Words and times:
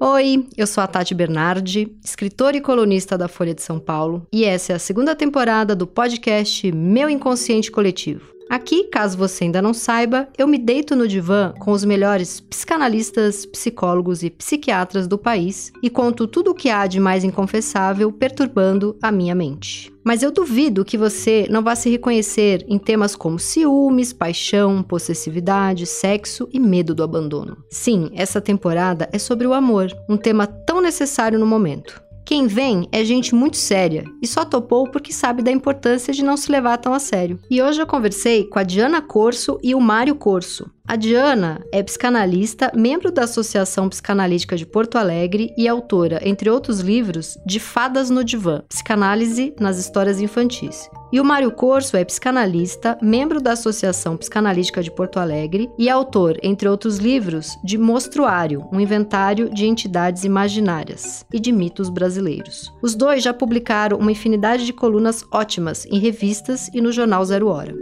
Oi, 0.00 0.48
eu 0.56 0.66
sou 0.66 0.82
a 0.82 0.88
Tati 0.88 1.14
Bernardi, 1.14 1.96
escritora 2.04 2.56
e 2.56 2.60
colunista 2.60 3.16
da 3.16 3.28
Folha 3.28 3.54
de 3.54 3.62
São 3.62 3.78
Paulo, 3.78 4.26
e 4.32 4.44
essa 4.44 4.72
é 4.72 4.76
a 4.76 4.78
segunda 4.78 5.14
temporada 5.14 5.74
do 5.74 5.86
podcast 5.86 6.70
Meu 6.72 7.08
Inconsciente 7.08 7.70
Coletivo. 7.70 8.33
Aqui, 8.48 8.84
caso 8.84 9.16
você 9.16 9.44
ainda 9.44 9.62
não 9.62 9.74
saiba, 9.74 10.28
eu 10.36 10.46
me 10.46 10.58
deito 10.58 10.94
no 10.94 11.08
divã 11.08 11.52
com 11.58 11.72
os 11.72 11.84
melhores 11.84 12.40
psicanalistas, 12.40 13.46
psicólogos 13.46 14.22
e 14.22 14.30
psiquiatras 14.30 15.06
do 15.06 15.18
país 15.18 15.72
e 15.82 15.88
conto 15.90 16.26
tudo 16.26 16.50
o 16.50 16.54
que 16.54 16.70
há 16.70 16.86
de 16.86 17.00
mais 17.00 17.24
inconfessável 17.24 18.12
perturbando 18.12 18.96
a 19.02 19.10
minha 19.10 19.34
mente. 19.34 19.92
Mas 20.04 20.22
eu 20.22 20.30
duvido 20.30 20.84
que 20.84 20.98
você 20.98 21.46
não 21.50 21.62
vá 21.62 21.74
se 21.74 21.88
reconhecer 21.88 22.62
em 22.68 22.78
temas 22.78 23.16
como 23.16 23.38
ciúmes, 23.38 24.12
paixão, 24.12 24.82
possessividade, 24.82 25.86
sexo 25.86 26.46
e 26.52 26.60
medo 26.60 26.94
do 26.94 27.02
abandono. 27.02 27.56
Sim, 27.70 28.10
essa 28.12 28.40
temporada 28.40 29.08
é 29.10 29.18
sobre 29.18 29.46
o 29.46 29.54
amor, 29.54 29.90
um 30.06 30.18
tema 30.18 30.46
tão 30.46 30.82
necessário 30.82 31.38
no 31.38 31.46
momento. 31.46 32.03
Quem 32.24 32.46
vem 32.46 32.88
é 32.90 33.04
gente 33.04 33.34
muito 33.34 33.58
séria 33.58 34.04
e 34.22 34.26
só 34.26 34.46
topou 34.46 34.90
porque 34.90 35.12
sabe 35.12 35.42
da 35.42 35.50
importância 35.50 36.12
de 36.12 36.24
não 36.24 36.38
se 36.38 36.50
levar 36.50 36.78
tão 36.78 36.94
a 36.94 36.98
sério. 36.98 37.38
E 37.50 37.62
hoje 37.62 37.82
eu 37.82 37.86
conversei 37.86 38.44
com 38.44 38.58
a 38.58 38.62
Diana 38.62 39.02
Corso 39.02 39.58
e 39.62 39.74
o 39.74 39.80
Mário 39.80 40.14
Corso. 40.14 40.70
A 40.86 40.96
Diana 40.96 41.64
é 41.72 41.82
psicanalista, 41.82 42.70
membro 42.74 43.10
da 43.10 43.22
Associação 43.22 43.88
Psicanalítica 43.88 44.54
de 44.54 44.66
Porto 44.66 44.98
Alegre 44.98 45.50
e 45.56 45.66
autora, 45.66 46.20
entre 46.22 46.50
outros 46.50 46.80
livros, 46.80 47.38
de 47.46 47.58
Fadas 47.58 48.10
no 48.10 48.22
Divã, 48.22 48.62
Psicanálise 48.68 49.54
nas 49.58 49.78
Histórias 49.78 50.20
Infantis. 50.20 50.90
E 51.10 51.18
o 51.18 51.24
Mário 51.24 51.50
Corso 51.52 51.96
é 51.96 52.04
psicanalista, 52.04 52.98
membro 53.00 53.40
da 53.40 53.52
Associação 53.52 54.14
Psicanalítica 54.18 54.82
de 54.82 54.90
Porto 54.90 55.18
Alegre 55.18 55.70
e 55.78 55.88
autor, 55.88 56.36
entre 56.42 56.68
outros 56.68 56.98
livros, 56.98 57.56
de 57.64 57.78
Mostruário, 57.78 58.68
um 58.70 58.78
inventário 58.78 59.48
de 59.48 59.64
entidades 59.64 60.22
imaginárias 60.22 61.24
e 61.32 61.40
de 61.40 61.50
mitos 61.50 61.88
brasileiros. 61.88 62.70
Os 62.82 62.94
dois 62.94 63.22
já 63.22 63.32
publicaram 63.32 63.96
uma 63.96 64.12
infinidade 64.12 64.66
de 64.66 64.72
colunas 64.74 65.24
ótimas 65.32 65.86
em 65.86 65.98
revistas 65.98 66.68
e 66.74 66.82
no 66.82 66.92
jornal 66.92 67.24
Zero 67.24 67.48
Hora. 67.48 67.74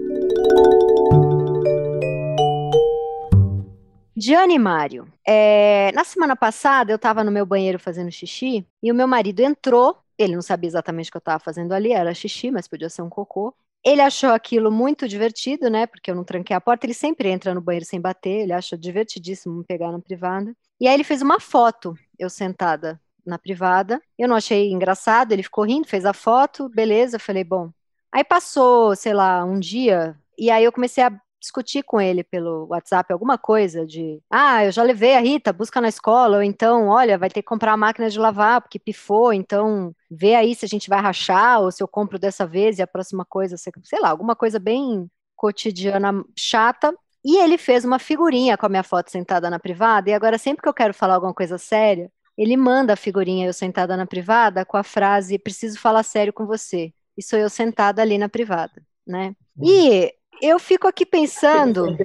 Diane 4.15 4.59
Mário, 4.59 5.11
é, 5.27 5.91
na 5.93 6.05
semana 6.05 6.37
passada 6.37 6.93
eu 6.93 6.97
estava 6.97 7.25
no 7.25 7.33
meu 7.33 7.47
banheiro 7.47 7.79
fazendo 7.79 8.11
xixi 8.11 8.67
e 8.83 8.93
o 8.93 8.95
meu 8.95 9.09
marido 9.09 9.41
entrou. 9.41 9.97
Ele 10.19 10.35
não 10.35 10.43
sabia 10.43 10.69
exatamente 10.69 11.09
o 11.09 11.13
que 11.13 11.17
eu 11.17 11.21
estava 11.21 11.39
fazendo 11.43 11.73
ali, 11.73 11.93
era 11.93 12.13
xixi, 12.13 12.51
mas 12.51 12.69
podia 12.69 12.91
ser 12.91 13.01
um 13.03 13.09
cocô. 13.09 13.55
Ele 13.85 14.03
achou 14.03 14.31
aquilo 14.31 14.71
muito 14.71 15.09
divertido, 15.09 15.69
né? 15.71 15.87
Porque 15.87 16.11
eu 16.11 16.15
não 16.15 16.23
tranquei 16.25 16.55
a 16.55 16.61
porta. 16.61 16.87
Ele 16.87 16.95
sempre 16.95 17.29
entra 17.31 17.55
no 17.55 17.61
banheiro 17.61 17.87
sem 17.87 18.01
bater, 18.01 18.43
ele 18.43 18.53
acha 18.53 18.77
divertidíssimo 18.77 19.59
me 19.59 19.65
pegar 19.65 19.91
na 19.91 19.99
privada. 19.99 20.55
E 20.79 20.87
aí 20.87 20.95
ele 20.95 21.05
fez 21.05 21.23
uma 21.23 21.41
foto, 21.41 21.97
eu 22.19 22.29
sentada 22.29 23.01
na 23.27 23.39
privada. 23.39 24.01
Eu 24.19 24.29
não 24.29 24.37
achei 24.37 24.71
engraçado, 24.71 25.33
ele 25.33 25.43
ficou 25.43 25.65
rindo, 25.65 25.89
fez 25.89 26.05
a 26.05 26.13
foto, 26.13 26.69
beleza. 26.69 27.17
Eu 27.17 27.21
falei, 27.21 27.45
bom. 27.45 27.71
Aí 28.13 28.23
passou, 28.23 28.95
sei 28.95 29.15
lá, 29.15 29.43
um 29.45 29.59
dia, 29.59 30.15
e 30.39 30.51
aí 30.51 30.65
eu 30.65 30.73
comecei 30.73 31.03
a 31.03 31.19
discutir 31.43 31.83
com 31.83 32.01
ele 32.01 32.23
pelo 32.23 32.69
WhatsApp 32.71 33.13
alguma 33.13 33.37
coisa 33.37 33.85
de, 33.85 34.23
ah, 34.31 34.65
eu 34.65 34.71
já 34.71 34.83
levei 34.83 35.17
a 35.17 35.21
Rita, 35.21 35.53
busca 35.53 35.81
na 35.81 35.89
escola, 35.89 36.37
ou 36.37 36.43
então, 36.43 36.87
olha, 36.87 37.19
vai 37.19 37.29
ter 37.29 37.43
que 37.43 37.49
comprar 37.49 37.73
a 37.73 37.77
máquina 37.77 38.09
de 38.09 38.19
lavar 38.19 38.63
porque 38.63 38.79
pifou, 38.79 39.33
então 39.33 39.95
vê 40.09 40.37
aí 40.37 40.55
se 40.55 40.65
a 40.65 40.69
gente 40.69 40.89
vai 40.89 41.01
rachar 41.01 41.61
ou 41.61 41.71
se 41.71 41.83
eu 41.83 41.89
compro 41.89 42.19
dessa 42.19 42.47
vez 42.47 42.79
e 42.79 42.83
a 42.83 42.87
próxima 42.87 43.25
coisa, 43.25 43.57
sei 43.57 44.01
lá, 44.01 44.09
alguma 44.09 44.37
coisa 44.37 44.59
bem 44.59 45.11
cotidiana 45.37 46.25
chata. 46.39 46.95
E 47.25 47.37
ele 47.37 47.59
fez 47.59 47.85
uma 47.85 47.99
figurinha 47.99 48.57
com 48.57 48.67
a 48.67 48.69
minha 48.69 48.83
foto 48.83 49.11
sentada 49.11 49.51
na 49.51 49.59
privada, 49.59 50.11
e 50.11 50.15
agora 50.15 50.39
sempre 50.39 50.63
que 50.63 50.69
eu 50.69 50.75
quero 50.75 50.95
falar 50.95 51.15
alguma 51.15 51.35
coisa 51.35 51.59
séria, 51.59 52.11
ele 52.37 52.57
manda 52.57 52.95
a 52.95 52.97
figurinha 52.97 53.47
eu 53.47 53.53
sentada 53.53 53.97
na 53.97 54.07
privada 54.07 54.65
com 54.65 54.77
a 54.77 54.83
frase 54.83 55.39
preciso 55.39 55.79
falar 55.79 56.03
sério 56.03 56.33
com 56.33 56.47
você. 56.47 56.93
E 57.17 57.23
sou 57.23 57.39
eu 57.39 57.51
sentada 57.51 58.01
ali 58.01 58.17
na 58.17 58.29
privada, 58.29 58.83
né? 59.07 59.37
Hum. 59.57 59.65
E 59.65 60.15
eu 60.41 60.59
fico 60.59 60.89
aqui 60.89 61.05
pensando. 61.05 61.97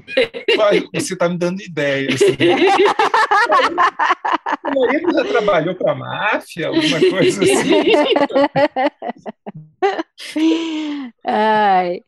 Você 0.93 1.13
está 1.13 1.29
me 1.29 1.37
dando 1.37 1.61
ideias. 1.61 2.19
o 4.63 4.79
marido 4.79 5.13
já 5.13 5.23
trabalhou 5.25 5.75
para 5.75 5.91
a 5.91 5.95
máfia, 5.95 6.67
alguma 6.67 6.99
coisa 7.09 7.43
assim. 7.43 7.93
Ai. 11.25 12.01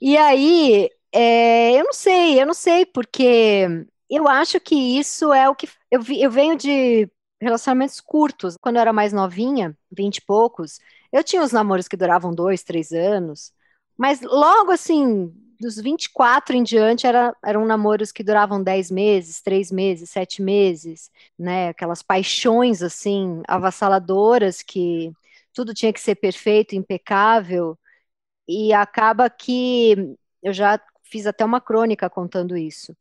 E 0.00 0.16
aí, 0.16 0.88
é, 1.12 1.72
eu 1.78 1.84
não 1.84 1.92
sei, 1.92 2.40
eu 2.40 2.46
não 2.46 2.54
sei, 2.54 2.86
porque 2.86 3.66
eu 4.08 4.28
acho 4.28 4.60
que 4.60 4.74
isso 4.98 5.32
é 5.32 5.48
o 5.48 5.54
que. 5.54 5.68
Eu, 5.90 6.00
eu 6.18 6.30
venho 6.30 6.56
de 6.56 7.08
relacionamentos 7.40 8.00
curtos. 8.00 8.56
Quando 8.60 8.76
eu 8.76 8.82
era 8.82 8.92
mais 8.92 9.12
novinha, 9.12 9.76
vinte 9.90 10.18
e 10.18 10.22
poucos, 10.22 10.78
eu 11.12 11.22
tinha 11.24 11.42
os 11.42 11.52
namoros 11.52 11.88
que 11.88 11.96
duravam 11.96 12.34
dois, 12.34 12.62
três 12.62 12.92
anos. 12.92 13.52
Mas 13.96 14.20
logo 14.20 14.70
assim, 14.70 15.32
dos 15.60 15.76
24 15.76 16.56
em 16.56 16.62
diante 16.62 17.06
era, 17.06 17.34
eram 17.44 17.64
namoros 17.66 18.12
que 18.12 18.22
duravam 18.22 18.62
10 18.62 18.90
meses, 18.90 19.40
3 19.42 19.70
meses, 19.70 20.10
7 20.10 20.42
meses, 20.42 21.10
né? 21.38 21.68
Aquelas 21.68 22.02
paixões 22.02 22.82
assim 22.82 23.42
avassaladoras 23.48 24.62
que 24.62 25.12
tudo 25.52 25.74
tinha 25.74 25.92
que 25.92 26.00
ser 26.00 26.16
perfeito, 26.16 26.76
impecável, 26.76 27.78
e 28.48 28.72
acaba 28.72 29.28
que 29.30 30.16
eu 30.42 30.52
já 30.52 30.80
fiz 31.04 31.26
até 31.26 31.44
uma 31.44 31.60
crônica 31.60 32.08
contando 32.10 32.56
isso. 32.56 32.96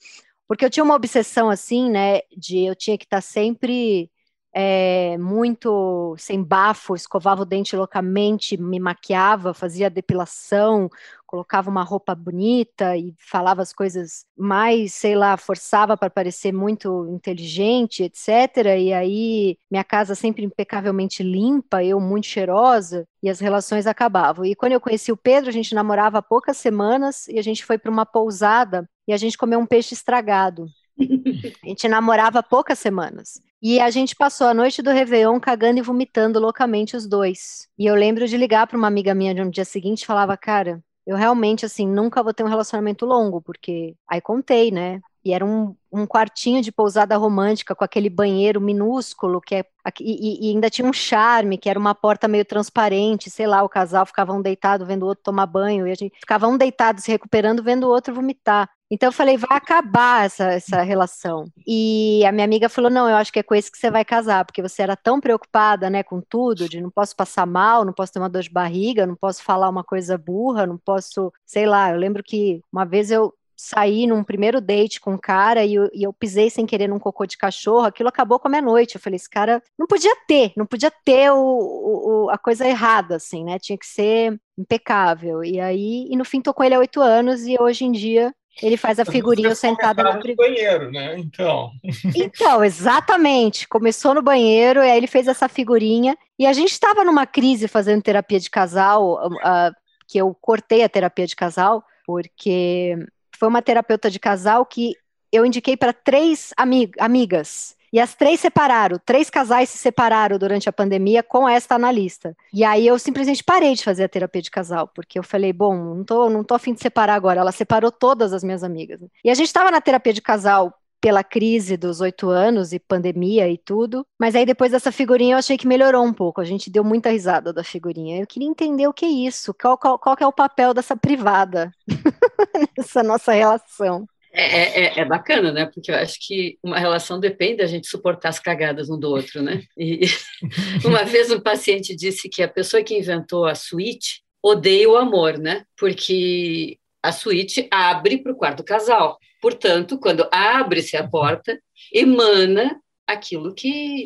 Porque 0.47 0.65
eu 0.65 0.69
tinha 0.69 0.83
uma 0.83 0.95
obsessão 0.95 1.49
assim, 1.49 1.89
né, 1.89 2.21
de 2.35 2.59
eu 2.65 2.75
tinha 2.75 2.97
que 2.97 3.05
estar 3.05 3.21
sempre 3.21 4.11
é, 4.57 5.17
muito 5.17 6.15
sem 6.17 6.41
bafo, 6.41 6.95
escovava 6.95 7.41
o 7.41 7.45
dente 7.45 7.75
loucamente, 7.75 8.55
me 8.55 8.79
maquiava, 8.79 9.53
fazia 9.53 9.89
depilação, 9.89 10.89
colocava 11.25 11.69
uma 11.69 11.83
roupa 11.83 12.15
bonita 12.15 12.95
e 12.95 13.13
falava 13.19 13.61
as 13.61 13.73
coisas 13.73 14.25
mais, 14.37 14.93
sei 14.93 15.13
lá, 15.13 15.35
forçava 15.35 15.97
para 15.97 16.09
parecer 16.09 16.53
muito 16.53 17.05
inteligente, 17.09 18.03
etc. 18.03 18.77
E 18.79 18.93
aí 18.93 19.57
minha 19.69 19.83
casa 19.83 20.15
sempre 20.15 20.45
impecavelmente 20.45 21.21
limpa, 21.21 21.83
eu 21.83 21.99
muito 21.99 22.27
cheirosa 22.27 23.05
e 23.21 23.29
as 23.29 23.41
relações 23.41 23.85
acabavam. 23.85 24.45
E 24.45 24.55
quando 24.55 24.71
eu 24.71 24.79
conheci 24.79 25.11
o 25.11 25.17
Pedro, 25.17 25.49
a 25.49 25.53
gente 25.53 25.75
namorava 25.75 26.19
há 26.19 26.21
poucas 26.21 26.55
semanas 26.55 27.27
e 27.27 27.37
a 27.37 27.41
gente 27.41 27.65
foi 27.65 27.77
para 27.77 27.91
uma 27.91 28.05
pousada 28.05 28.89
e 29.05 29.11
a 29.11 29.17
gente 29.17 29.37
comeu 29.37 29.59
um 29.59 29.65
peixe 29.65 29.93
estragado. 29.93 30.67
A 31.61 31.67
gente 31.67 31.89
namorava 31.89 32.39
há 32.39 32.43
poucas 32.43 32.79
semanas. 32.79 33.41
E 33.67 33.79
a 33.79 33.89
gente 33.89 34.15
passou 34.15 34.45
a 34.45 34.53
noite 34.53 34.83
do 34.83 34.91
Réveillon 34.91 35.39
cagando 35.39 35.79
e 35.79 35.81
vomitando 35.81 36.39
loucamente 36.39 36.95
os 36.95 37.07
dois. 37.07 37.67
E 37.75 37.87
eu 37.87 37.95
lembro 37.95 38.27
de 38.27 38.37
ligar 38.37 38.67
para 38.67 38.77
uma 38.77 38.85
amiga 38.85 39.15
minha 39.15 39.33
no 39.33 39.49
dia 39.49 39.65
seguinte 39.65 40.03
e 40.03 40.05
falava, 40.05 40.37
cara, 40.37 40.83
eu 41.03 41.17
realmente, 41.17 41.65
assim, 41.65 41.87
nunca 41.87 42.21
vou 42.21 42.31
ter 42.31 42.43
um 42.43 42.47
relacionamento 42.47 43.07
longo, 43.07 43.41
porque 43.41 43.95
aí 44.07 44.21
contei, 44.21 44.69
né? 44.69 45.01
E 45.23 45.33
era 45.33 45.43
um, 45.43 45.75
um 45.91 46.05
quartinho 46.05 46.61
de 46.61 46.71
pousada 46.71 47.17
romântica 47.17 47.73
com 47.73 47.83
aquele 47.83 48.07
banheiro 48.07 48.61
minúsculo 48.61 49.41
que 49.41 49.55
é 49.55 49.65
e, 49.99 50.47
e, 50.47 50.51
ainda 50.51 50.69
tinha 50.69 50.87
um 50.87 50.93
charme, 50.93 51.57
que 51.57 51.69
era 51.69 51.79
uma 51.79 51.93
porta 51.93 52.27
meio 52.27 52.45
transparente, 52.45 53.29
sei 53.29 53.45
lá, 53.45 53.63
o 53.63 53.69
casal 53.69 54.05
ficava 54.05 54.33
um 54.33 54.41
deitado 54.41 54.85
vendo 54.85 55.03
o 55.03 55.07
outro 55.07 55.23
tomar 55.23 55.45
banho, 55.45 55.87
e 55.87 55.91
a 55.91 55.95
gente 55.95 56.15
ficava 56.19 56.47
um 56.47 56.57
deitado 56.57 57.01
se 57.01 57.11
recuperando 57.11 57.63
vendo 57.63 57.85
o 57.85 57.89
outro 57.89 58.13
vomitar. 58.13 58.69
Então 58.89 59.09
eu 59.09 59.13
falei, 59.13 59.35
vai 59.37 59.57
acabar 59.57 60.25
essa, 60.25 60.45
essa 60.45 60.81
relação. 60.83 61.45
E 61.65 62.23
a 62.25 62.31
minha 62.31 62.45
amiga 62.45 62.69
falou, 62.69 62.91
não, 62.91 63.09
eu 63.09 63.15
acho 63.15 63.31
que 63.31 63.39
é 63.39 63.43
com 63.43 63.55
esse 63.55 63.71
que 63.71 63.77
você 63.77 63.89
vai 63.89 64.05
casar, 64.05 64.45
porque 64.45 64.61
você 64.61 64.81
era 64.83 64.95
tão 64.95 65.19
preocupada, 65.19 65.89
né, 65.89 66.03
com 66.03 66.21
tudo, 66.21 66.69
de 66.69 66.79
não 66.81 66.91
posso 66.91 67.15
passar 67.15 67.45
mal, 67.47 67.83
não 67.83 67.93
posso 67.93 68.13
ter 68.13 68.19
uma 68.19 68.29
dor 68.29 68.43
de 68.43 68.49
barriga, 68.49 69.05
não 69.07 69.15
posso 69.15 69.43
falar 69.43 69.69
uma 69.69 69.83
coisa 69.83 70.17
burra, 70.17 70.67
não 70.67 70.77
posso, 70.77 71.33
sei 71.45 71.65
lá, 71.65 71.91
eu 71.91 71.97
lembro 71.97 72.23
que 72.23 72.61
uma 72.71 72.85
vez 72.85 73.09
eu 73.09 73.33
saí 73.57 74.05
num 74.05 74.23
primeiro 74.23 74.59
date 74.59 74.99
com 74.99 75.13
um 75.13 75.17
cara 75.17 75.63
e 75.63 75.75
eu, 75.75 75.89
e 75.93 76.03
eu, 76.03 76.13
pisei 76.13 76.49
sem 76.49 76.65
querer 76.65 76.87
num 76.87 76.99
cocô 76.99 77.25
de 77.25 77.37
cachorro, 77.37 77.85
aquilo 77.85 78.09
acabou 78.09 78.39
com 78.39 78.47
a 78.47 78.51
minha 78.51 78.61
noite. 78.61 78.95
Eu 78.95 79.01
falei, 79.01 79.15
esse 79.15 79.29
cara 79.29 79.61
não 79.77 79.87
podia 79.87 80.13
ter, 80.27 80.51
não 80.57 80.65
podia 80.65 80.91
ter 81.03 81.31
o, 81.31 81.37
o, 81.37 82.29
a 82.29 82.37
coisa 82.37 82.67
errada, 82.67 83.15
assim, 83.15 83.43
né? 83.43 83.57
Tinha 83.57 83.77
que 83.77 83.85
ser 83.85 84.39
impecável. 84.57 85.43
E 85.43 85.59
aí, 85.59 86.07
e 86.09 86.17
no 86.17 86.25
fim, 86.25 86.41
tô 86.41 86.53
com 86.53 86.63
ele 86.63 86.75
há 86.75 86.79
oito 86.79 87.01
anos 87.01 87.45
e 87.47 87.55
hoje 87.59 87.85
em 87.85 87.91
dia 87.91 88.33
ele 88.61 88.77
faz 88.77 88.99
a 88.99 89.05
figurinha 89.05 89.53
sentada 89.53 90.03
no 90.03 90.35
banheiro, 90.35 90.91
né? 90.91 91.17
Então. 91.17 91.71
Então, 92.15 92.63
exatamente. 92.63 93.67
Começou 93.67 94.13
no 94.13 94.21
banheiro, 94.21 94.79
e 94.79 94.89
aí 94.89 94.97
ele 94.97 95.07
fez 95.07 95.27
essa 95.27 95.49
figurinha. 95.49 96.17
E 96.39 96.45
a 96.45 96.53
gente 96.53 96.71
estava 96.71 97.03
numa 97.03 97.25
crise 97.25 97.67
fazendo 97.67 98.01
terapia 98.01 98.39
de 98.39 98.49
casal, 98.49 99.27
uh, 99.27 99.75
que 100.07 100.17
eu 100.17 100.35
cortei 100.39 100.83
a 100.83 100.89
terapia 100.89 101.27
de 101.27 101.35
casal, 101.35 101.83
porque 102.05 102.95
foi 103.37 103.49
uma 103.49 103.61
terapeuta 103.61 104.09
de 104.09 104.19
casal 104.19 104.65
que 104.65 104.95
eu 105.31 105.45
indiquei 105.45 105.75
para 105.75 105.91
três 105.91 106.53
amig 106.55 106.91
amigas. 106.99 107.74
E 107.95 107.99
as 108.01 108.13
três 108.13 108.41
separaram, 108.41 108.99
três 109.05 109.29
casais 109.29 109.69
se 109.69 109.77
separaram 109.77 110.37
durante 110.37 110.67
a 110.67 110.73
pandemia 110.73 111.23
com 111.23 111.47
esta 111.47 111.75
analista. 111.75 112.35
E 112.53 112.61
aí 112.61 112.85
eu 112.85 112.99
simplesmente 112.99 113.41
parei 113.41 113.73
de 113.73 113.85
fazer 113.85 114.03
a 114.03 114.09
terapia 114.09 114.41
de 114.41 114.51
casal, 114.51 114.91
porque 114.93 115.17
eu 115.17 115.23
falei, 115.23 115.53
bom, 115.53 115.73
não 115.73 116.03
tô, 116.03 116.29
não 116.29 116.43
tô 116.43 116.53
afim 116.55 116.73
de 116.73 116.81
separar 116.81 117.13
agora. 117.13 117.39
Ela 117.39 117.53
separou 117.53 117.89
todas 117.89 118.33
as 118.33 118.43
minhas 118.43 118.65
amigas. 118.65 118.99
E 119.23 119.29
a 119.29 119.33
gente 119.33 119.47
estava 119.47 119.71
na 119.71 119.79
terapia 119.79 120.11
de 120.11 120.21
casal 120.21 120.73
pela 120.99 121.23
crise 121.23 121.77
dos 121.77 122.01
oito 122.01 122.27
anos 122.27 122.73
e 122.73 122.79
pandemia 122.79 123.47
e 123.47 123.57
tudo. 123.57 124.05
Mas 124.19 124.35
aí 124.35 124.45
depois 124.45 124.73
dessa 124.73 124.91
figurinha 124.91 125.35
eu 125.35 125.39
achei 125.39 125.57
que 125.57 125.65
melhorou 125.65 126.03
um 126.03 126.11
pouco. 126.11 126.41
A 126.41 126.45
gente 126.45 126.69
deu 126.69 126.83
muita 126.83 127.11
risada 127.11 127.53
da 127.53 127.63
figurinha. 127.63 128.19
Eu 128.19 128.27
queria 128.27 128.49
entender 128.49 128.87
o 128.87 128.93
que 128.93 129.05
é 129.05 129.09
isso, 129.09 129.53
qual, 129.53 129.77
qual, 129.77 129.97
qual 129.97 130.17
é 130.19 130.27
o 130.27 130.33
papel 130.33 130.73
dessa 130.73 130.97
privada 130.97 131.71
nessa 132.77 133.01
nossa 133.01 133.31
relação. 133.31 134.05
É, 134.37 134.81
é, 134.81 134.99
é, 134.99 135.05
bacana, 135.05 135.49
né? 135.53 135.65
Porque 135.65 135.89
eu 135.89 135.95
acho 135.95 136.17
que 136.19 136.57
uma 136.61 136.77
relação 136.77 137.21
depende 137.21 137.57
da 137.57 137.67
gente 137.67 137.87
suportar 137.87 138.29
as 138.29 138.39
cagadas 138.39 138.89
um 138.89 138.99
do 138.99 139.09
outro, 139.09 139.41
né? 139.41 139.63
E 139.77 140.01
uma 140.83 141.05
vez 141.05 141.31
um 141.31 141.39
paciente 141.39 141.95
disse 141.95 142.27
que 142.27 142.43
a 142.43 142.47
pessoa 142.47 142.83
que 142.83 142.97
inventou 142.97 143.45
a 143.45 143.55
suíte 143.55 144.21
odeia 144.43 144.89
o 144.89 144.97
amor, 144.97 145.37
né? 145.37 145.63
Porque 145.77 146.77
a 147.01 147.13
suíte 147.13 147.65
abre 147.71 148.17
para 148.17 148.33
o 148.33 148.35
quarto 148.35 148.61
casal. 148.61 149.17
Portanto, 149.41 149.97
quando 149.97 150.27
abre-se 150.29 150.97
a 150.97 151.07
porta, 151.07 151.57
emana 151.93 152.77
aquilo 153.07 153.55
que, 153.55 154.05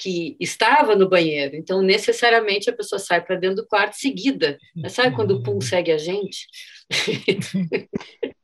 que 0.00 0.36
estava 0.40 0.96
no 0.96 1.08
banheiro. 1.08 1.54
Então, 1.54 1.82
necessariamente, 1.82 2.68
a 2.68 2.74
pessoa 2.74 2.98
sai 2.98 3.20
para 3.20 3.36
dentro 3.36 3.62
do 3.62 3.66
quarto 3.68 3.94
seguida. 3.94 4.58
Sabe 4.88 5.14
quando 5.14 5.36
o 5.36 5.42
pum 5.42 5.60
segue 5.60 5.92
a 5.92 5.98
gente? 5.98 6.46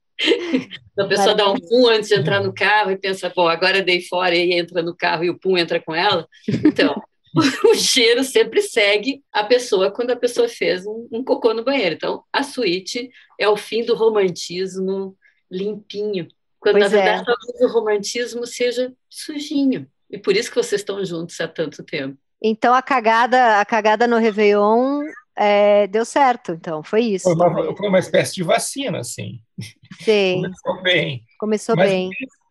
a 0.99 1.05
pessoa 1.05 1.35
dá 1.35 1.51
um 1.51 1.57
pum 1.57 1.87
antes 1.87 2.09
de 2.09 2.15
entrar 2.15 2.43
no 2.43 2.53
carro 2.53 2.91
e 2.91 2.99
pensa, 2.99 3.33
bom, 3.35 3.49
agora 3.49 3.83
dei 3.83 4.03
fora 4.03 4.35
e 4.35 4.53
entra 4.53 4.83
no 4.83 4.95
carro 4.95 5.25
e 5.25 5.31
o 5.31 5.39
pum 5.39 5.57
entra 5.57 5.81
com 5.81 5.95
ela. 5.95 6.27
Então, 6.49 7.01
o 7.65 7.75
cheiro 7.75 8.25
sempre 8.25 8.63
segue 8.63 9.23
a 9.33 9.45
pessoa 9.45 9.91
quando 9.91 10.11
a 10.11 10.17
pessoa 10.17 10.49
fez 10.49 10.87
um, 10.87 11.09
um, 11.13 11.25
cocô 11.25 11.55
no 11.55 11.65
banheiro. 11.65 11.95
Então, 11.95 12.23
a 12.33 12.43
suíte 12.43 13.11
é 13.39 13.49
o 13.49 13.57
fim 13.57 13.85
do 13.85 13.95
romantismo 13.95 15.17
limpinho, 15.51 16.29
quando 16.61 16.79
pois 16.79 16.85
na 16.85 16.99
verdade 16.99 17.23
é. 17.23 17.25
talvez 17.25 17.61
o 17.61 17.73
romantismo 17.73 18.47
seja 18.47 18.93
sujinho. 19.09 19.87
E 20.11 20.19
por 20.19 20.37
isso 20.37 20.51
que 20.51 20.57
vocês 20.57 20.81
estão 20.81 21.05
juntos 21.05 21.41
há 21.41 21.47
tanto 21.47 21.83
tempo. 21.85 22.19
Então 22.43 22.73
a 22.73 22.83
cagada, 22.83 23.61
a 23.61 23.65
cagada 23.65 24.07
no 24.07 24.17
Réveillon 24.17 25.03
é, 25.39 25.87
deu 25.87 26.05
certo, 26.05 26.53
então, 26.53 26.83
foi 26.83 27.03
isso. 27.03 27.25
Foi 27.25 27.35
uma, 27.35 27.77
foi 27.77 27.89
uma 27.89 27.99
espécie 27.99 28.35
de 28.35 28.43
vacina, 28.43 28.99
assim. 28.99 29.41
Sim. 30.01 30.43
Começou 30.43 30.83
bem. 30.83 31.25
Começou 31.39 31.77
Mas, 31.77 31.91
bem. 31.91 32.11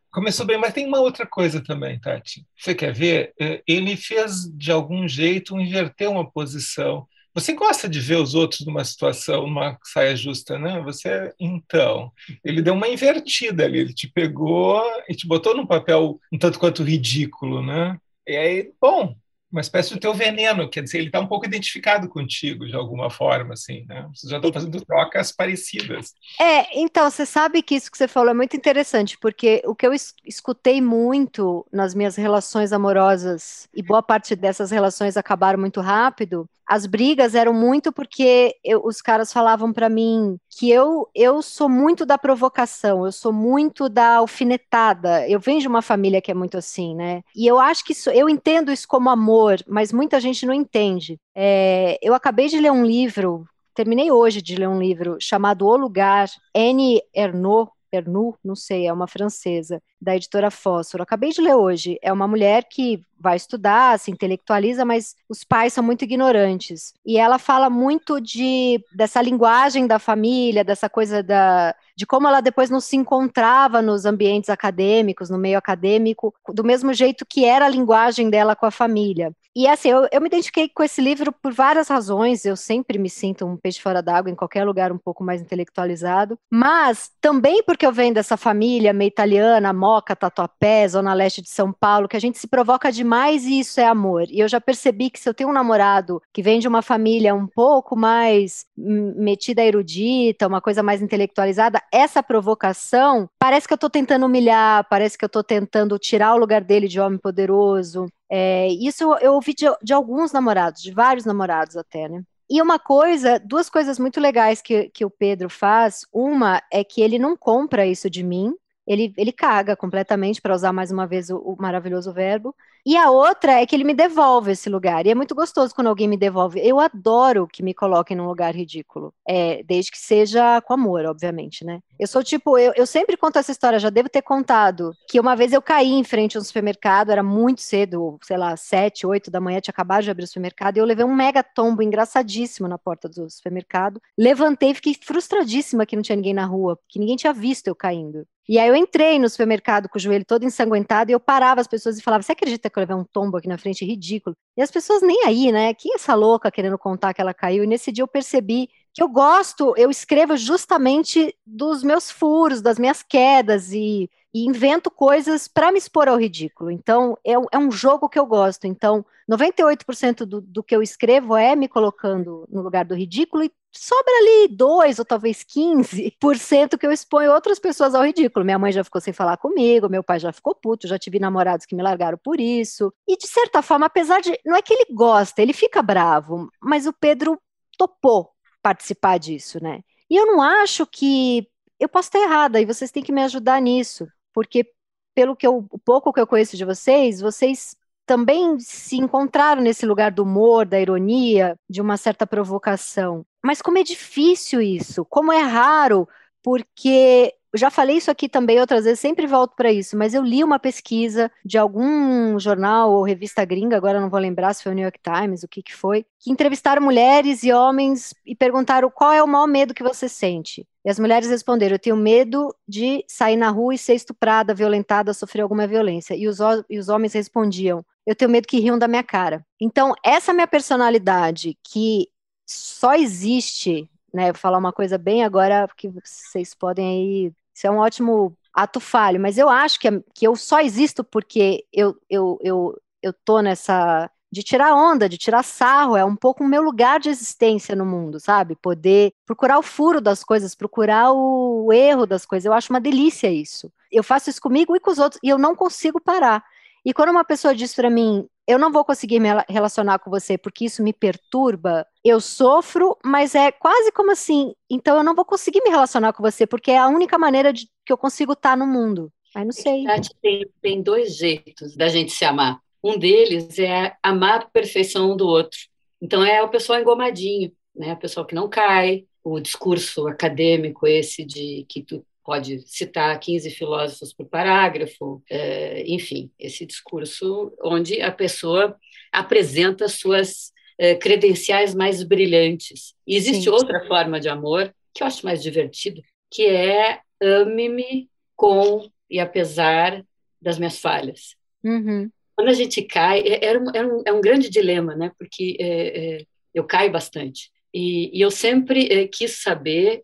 Começou 0.09 0.45
bem, 0.45 0.57
mas 0.57 0.73
tem 0.73 0.87
uma 0.87 0.99
outra 0.99 1.27
coisa 1.27 1.61
também, 1.61 1.99
Tati. 1.99 2.45
Você 2.57 2.73
quer 2.73 2.93
ver? 2.93 3.33
É, 3.39 3.61
ele 3.67 3.95
fez, 3.97 4.49
de 4.51 4.71
algum 4.71 5.07
jeito, 5.07 5.59
inverter 5.59 6.09
uma 6.09 6.27
posição. 6.27 7.05
Você 7.35 7.53
gosta 7.53 7.87
de 7.87 7.99
ver 7.99 8.15
os 8.15 8.33
outros 8.33 8.65
numa 8.65 8.83
situação, 8.83 9.45
numa 9.45 9.77
saia 9.83 10.15
justa, 10.15 10.57
né? 10.57 10.81
Você, 10.81 11.31
então, 11.39 12.11
ele 12.43 12.63
deu 12.63 12.73
uma 12.73 12.87
invertida 12.87 13.65
ali, 13.65 13.79
ele 13.79 13.93
te 13.93 14.07
pegou 14.07 14.81
e 15.07 15.13
te 15.13 15.27
botou 15.27 15.55
num 15.55 15.67
papel 15.67 16.19
um 16.33 16.37
tanto 16.39 16.57
quanto 16.57 16.83
ridículo, 16.83 17.61
né? 17.61 17.95
E 18.25 18.35
aí, 18.35 18.71
bom, 18.81 19.15
uma 19.51 19.61
espécie 19.61 19.93
do 19.93 19.99
teu 19.99 20.13
veneno, 20.13 20.69
quer 20.69 20.83
dizer, 20.83 20.97
ele 20.97 21.07
está 21.07 21.19
um 21.19 21.27
pouco 21.27 21.45
identificado 21.45 22.09
contigo 22.09 22.65
de 22.65 22.75
alguma 22.75 23.09
forma, 23.09 23.53
assim, 23.53 23.85
né? 23.87 24.07
Vocês 24.13 24.29
já 24.29 24.37
estão 24.37 24.51
fazendo 24.51 24.83
trocas 24.85 25.31
parecidas. 25.31 26.13
É, 26.39 26.79
então, 26.79 27.09
você 27.09 27.25
sabe 27.25 27.61
que 27.61 27.75
isso 27.75 27.89
que 27.89 27.97
você 27.97 28.07
falou 28.07 28.31
é 28.31 28.33
muito 28.33 28.57
interessante, 28.57 29.17
porque 29.17 29.61
o 29.65 29.73
que 29.73 29.87
eu 29.87 29.93
escutei 30.25 30.81
muito 30.81 31.65
nas 31.71 31.95
minhas 31.95 32.15
relações 32.15 32.73
amorosas, 32.73 33.69
e 33.73 33.81
boa 33.81 34.03
parte 34.03 34.35
dessas 34.35 34.69
relações 34.69 35.15
acabaram 35.15 35.59
muito 35.59 35.79
rápido, 35.79 36.47
as 36.67 36.85
brigas 36.85 37.33
eram 37.33 37.53
muito 37.53 37.93
porque 37.93 38.57
eu, 38.61 38.85
os 38.85 39.01
caras 39.01 39.31
falavam 39.31 39.71
para 39.71 39.87
mim 39.87 40.37
que 40.49 40.69
eu, 40.69 41.07
eu 41.15 41.41
sou 41.41 41.69
muito 41.69 42.05
da 42.05 42.17
provocação, 42.17 43.05
eu 43.05 43.11
sou 43.11 43.31
muito 43.31 43.87
da 43.87 44.17
alfinetada. 44.17 45.25
Eu 45.29 45.39
venho 45.39 45.61
de 45.61 45.67
uma 45.67 45.81
família 45.81 46.21
que 46.21 46.29
é 46.29 46.33
muito 46.33 46.57
assim, 46.57 46.93
né? 46.93 47.21
E 47.33 47.47
eu 47.47 47.57
acho 47.57 47.85
que 47.85 47.93
isso, 47.93 48.09
eu 48.09 48.27
entendo 48.27 48.71
isso 48.71 48.87
como 48.87 49.09
amor, 49.09 49.36
mas 49.67 49.91
muita 49.91 50.19
gente 50.19 50.45
não 50.45 50.53
entende. 50.53 51.19
É, 51.35 51.97
eu 52.01 52.13
acabei 52.13 52.47
de 52.47 52.59
ler 52.59 52.71
um 52.71 52.85
livro, 52.85 53.45
terminei 53.73 54.11
hoje 54.11 54.41
de 54.41 54.55
ler 54.55 54.67
um 54.67 54.79
livro 54.81 55.17
chamado 55.19 55.65
O 55.65 55.75
Lugar, 55.75 56.27
Anne 56.55 57.01
Ernaux, 57.13 57.69
Ernu, 57.91 58.35
não 58.43 58.55
sei, 58.55 58.87
é 58.87 58.93
uma 58.93 59.07
francesa, 59.07 59.81
da 59.99 60.15
editora 60.15 60.51
Fósforo. 60.51 61.03
Acabei 61.03 61.31
de 61.31 61.41
ler 61.41 61.55
hoje. 61.55 61.97
É 62.01 62.11
uma 62.11 62.27
mulher 62.27 62.65
que 62.69 63.01
vai 63.19 63.35
estudar, 63.35 63.97
se 63.99 64.11
intelectualiza, 64.11 64.85
mas 64.85 65.15
os 65.27 65.43
pais 65.43 65.73
são 65.73 65.83
muito 65.83 66.03
ignorantes. 66.03 66.93
E 67.05 67.17
ela 67.17 67.39
fala 67.39 67.69
muito 67.69 68.21
de 68.21 68.79
dessa 68.93 69.21
linguagem 69.21 69.87
da 69.87 69.97
família, 69.97 70.63
dessa 70.63 70.89
coisa 70.89 71.23
da 71.23 71.73
de 71.95 72.05
como 72.05 72.27
ela 72.27 72.41
depois 72.41 72.69
não 72.69 72.79
se 72.79 72.95
encontrava 72.95 73.81
nos 73.81 74.05
ambientes 74.05 74.51
acadêmicos, 74.51 75.31
no 75.31 75.37
meio 75.37 75.57
acadêmico, 75.57 76.31
do 76.53 76.63
mesmo 76.63 76.93
jeito 76.93 77.25
que 77.27 77.43
era 77.43 77.65
a 77.65 77.69
linguagem 77.69 78.29
dela 78.29 78.55
com 78.55 78.67
a 78.67 78.71
família. 78.71 79.33
E 79.59 79.67
assim, 79.67 79.89
eu, 79.89 80.07
eu 80.11 80.21
me 80.21 80.27
identifiquei 80.27 80.69
com 80.69 80.83
esse 80.83 81.01
livro 81.01 81.31
por 81.31 81.51
várias 81.51 81.87
razões. 81.87 82.45
Eu 82.45 82.55
sempre 82.55 82.99
me 82.99 83.09
sinto 83.09 83.43
um 83.43 83.57
peixe 83.57 83.81
fora 83.81 84.03
d'água 84.03 84.29
em 84.29 84.35
qualquer 84.35 84.63
lugar 84.63 84.91
um 84.91 84.99
pouco 84.99 85.23
mais 85.23 85.41
intelectualizado, 85.41 86.37
mas 86.47 87.09
também 87.19 87.63
porque 87.63 87.83
eu 87.83 87.91
venho 87.91 88.13
dessa 88.13 88.37
família 88.37 88.93
meio 88.93 89.07
italiana, 89.07 89.73
Moca, 89.73 90.15
Tatuapé, 90.15 90.87
Zona 90.87 91.11
Leste 91.11 91.41
de 91.41 91.49
São 91.49 91.73
Paulo, 91.73 92.07
que 92.07 92.15
a 92.15 92.19
gente 92.19 92.37
se 92.37 92.47
provoca 92.47 92.91
demais 92.91 93.45
e 93.45 93.59
isso 93.59 93.79
é 93.79 93.85
amor. 93.87 94.25
E 94.29 94.41
eu 94.41 94.47
já 94.47 94.61
percebi 94.61 95.09
que 95.09 95.19
se 95.19 95.27
eu 95.27 95.33
tenho 95.33 95.49
um 95.49 95.53
namorado 95.53 96.21
que 96.31 96.43
vem 96.43 96.59
de 96.59 96.67
uma 96.67 96.83
família 96.83 97.33
um 97.33 97.47
pouco 97.47 97.95
mais 97.95 98.63
metida 98.77 99.63
erudita, 99.63 100.45
uma 100.45 100.61
coisa 100.61 100.83
mais 100.83 101.01
intelectualizada, 101.01 101.81
essa 101.91 102.21
provocação 102.21 103.27
parece 103.39 103.67
que 103.67 103.73
eu 103.73 103.77
estou 103.77 103.89
tentando 103.89 104.27
humilhar, 104.27 104.85
parece 104.87 105.17
que 105.17 105.25
eu 105.25 105.27
estou 105.27 105.43
tentando 105.43 105.97
tirar 105.97 106.35
o 106.35 106.37
lugar 106.37 106.63
dele 106.63 106.87
de 106.87 106.99
homem 106.99 107.17
poderoso. 107.17 108.05
É, 108.29 108.67
isso 108.67 109.03
eu, 109.03 109.17
eu 109.19 109.33
ouvi 109.33 109.53
de, 109.53 109.65
de 109.81 109.93
alguns 109.93 110.31
namorados, 110.31 110.81
de 110.81 110.91
vários 110.91 111.25
namorados 111.25 111.77
até, 111.77 112.07
né? 112.09 112.23
E 112.49 112.61
uma 112.61 112.79
coisa, 112.79 113.39
duas 113.39 113.69
coisas 113.69 113.99
muito 113.99 114.19
legais 114.21 114.61
que, 114.61 114.89
que 114.89 115.03
o 115.03 115.09
Pedro 115.09 115.49
faz. 115.49 116.05
Uma 116.13 116.61
é 116.71 116.83
que 116.83 117.01
ele 117.01 117.19
não 117.19 117.35
compra 117.35 117.85
isso 117.85 118.09
de 118.09 118.23
mim, 118.23 118.53
ele, 118.87 119.13
ele 119.17 119.33
caga 119.33 119.75
completamente, 119.75 120.41
para 120.41 120.55
usar 120.55 120.71
mais 120.71 120.91
uma 120.91 121.05
vez 121.05 121.29
o, 121.29 121.37
o, 121.37 121.57
maravilhoso 121.59 122.13
verbo. 122.13 122.55
E 122.85 122.95
a 122.95 123.11
outra 123.11 123.61
é 123.61 123.65
que 123.65 123.75
ele 123.75 123.83
me 123.83 123.93
devolve 123.93 124.51
esse 124.51 124.69
lugar. 124.69 125.05
E 125.05 125.09
é 125.09 125.15
muito 125.15 125.35
gostoso 125.35 125.75
quando 125.75 125.87
alguém 125.87 126.07
me 126.07 126.15
devolve. 126.15 126.61
Eu 126.65 126.79
adoro 126.79 127.45
que 127.45 127.61
me 127.61 127.73
coloquem 127.73 128.15
num 128.15 128.27
lugar 128.27 128.55
ridículo. 128.55 129.13
É, 129.27 129.61
desde 129.63 129.91
que 129.91 129.97
seja 129.97 130.61
com 130.61 130.73
amor, 130.73 131.05
obviamente, 131.05 131.65
né? 131.65 131.81
Eu 131.99 132.07
sou 132.07 132.23
tipo, 132.23 132.57
eu, 132.57 132.71
eu 132.77 132.85
sempre 132.85 133.17
conto 133.17 133.37
essa 133.37 133.51
história, 133.51 133.77
já 133.77 133.89
devo 133.89 134.07
ter 134.07 134.21
contado, 134.21 134.93
que 135.09 135.19
uma 135.19 135.35
vez 135.35 135.51
eu 135.51 135.61
caí 135.61 135.91
em 135.91 136.03
frente 136.03 136.37
a 136.37 136.39
um 136.39 136.43
supermercado, 136.43 137.11
era 137.11 137.23
muito 137.23 137.61
cedo, 137.61 138.17
sei 138.23 138.37
lá, 138.37 138.55
sete, 138.55 139.05
oito 139.05 139.29
da 139.29 139.41
manhã, 139.41 139.59
tinha 139.59 139.73
acabado 139.73 140.03
de 140.03 140.11
abrir 140.11 140.23
o 140.23 140.27
supermercado, 140.27 140.77
e 140.77 140.79
eu 140.79 140.85
levei 140.85 141.03
um 141.03 141.13
mega 141.13 141.43
tombo 141.43 141.81
engraçadíssimo 141.81 142.67
na 142.67 142.77
porta 142.77 143.09
do 143.09 143.29
supermercado. 143.29 143.99
Levantei, 144.17 144.73
fiquei 144.73 144.93
frustradíssima 144.93 145.85
que 145.85 145.95
não 145.95 146.03
tinha 146.03 146.15
ninguém 146.15 146.33
na 146.33 146.45
rua, 146.45 146.77
porque 146.77 146.99
ninguém 146.99 147.15
tinha 147.15 147.33
visto 147.33 147.67
eu 147.67 147.75
caindo. 147.75 148.25
E 148.47 148.57
aí 148.57 148.69
eu 148.69 148.75
entrei 148.75 149.19
no 149.19 149.29
supermercado 149.29 149.89
com 149.89 149.97
o 149.97 150.01
joelho 150.01 150.23
todo 150.25 150.45
ensanguentado 150.45 151.11
e 151.11 151.13
eu 151.13 151.19
parava 151.19 151.59
as 151.61 151.67
pessoas 151.67 151.97
e 151.97 152.01
falava: 152.01 152.23
Você 152.23 152.31
acredita 152.31 152.69
que 152.69 152.77
eu 152.79 152.81
levei 152.81 152.95
um 152.95 153.03
tombo 153.03 153.37
aqui 153.37 153.47
na 153.47 153.57
frente? 153.57 153.85
Ridículo. 153.85 154.35
E 154.55 154.61
as 154.61 154.71
pessoas 154.71 155.01
nem 155.01 155.23
aí, 155.25 155.51
né? 155.51 155.73
Quem 155.73 155.91
é 155.91 155.95
essa 155.95 156.15
louca 156.15 156.51
querendo 156.51 156.77
contar 156.77 157.13
que 157.13 157.21
ela 157.21 157.33
caiu? 157.33 157.63
E 157.63 157.67
nesse 157.67 157.91
dia 157.91 158.03
eu 158.03 158.07
percebi 158.07 158.69
que 158.97 159.03
eu 159.03 159.07
gosto, 159.07 159.75
eu 159.77 159.91
escrevo 159.91 160.35
justamente 160.35 161.31
dos 161.45 161.83
meus 161.83 162.09
furos, 162.09 162.63
das 162.63 162.79
minhas 162.79 163.03
quedas 163.03 163.71
e, 163.71 164.09
e 164.33 164.43
invento 164.43 164.89
coisas 164.89 165.47
para 165.47 165.71
me 165.71 165.77
expor 165.77 166.07
ao 166.07 166.17
ridículo. 166.17 166.71
Então, 166.71 167.15
é, 167.23 167.33
é, 167.33 167.59
um 167.59 167.69
jogo 167.69 168.09
que 168.09 168.17
eu 168.17 168.25
gosto. 168.25 168.65
Então, 168.65 169.05
98% 169.31 170.25
do, 170.25 170.41
do 170.41 170.63
que 170.63 170.75
eu 170.75 170.81
escrevo 170.81 171.37
é 171.37 171.55
me 171.55 171.67
colocando 171.67 172.47
no 172.49 172.63
lugar 172.63 172.85
do 172.85 172.95
ridículo 172.95 173.43
e 173.43 173.51
sobra 173.71 174.11
ali 174.15 174.47
2 174.47 174.97
ou 174.97 175.05
talvez 175.05 175.43
15% 175.43 176.75
que 176.75 176.87
eu 176.87 176.91
exponho 176.91 177.31
outras 177.31 177.59
pessoas 177.59 177.93
ao 177.93 178.03
ridículo. 178.03 178.43
Minha 178.43 178.57
mãe 178.57 178.71
já 178.71 178.83
ficou 178.83 178.99
sem 178.99 179.13
falar 179.13 179.37
comigo, 179.37 179.87
meu 179.87 180.03
pai 180.03 180.17
já 180.17 180.33
ficou 180.33 180.55
puto, 180.55 180.87
já 180.87 180.97
tive 180.97 181.19
namorados 181.19 181.67
que 181.67 181.75
me 181.75 181.83
largaram 181.83 182.17
por 182.17 182.41
isso. 182.41 182.91
E 183.07 183.15
de 183.15 183.27
certa 183.27 183.61
forma, 183.61 183.85
apesar 183.85 184.21
de. 184.21 184.39
Não 184.43 184.55
é 184.55 184.61
que 184.63 184.73
ele 184.73 184.87
gosta, 184.91 185.39
ele 185.39 185.53
fica 185.53 185.83
bravo, 185.83 186.49
mas 186.59 186.87
o 186.87 186.93
Pedro 186.93 187.39
topou 187.77 188.35
participar 188.67 189.17
disso, 189.17 189.63
né? 189.63 189.81
E 190.09 190.15
eu 190.15 190.25
não 190.25 190.41
acho 190.41 190.85
que. 190.85 191.47
Eu 191.79 191.87
posso 191.87 192.07
estar 192.09 192.19
errada 192.19 192.59
e 192.59 192.65
vocês 192.65 192.91
têm 192.91 193.03
que 193.03 193.11
me 193.11 193.21
ajudar 193.21 193.61
nisso, 193.61 194.07
porque 194.33 194.65
pelo 195.13 195.35
que 195.35 195.45
eu, 195.45 195.65
o 195.71 195.79
pouco 195.79 196.11
que 196.11 196.19
eu 196.19 196.27
conheço 196.27 196.57
de 196.57 196.65
vocês, 196.65 197.21
vocês 197.21 197.75
também 198.05 198.59
se 198.59 198.97
encontraram 198.97 199.61
nesse 199.61 199.85
lugar 199.85 200.11
do 200.11 200.23
humor, 200.23 200.65
da 200.65 200.79
ironia, 200.79 201.57
de 201.69 201.81
uma 201.81 201.95
certa 201.95 202.25
provocação. 202.25 203.25
Mas 203.43 203.61
como 203.61 203.77
é 203.77 203.83
difícil 203.83 204.61
isso, 204.61 205.05
como 205.05 205.31
é 205.31 205.41
raro, 205.41 206.07
porque 206.41 207.33
já 207.55 207.69
falei 207.69 207.97
isso 207.97 208.11
aqui 208.11 208.27
também 208.27 208.59
outras 208.59 208.83
vezes, 208.83 208.99
sempre 208.99 209.25
volto 209.27 209.55
para 209.55 209.71
isso, 209.71 209.97
mas 209.97 210.13
eu 210.13 210.23
li 210.23 210.43
uma 210.43 210.59
pesquisa 210.59 211.31
de 211.45 211.57
algum 211.57 212.39
jornal 212.39 212.91
ou 212.91 213.03
revista 213.03 213.45
gringa, 213.45 213.77
agora 213.77 214.01
não 214.01 214.09
vou 214.09 214.19
lembrar 214.19 214.53
se 214.53 214.63
foi 214.63 214.71
o 214.71 214.75
New 214.75 214.83
York 214.83 214.99
Times, 215.01 215.43
o 215.43 215.47
que 215.47 215.63
que 215.63 215.75
foi, 215.75 216.05
que 216.19 216.31
entrevistaram 216.31 216.81
mulheres 216.81 217.43
e 217.43 217.51
homens 217.51 218.13
e 218.25 218.35
perguntaram 218.35 218.89
qual 218.89 219.13
é 219.13 219.23
o 219.23 219.27
maior 219.27 219.47
medo 219.47 219.73
que 219.73 219.83
você 219.83 220.09
sente. 220.09 220.67
E 220.85 220.89
as 220.89 220.99
mulheres 220.99 221.29
responderam: 221.29 221.75
eu 221.75 221.79
tenho 221.79 221.97
medo 221.97 222.55
de 222.65 223.03
sair 223.07 223.35
na 223.35 223.49
rua 223.49 223.75
e 223.75 223.77
ser 223.77 223.93
estuprada, 223.93 224.53
violentada, 224.53 225.13
sofrer 225.13 225.41
alguma 225.41 225.67
violência. 225.67 226.15
E 226.15 226.27
os, 226.29 226.39
e 226.69 226.79
os 226.79 226.87
homens 226.87 227.13
respondiam: 227.13 227.83
eu 228.05 228.15
tenho 228.15 228.31
medo 228.31 228.47
que 228.47 228.59
riam 228.59 228.79
da 228.79 228.87
minha 228.87 229.03
cara. 229.03 229.45
Então, 229.59 229.93
essa 230.01 230.33
minha 230.33 230.47
personalidade 230.47 231.57
que 231.61 232.07
só 232.47 232.95
existe, 232.95 233.89
né? 234.17 234.31
Vou 234.31 234.41
falar 234.41 234.57
uma 234.57 234.73
coisa 234.73 234.97
bem 234.97 235.23
agora 235.23 235.69
que 235.77 235.87
vocês 235.87 236.55
podem 236.55 236.87
aí. 236.87 237.33
Isso 237.53 237.67
é 237.67 237.71
um 237.71 237.77
ótimo 237.77 238.35
ato 238.51 238.79
falho, 238.79 239.19
mas 239.19 239.37
eu 239.37 239.47
acho 239.47 239.79
que, 239.79 239.87
que 240.13 240.27
eu 240.27 240.35
só 240.35 240.59
existo 240.59 241.03
porque 241.03 241.63
eu, 241.71 241.95
eu, 242.09 242.39
eu, 242.41 242.81
eu 243.01 243.13
tô 243.13 243.41
nessa. 243.41 244.09
De 244.29 244.43
tirar 244.43 244.75
onda, 244.75 245.07
de 245.07 245.17
tirar 245.17 245.41
sarro, 245.41 245.95
é 245.95 246.03
um 246.03 246.15
pouco 246.15 246.43
o 246.43 246.47
meu 246.47 246.61
lugar 246.61 246.99
de 246.99 247.09
existência 247.09 247.73
no 247.77 247.85
mundo, 247.85 248.19
sabe? 248.19 248.57
Poder 248.57 249.13
procurar 249.25 249.57
o 249.57 249.63
furo 249.63 250.01
das 250.01 250.21
coisas, 250.21 250.53
procurar 250.53 251.13
o 251.13 251.71
erro 251.71 252.05
das 252.05 252.25
coisas. 252.25 252.45
Eu 252.45 252.51
acho 252.51 252.73
uma 252.73 252.81
delícia 252.81 253.31
isso. 253.31 253.71
Eu 253.89 254.03
faço 254.03 254.29
isso 254.29 254.41
comigo 254.41 254.75
e 254.75 254.81
com 254.81 254.91
os 254.91 254.99
outros, 254.99 255.19
e 255.23 255.29
eu 255.29 255.37
não 255.37 255.55
consigo 255.55 256.01
parar. 256.01 256.43
E 256.85 256.93
quando 256.93 257.09
uma 257.09 257.25
pessoa 257.25 257.55
diz 257.55 257.73
para 257.73 257.89
mim, 257.89 258.27
eu 258.47 258.57
não 258.57 258.71
vou 258.71 258.85
conseguir 258.85 259.19
me 259.19 259.29
relacionar 259.49 259.99
com 259.99 260.09
você 260.09 260.37
porque 260.37 260.65
isso 260.65 260.81
me 260.81 260.93
perturba, 260.93 261.85
eu 262.03 262.21
sofro, 262.21 262.97
mas 263.03 263.35
é 263.35 263.51
quase 263.51 263.91
como 263.91 264.11
assim, 264.11 264.53
então 264.69 264.97
eu 264.97 265.03
não 265.03 265.13
vou 265.13 265.25
conseguir 265.25 265.61
me 265.63 265.69
relacionar 265.69 266.13
com 266.13 266.23
você 266.23 266.47
porque 266.47 266.71
é 266.71 266.77
a 266.77 266.87
única 266.87 267.17
maneira 267.17 267.51
de 267.51 267.67
que 267.85 267.91
eu 267.91 267.97
consigo 267.97 268.33
estar 268.33 268.55
no 268.55 268.65
mundo. 268.65 269.11
Aí 269.35 269.43
não 269.43 269.51
sei. 269.51 269.83
Tem, 270.21 270.47
tem 270.61 270.81
dois 270.81 271.15
jeitos 271.15 271.75
da 271.75 271.89
gente 271.89 272.11
se 272.11 272.25
amar. 272.25 272.59
Um 272.83 272.97
deles 272.97 273.59
é 273.59 273.95
amar 274.01 274.41
a 274.41 274.45
perfeição 274.45 275.15
do 275.15 275.27
outro. 275.27 275.59
Então 276.01 276.23
é 276.23 276.41
o 276.41 276.49
pessoal 276.49 276.79
engomadinho, 276.79 277.51
né? 277.75 277.93
O 277.93 277.97
pessoal 277.97 278.25
que 278.25 278.33
não 278.33 278.47
cai, 278.47 279.05
o 279.23 279.39
discurso 279.39 280.07
acadêmico 280.07 280.87
esse 280.87 281.25
de 281.25 281.65
que 281.67 281.83
tu 281.83 282.05
pode 282.27 282.61
citar 282.67 283.17
15 283.17 283.49
filósofos 283.51 284.11
por 284.11 284.25
parágrafo, 284.25 285.23
é, 285.29 285.85
enfim, 285.87 286.29
esse 286.37 286.65
discurso 286.65 287.55
onde 287.63 288.01
a 288.01 288.11
pessoa 288.11 288.75
apresenta 289.13 289.87
suas 289.87 290.51
é, 290.77 290.93
credenciais 290.93 291.73
mais 291.73 292.03
brilhantes. 292.03 292.93
E 293.07 293.15
existe 293.15 293.45
Sim. 293.45 293.49
outra 293.51 293.87
forma 293.87 294.19
de 294.19 294.27
amor 294.27 294.75
que 294.93 295.01
eu 295.01 295.07
acho 295.07 295.23
mais 295.23 295.41
divertido, 295.41 296.01
que 296.29 296.45
é 296.45 296.99
ame-me 297.21 298.09
com 298.35 298.91
e 299.09 299.21
apesar 299.21 300.03
das 300.41 300.57
minhas 300.57 300.79
falhas. 300.79 301.33
Uhum. 301.63 302.11
Quando 302.35 302.49
a 302.49 302.53
gente 302.53 302.81
cai, 302.81 303.23
é, 303.25 303.57
um, 303.57 303.71
é, 303.73 303.85
um, 303.85 304.03
é 304.05 304.11
um 304.11 304.19
grande 304.19 304.49
dilema, 304.49 304.97
né? 304.97 305.13
Porque 305.17 305.55
é, 305.61 306.17
é, 306.17 306.25
eu 306.53 306.65
caio 306.65 306.91
bastante. 306.91 307.49
E, 307.73 308.11
e 308.17 308.19
eu 308.19 308.29
sempre 308.29 309.07
quis 309.07 309.41
saber 309.41 310.03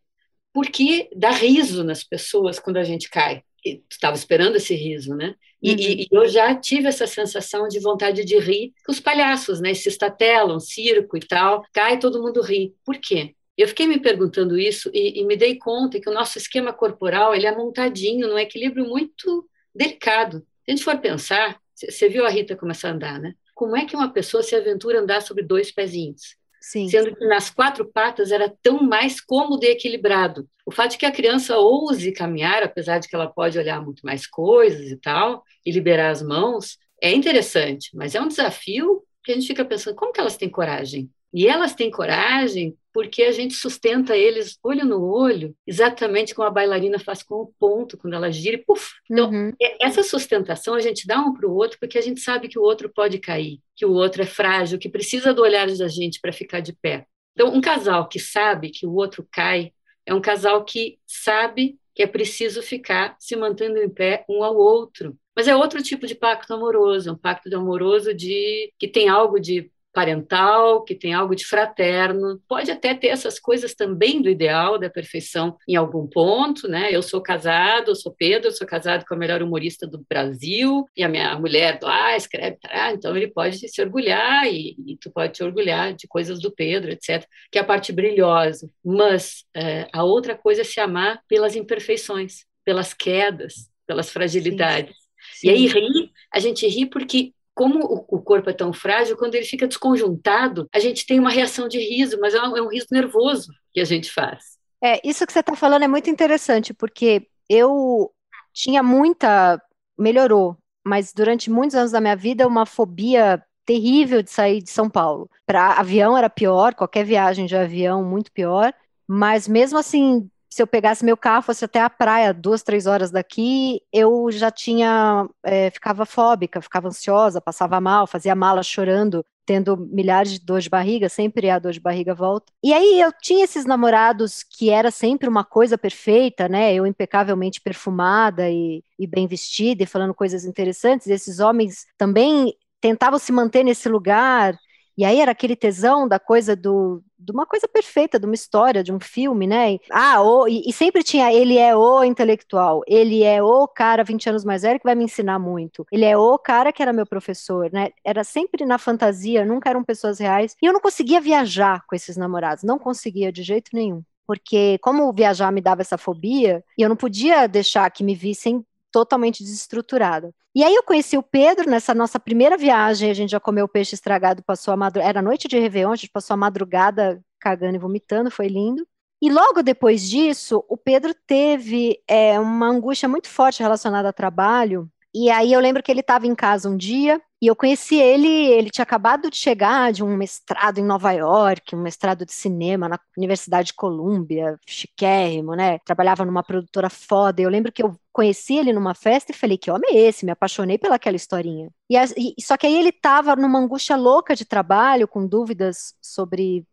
porque 0.54 1.10
dá 1.16 1.32
riso 1.32 1.84
nas 1.84 2.04
pessoas 2.04 2.60
quando 2.60 2.78
a 2.78 2.84
gente 2.84 3.10
cai. 3.10 3.42
Estava 3.90 4.16
esperando 4.16 4.58
esse 4.58 4.76
riso, 4.76 5.16
né? 5.16 5.36
E, 5.62 5.72
uhum. 5.72 5.78
e, 5.80 6.08
eu 6.12 6.28
já 6.28 6.54
tive 6.54 6.88
essa 6.88 7.08
sensação 7.08 7.68
de 7.68 7.80
vontade 7.80 8.26
de 8.26 8.38
rir 8.38 8.74
os 8.88 9.00
palhaços, 9.00 9.62
né? 9.62 9.74
Se 9.74 9.90
estatelam, 9.90 10.60
circo 10.60 11.18
e 11.18 11.22
tal, 11.22 11.64
cai 11.74 11.98
todo 11.98 12.22
mundo 12.22 12.42
ri. 12.42 12.76
Por 12.86 12.98
quê? 12.98 13.34
Eu 13.58 13.68
fiquei 13.68 13.88
me 13.88 14.00
perguntando 14.00 14.58
isso 14.58 14.92
e, 14.94 15.22
e 15.22 15.26
me 15.26 15.38
dei 15.38 15.58
conta 15.58 16.00
que 16.00 16.10
o 16.10 16.14
nosso 16.14 16.38
esquema 16.38 16.74
corporal 16.74 17.34
ele 17.34 17.46
é 17.46 17.56
montadinho 17.56 18.28
num 18.28 18.38
equilíbrio 18.38 18.86
muito 18.86 19.48
delicado. 19.74 20.40
Se 20.40 20.72
a 20.72 20.72
gente 20.72 20.84
for 20.84 20.98
pensar, 21.00 21.58
você 21.74 22.10
viu 22.10 22.26
a 22.26 22.30
Rita 22.30 22.56
começar 22.56 22.90
a 22.90 22.94
andar, 22.94 23.20
né? 23.20 23.34
Como 23.56 23.78
é 23.78 23.86
que 23.86 23.96
uma 23.96 24.12
pessoa 24.12 24.44
se 24.44 24.56
aventura 24.56 25.00
a 25.00 25.02
andar 25.02 25.22
sobre 25.22 25.44
dois 25.44 25.72
pezinhos? 25.72 26.36
Sim. 26.64 26.88
sendo 26.88 27.14
que 27.14 27.26
nas 27.28 27.50
quatro 27.50 27.86
patas 27.86 28.32
era 28.32 28.48
tão 28.62 28.82
mais 28.82 29.20
cômodo 29.20 29.66
e 29.66 29.68
equilibrado. 29.68 30.48
O 30.66 30.72
fato 30.72 30.92
de 30.92 30.98
que 30.98 31.06
a 31.06 31.12
criança 31.12 31.58
ouse 31.58 32.14
caminhar, 32.14 32.64
apesar 32.64 33.00
de 33.00 33.10
que 33.10 33.14
ela 33.14 33.28
pode 33.28 33.60
olhar 33.60 33.84
muito 33.84 34.00
mais 34.06 34.26
coisas 34.26 34.90
e 34.90 34.96
tal, 34.96 35.44
e 35.66 35.72
liberar 35.72 36.10
as 36.10 36.22
mãos, 36.22 36.78
é 37.02 37.12
interessante, 37.12 37.90
mas 37.94 38.16
é 38.16 38.22
um 38.22 38.30
desafio 38.30 39.04
que 39.26 39.34
a 39.34 39.36
gente 39.36 39.46
fica 39.46 39.66
pensando, 39.66 39.96
como 39.96 40.14
que 40.14 40.22
elas 40.22 40.38
têm 40.38 40.50
coragem? 40.50 41.12
E 41.34 41.50
elas 41.50 41.76
têm 41.76 41.92
coragem 41.92 42.78
porque 42.94 43.24
a 43.24 43.32
gente 43.32 43.56
sustenta 43.56 44.16
eles 44.16 44.58
olho 44.64 44.86
no 44.86 45.04
olho, 45.04 45.56
exatamente 45.66 46.36
como 46.36 46.48
a 46.48 46.52
bailarina 46.52 47.00
faz 47.00 47.24
com 47.24 47.36
o 47.36 47.54
ponto, 47.60 47.98
quando 47.98 48.14
ela 48.14 48.32
gira 48.32 48.56
e 48.56 48.64
puf. 48.64 48.92
Então, 49.10 49.32
uhum. 49.32 49.52
essa 49.82 50.04
sustentação 50.04 50.76
a 50.76 50.80
gente 50.80 51.08
dá 51.08 51.20
um 51.20 51.34
para 51.34 51.48
o 51.48 51.56
outro 51.56 51.80
porque 51.80 51.98
a 51.98 52.02
gente 52.02 52.22
sabe 52.22 52.48
que 52.48 52.60
o 52.60 52.62
outro 52.62 52.88
pode 52.88 53.18
cair, 53.18 53.60
que 53.76 53.86
o 53.86 53.92
outro 53.92 54.22
é 54.22 54.26
frágil, 54.26 54.78
que 54.78 54.88
precisa 54.88 55.34
do 55.34 55.42
olhar 55.42 55.64
da 55.64 55.88
gente 55.88 56.20
para 56.22 56.32
ficar 56.32 56.60
de 56.60 56.74
pé. 56.74 57.08
Então, 57.34 57.52
um 57.52 57.62
casal 57.62 58.08
que 58.08 58.20
sabe 58.20 58.70
que 58.70 58.86
o 58.86 58.94
outro 58.94 59.28
cai 59.32 59.72
é 60.06 60.14
um 60.14 60.22
casal 60.22 60.64
que 60.64 61.00
sabe 61.08 61.80
que 61.96 62.04
é 62.04 62.08
preciso 62.08 62.62
ficar 62.62 63.16
se 63.20 63.36
mantendo 63.36 63.78
em 63.80 63.90
pé 63.90 64.26
um 64.30 64.44
ao 64.44 64.56
outro. 64.56 65.18
Mas 65.36 65.48
é 65.48 65.56
outro 65.56 65.82
tipo 65.82 66.06
de 66.06 66.16
pacto 66.16 66.54
amoroso, 66.54 67.12
um 67.12 67.18
pacto 67.18 67.56
amoroso 67.56 68.14
de 68.14 68.72
que 68.78 68.88
tem 68.88 69.10
algo 69.10 69.40
de 69.40 69.72
parental, 69.94 70.84
que 70.84 70.96
tem 70.96 71.14
algo 71.14 71.36
de 71.36 71.46
fraterno. 71.46 72.42
Pode 72.48 72.72
até 72.72 72.96
ter 72.96 73.08
essas 73.08 73.40
coisas 73.40 73.76
também 73.76 74.22
do 74.22 74.30
ideal, 74.30 74.80
da 74.80 74.90
perfeição 74.90 75.56
em 75.68 75.76
algum 75.76 76.08
ponto, 76.08 76.68
né? 76.68 76.90
Eu 76.92 77.02
sou 77.02 77.22
casado, 77.22 77.92
eu 77.92 77.96
sou 77.96 78.14
Pedro, 78.18 78.48
eu 78.48 78.52
sou 78.52 78.66
casado 78.66 79.06
com 79.08 79.14
a 79.14 79.18
melhor 79.18 79.42
humorista 79.42 79.86
do 79.88 80.04
Brasil, 80.10 80.86
e 80.98 81.04
a 81.04 81.10
minha 81.10 81.38
mulher 81.38 81.80
lá 81.82 82.16
escreve, 82.18 82.58
tá? 82.58 82.92
então 82.92 83.16
ele 83.16 83.28
pode 83.28 83.68
se 83.68 83.82
orgulhar 83.82 84.48
e, 84.48 84.76
e, 84.86 84.98
tu 84.98 85.12
pode 85.12 85.34
te 85.34 85.44
orgulhar 85.44 85.94
de 85.94 86.08
coisas 86.08 86.42
do 86.42 86.52
Pedro, 86.52 86.92
etc., 86.92 87.26
que 87.52 87.58
é 87.58 87.62
a 87.62 87.66
parte 87.66 87.92
brilhosa. 87.92 88.70
Mas 88.84 89.44
é, 89.56 89.88
a 89.94 90.04
outra 90.04 90.36
coisa 90.36 90.62
é 90.62 90.64
se 90.64 90.80
amar 90.80 91.22
pelas 91.28 91.56
imperfeições, 91.56 92.46
pelas 92.66 92.94
quedas, 92.94 93.70
pelas 93.86 94.10
fragilidades. 94.10 94.96
Sim. 94.96 95.04
Sim. 95.34 95.48
E 95.48 95.50
aí 95.50 95.68
ri, 95.68 96.12
a 96.32 96.40
gente 96.40 96.68
ri 96.68 96.86
porque 96.86 97.34
como 97.54 98.06
o, 98.08 98.22
corpo 98.22 98.50
é 98.50 98.54
tão 98.54 98.74
frágil, 98.74 99.18
quando 99.18 99.36
ele 99.36 99.46
fica 99.46 99.68
desconjuntado, 99.68 100.68
a 100.74 100.80
gente 100.80 101.06
tem 101.06 101.20
uma 101.20 101.30
reação 101.30 101.68
de 101.68 101.78
riso, 101.78 102.18
mas 102.20 102.34
é 102.34 102.42
um, 102.42 102.58
é 102.58 102.74
riso 102.74 102.88
nervoso 102.92 103.52
que 103.72 103.80
a 103.80 103.86
gente 103.86 104.12
faz. 104.12 104.58
É, 104.84 105.00
isso 105.08 105.26
que 105.26 105.32
você 105.32 105.40
está 105.40 105.56
falando 105.56 105.84
é 105.84 105.88
muito 105.88 106.10
interessante, 106.10 106.74
porque 106.74 107.28
eu 107.48 108.12
tinha 108.52 108.82
muita. 108.82 109.62
melhorou, 109.98 110.58
mas 110.84 111.14
durante 111.14 111.50
muitos 111.50 111.76
anos 111.76 111.92
da 111.92 112.02
minha 112.02 112.16
vida, 112.16 112.48
uma 112.48 112.66
fobia 112.66 113.44
terrível 113.66 114.22
de 114.22 114.32
sair 114.32 114.62
de 114.62 114.70
São 114.70 114.90
Paulo. 114.90 115.30
Para 115.46 115.74
avião 115.74 116.18
era 116.18 116.30
pior, 116.30 116.74
qualquer 116.74 117.06
viagem 117.06 117.46
de 117.46 117.56
avião 117.56 118.04
muito 118.04 118.32
pior, 118.32 118.74
mas 119.08 119.48
mesmo 119.48 119.78
assim, 119.78 120.30
se 120.54 120.62
eu 120.62 120.68
pegasse 120.68 121.04
meu 121.04 121.18
carro, 121.18 121.42
fosse 121.42 121.66
até 121.66 121.82
a 121.82 121.90
praia, 121.90 122.32
duas, 122.32 122.62
três 122.62 122.86
horas 122.86 123.10
daqui, 123.10 123.82
eu 123.92 124.30
já 124.30 124.52
tinha, 124.52 125.28
é, 125.42 125.72
ficava 125.72 126.06
fóbica, 126.06 126.62
ficava 126.62 126.90
ansiosa, 126.90 127.42
passava 127.42 127.82
mal, 127.82 128.06
fazia 128.06 128.36
mala 128.36 128.62
chorando, 128.62 129.26
tendo 129.48 129.76
milhares 129.76 130.32
de 130.34 130.40
dor 130.40 130.62
de 130.62 130.70
barriga, 130.70 131.10
sempre 131.10 131.50
a 131.50 131.58
dor 131.58 131.72
de 131.72 131.80
barriga 131.80 132.14
volta. 132.14 132.54
E 132.64 132.72
aí 132.72 133.02
eu 133.02 133.12
tinha 133.20 133.44
esses 133.44 133.66
namorados 133.66 134.44
que 134.44 134.70
era 134.70 134.92
sempre 134.92 135.28
uma 135.28 135.44
coisa 135.44 135.76
perfeita, 135.76 136.48
né? 136.48 136.72
Eu 136.72 136.86
impecavelmente 136.86 137.60
perfumada 137.60 138.48
e, 138.48 138.84
e 139.00 139.08
bem 139.08 139.26
vestida 139.26 139.82
e 139.82 139.88
falando 139.88 140.14
coisas 140.14 140.46
interessantes. 140.46 141.08
E 141.08 141.14
esses 141.14 141.40
homens 141.40 141.88
também 141.98 142.54
tentavam 142.80 143.18
se 143.18 143.32
manter 143.32 143.64
nesse 143.64 143.90
lugar 143.90 144.56
e 144.98 145.04
aí 145.04 145.20
era 145.20 145.32
aquele 145.32 145.56
tesão 145.56 146.08
da 146.08 146.20
coisa 146.20 146.56
do, 146.56 147.04
de 147.24 147.32
uma 147.32 147.46
coisa 147.46 147.68
perfeita, 147.68 148.20
de 148.20 148.26
uma 148.26 148.36
história, 148.36 148.84
de 148.84 148.92
um 148.92 149.00
filme, 149.00 149.48
né? 149.48 149.78
Ah, 149.92 150.18
e, 150.48 150.70
e, 150.70 150.74
sempre 150.74 151.04
tinha, 151.04 151.32
ele 151.32 151.58
é 151.58 151.76
o 151.76 152.04
intelectual, 152.04 152.82
ele 152.88 153.24
é 153.24 153.42
o 153.42 153.68
cara 153.68 154.04
20 154.04 154.30
anos 154.30 154.46
mais 154.46 154.64
velho 154.64 154.80
que 154.80 154.86
vai 154.86 154.96
me 154.96 155.06
ensinar 155.06 155.40
muito, 155.40 155.86
ele 155.92 156.06
é 156.06 156.18
o 156.18 156.38
cara 156.38 156.72
que 156.72 156.82
era 156.82 156.94
meu 156.94 157.06
professor, 157.06 157.72
né? 157.72 157.90
Era 158.04 158.24
sempre 158.24 158.66
na 158.66 158.78
fantasia, 158.78 159.46
nunca 159.46 159.70
eram 159.70 159.84
pessoas 159.84 160.20
reais. 160.20 160.56
E 160.62 160.66
eu 160.66 160.74
não 160.74 160.80
conseguia 160.80 161.22
viajar 161.22 161.84
com 161.88 161.96
esses 161.96 162.18
namorados, 162.18 162.64
não 162.64 162.78
conseguia 162.80 163.32
de 163.32 163.44
jeito 163.44 163.72
nenhum. 163.74 164.04
Porque, 164.26 164.78
como 164.80 165.12
viajar 165.12 165.52
me 165.52 165.62
dava 165.62 165.82
essa 165.82 165.98
fobia, 165.98 166.64
e 166.78 166.82
eu 166.82 166.90
não 166.90 166.96
podia 166.96 167.48
deixar 167.48 167.90
que 167.92 168.04
me 168.04 168.16
vissem 168.16 168.66
totalmente 168.94 169.44
desestruturada. 169.44 170.32
E 170.56 170.64
aí 170.64 170.76
eu 170.76 170.84
conheci 170.84 171.18
o 171.18 171.24
Pedro 171.24 171.68
nessa 171.68 171.96
nossa 171.96 172.20
primeira 172.20 172.56
viagem, 172.56 173.10
a 173.10 173.14
gente 173.14 173.32
já 173.32 173.40
comeu 173.40 173.68
peixe 173.68 173.96
estragado, 173.96 174.44
passou 174.44 174.72
a 174.72 174.78
madrugada, 174.78 175.10
era 175.10 175.22
noite 175.22 175.48
de 175.48 175.58
Réveillon, 175.58 175.92
a 175.92 175.96
gente 175.96 176.12
passou 176.12 176.36
a 176.36 176.38
madrugada 176.38 177.20
cagando 177.40 177.76
e 177.76 177.80
vomitando, 177.80 178.30
foi 178.30 178.48
lindo. 178.48 178.88
E 179.20 179.32
logo 179.32 179.64
depois 179.64 180.08
disso, 180.08 180.64
o 180.70 180.78
Pedro 180.78 181.14
teve 181.26 182.00
é, 182.08 182.40
uma 182.40 182.68
angústia 182.68 183.10
muito 183.10 183.28
forte 183.30 183.64
relacionada 183.64 184.10
a 184.10 184.14
trabalho, 184.14 184.88
E 185.14 185.30
aí 185.30 185.54
eu 185.54 185.60
lembro 185.60 185.84
que 185.84 185.92
ele 185.92 186.00
estava 186.00 186.26
em 186.26 186.34
casa 186.34 186.68
um 186.68 186.76
dia 186.76 187.22
e 187.40 187.48
eu 187.48 187.56
conheci 187.56 187.96
ele, 187.96 188.28
ele 188.28 188.72
tinha 188.72 188.84
acabado 188.84 189.30
de 189.30 189.38
chegar 189.38 189.92
de 189.92 190.04
um 190.04 190.16
mestrado 190.16 190.80
em 190.80 190.84
Nova 190.84 191.12
York, 191.12 191.76
um 191.76 191.82
mestrado 191.82 192.26
de 192.26 192.34
cinema 192.34 192.90
na 192.90 193.00
Universidade 193.18 193.68
de 193.68 193.74
Colômbia, 193.74 194.58
chiquérrimo, 194.66 195.54
né? 195.54 195.78
Trabalhava 195.80 196.26
numa 196.26 196.42
produtora 196.42 196.90
foda. 196.90 197.42
Eu 197.42 197.50
lembro 197.50 197.72
que 197.72 197.84
eu 197.84 197.96
conheci 198.12 198.56
ele 198.56 198.74
numa 198.74 198.96
festa 198.96 199.32
e 199.32 199.36
falei 199.36 199.58
que 199.58 199.70
homem 199.70 199.92
é 199.94 200.00
esse? 200.08 200.26
Me 200.26 200.32
apaixonei 200.32 200.78
pelaquela 200.78 201.16
historinha. 201.16 201.70
E, 201.90 201.96
e 202.38 202.42
só 202.42 202.58
que 202.58 202.66
aí 202.66 202.76
ele 202.76 202.90
estava 202.90 203.36
numa 203.36 203.60
angústia 203.60 203.96
louca 203.96 204.36
de 204.36 204.46
trabalho, 204.46 205.08
com 205.08 205.28
dúvidas 205.28 205.94
sobre 206.02 206.66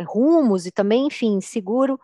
rumos 0.00 0.66
e 0.66 0.70
também, 0.70 1.06
enfim, 1.06 1.40
seguro. 1.40 1.98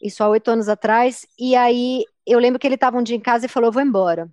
Isso 0.00 0.24
há 0.24 0.28
oito 0.28 0.50
anos 0.50 0.68
atrás. 0.68 1.26
E 1.38 1.54
aí 1.54 2.04
eu 2.26 2.38
lembro 2.38 2.58
que 2.58 2.66
ele 2.66 2.74
estava 2.76 2.98
um 2.98 3.02
dia 3.02 3.16
em 3.16 3.20
casa 3.20 3.46
e 3.46 3.48
falou: 3.48 3.72
vou 3.72 3.82
embora. 3.82 4.30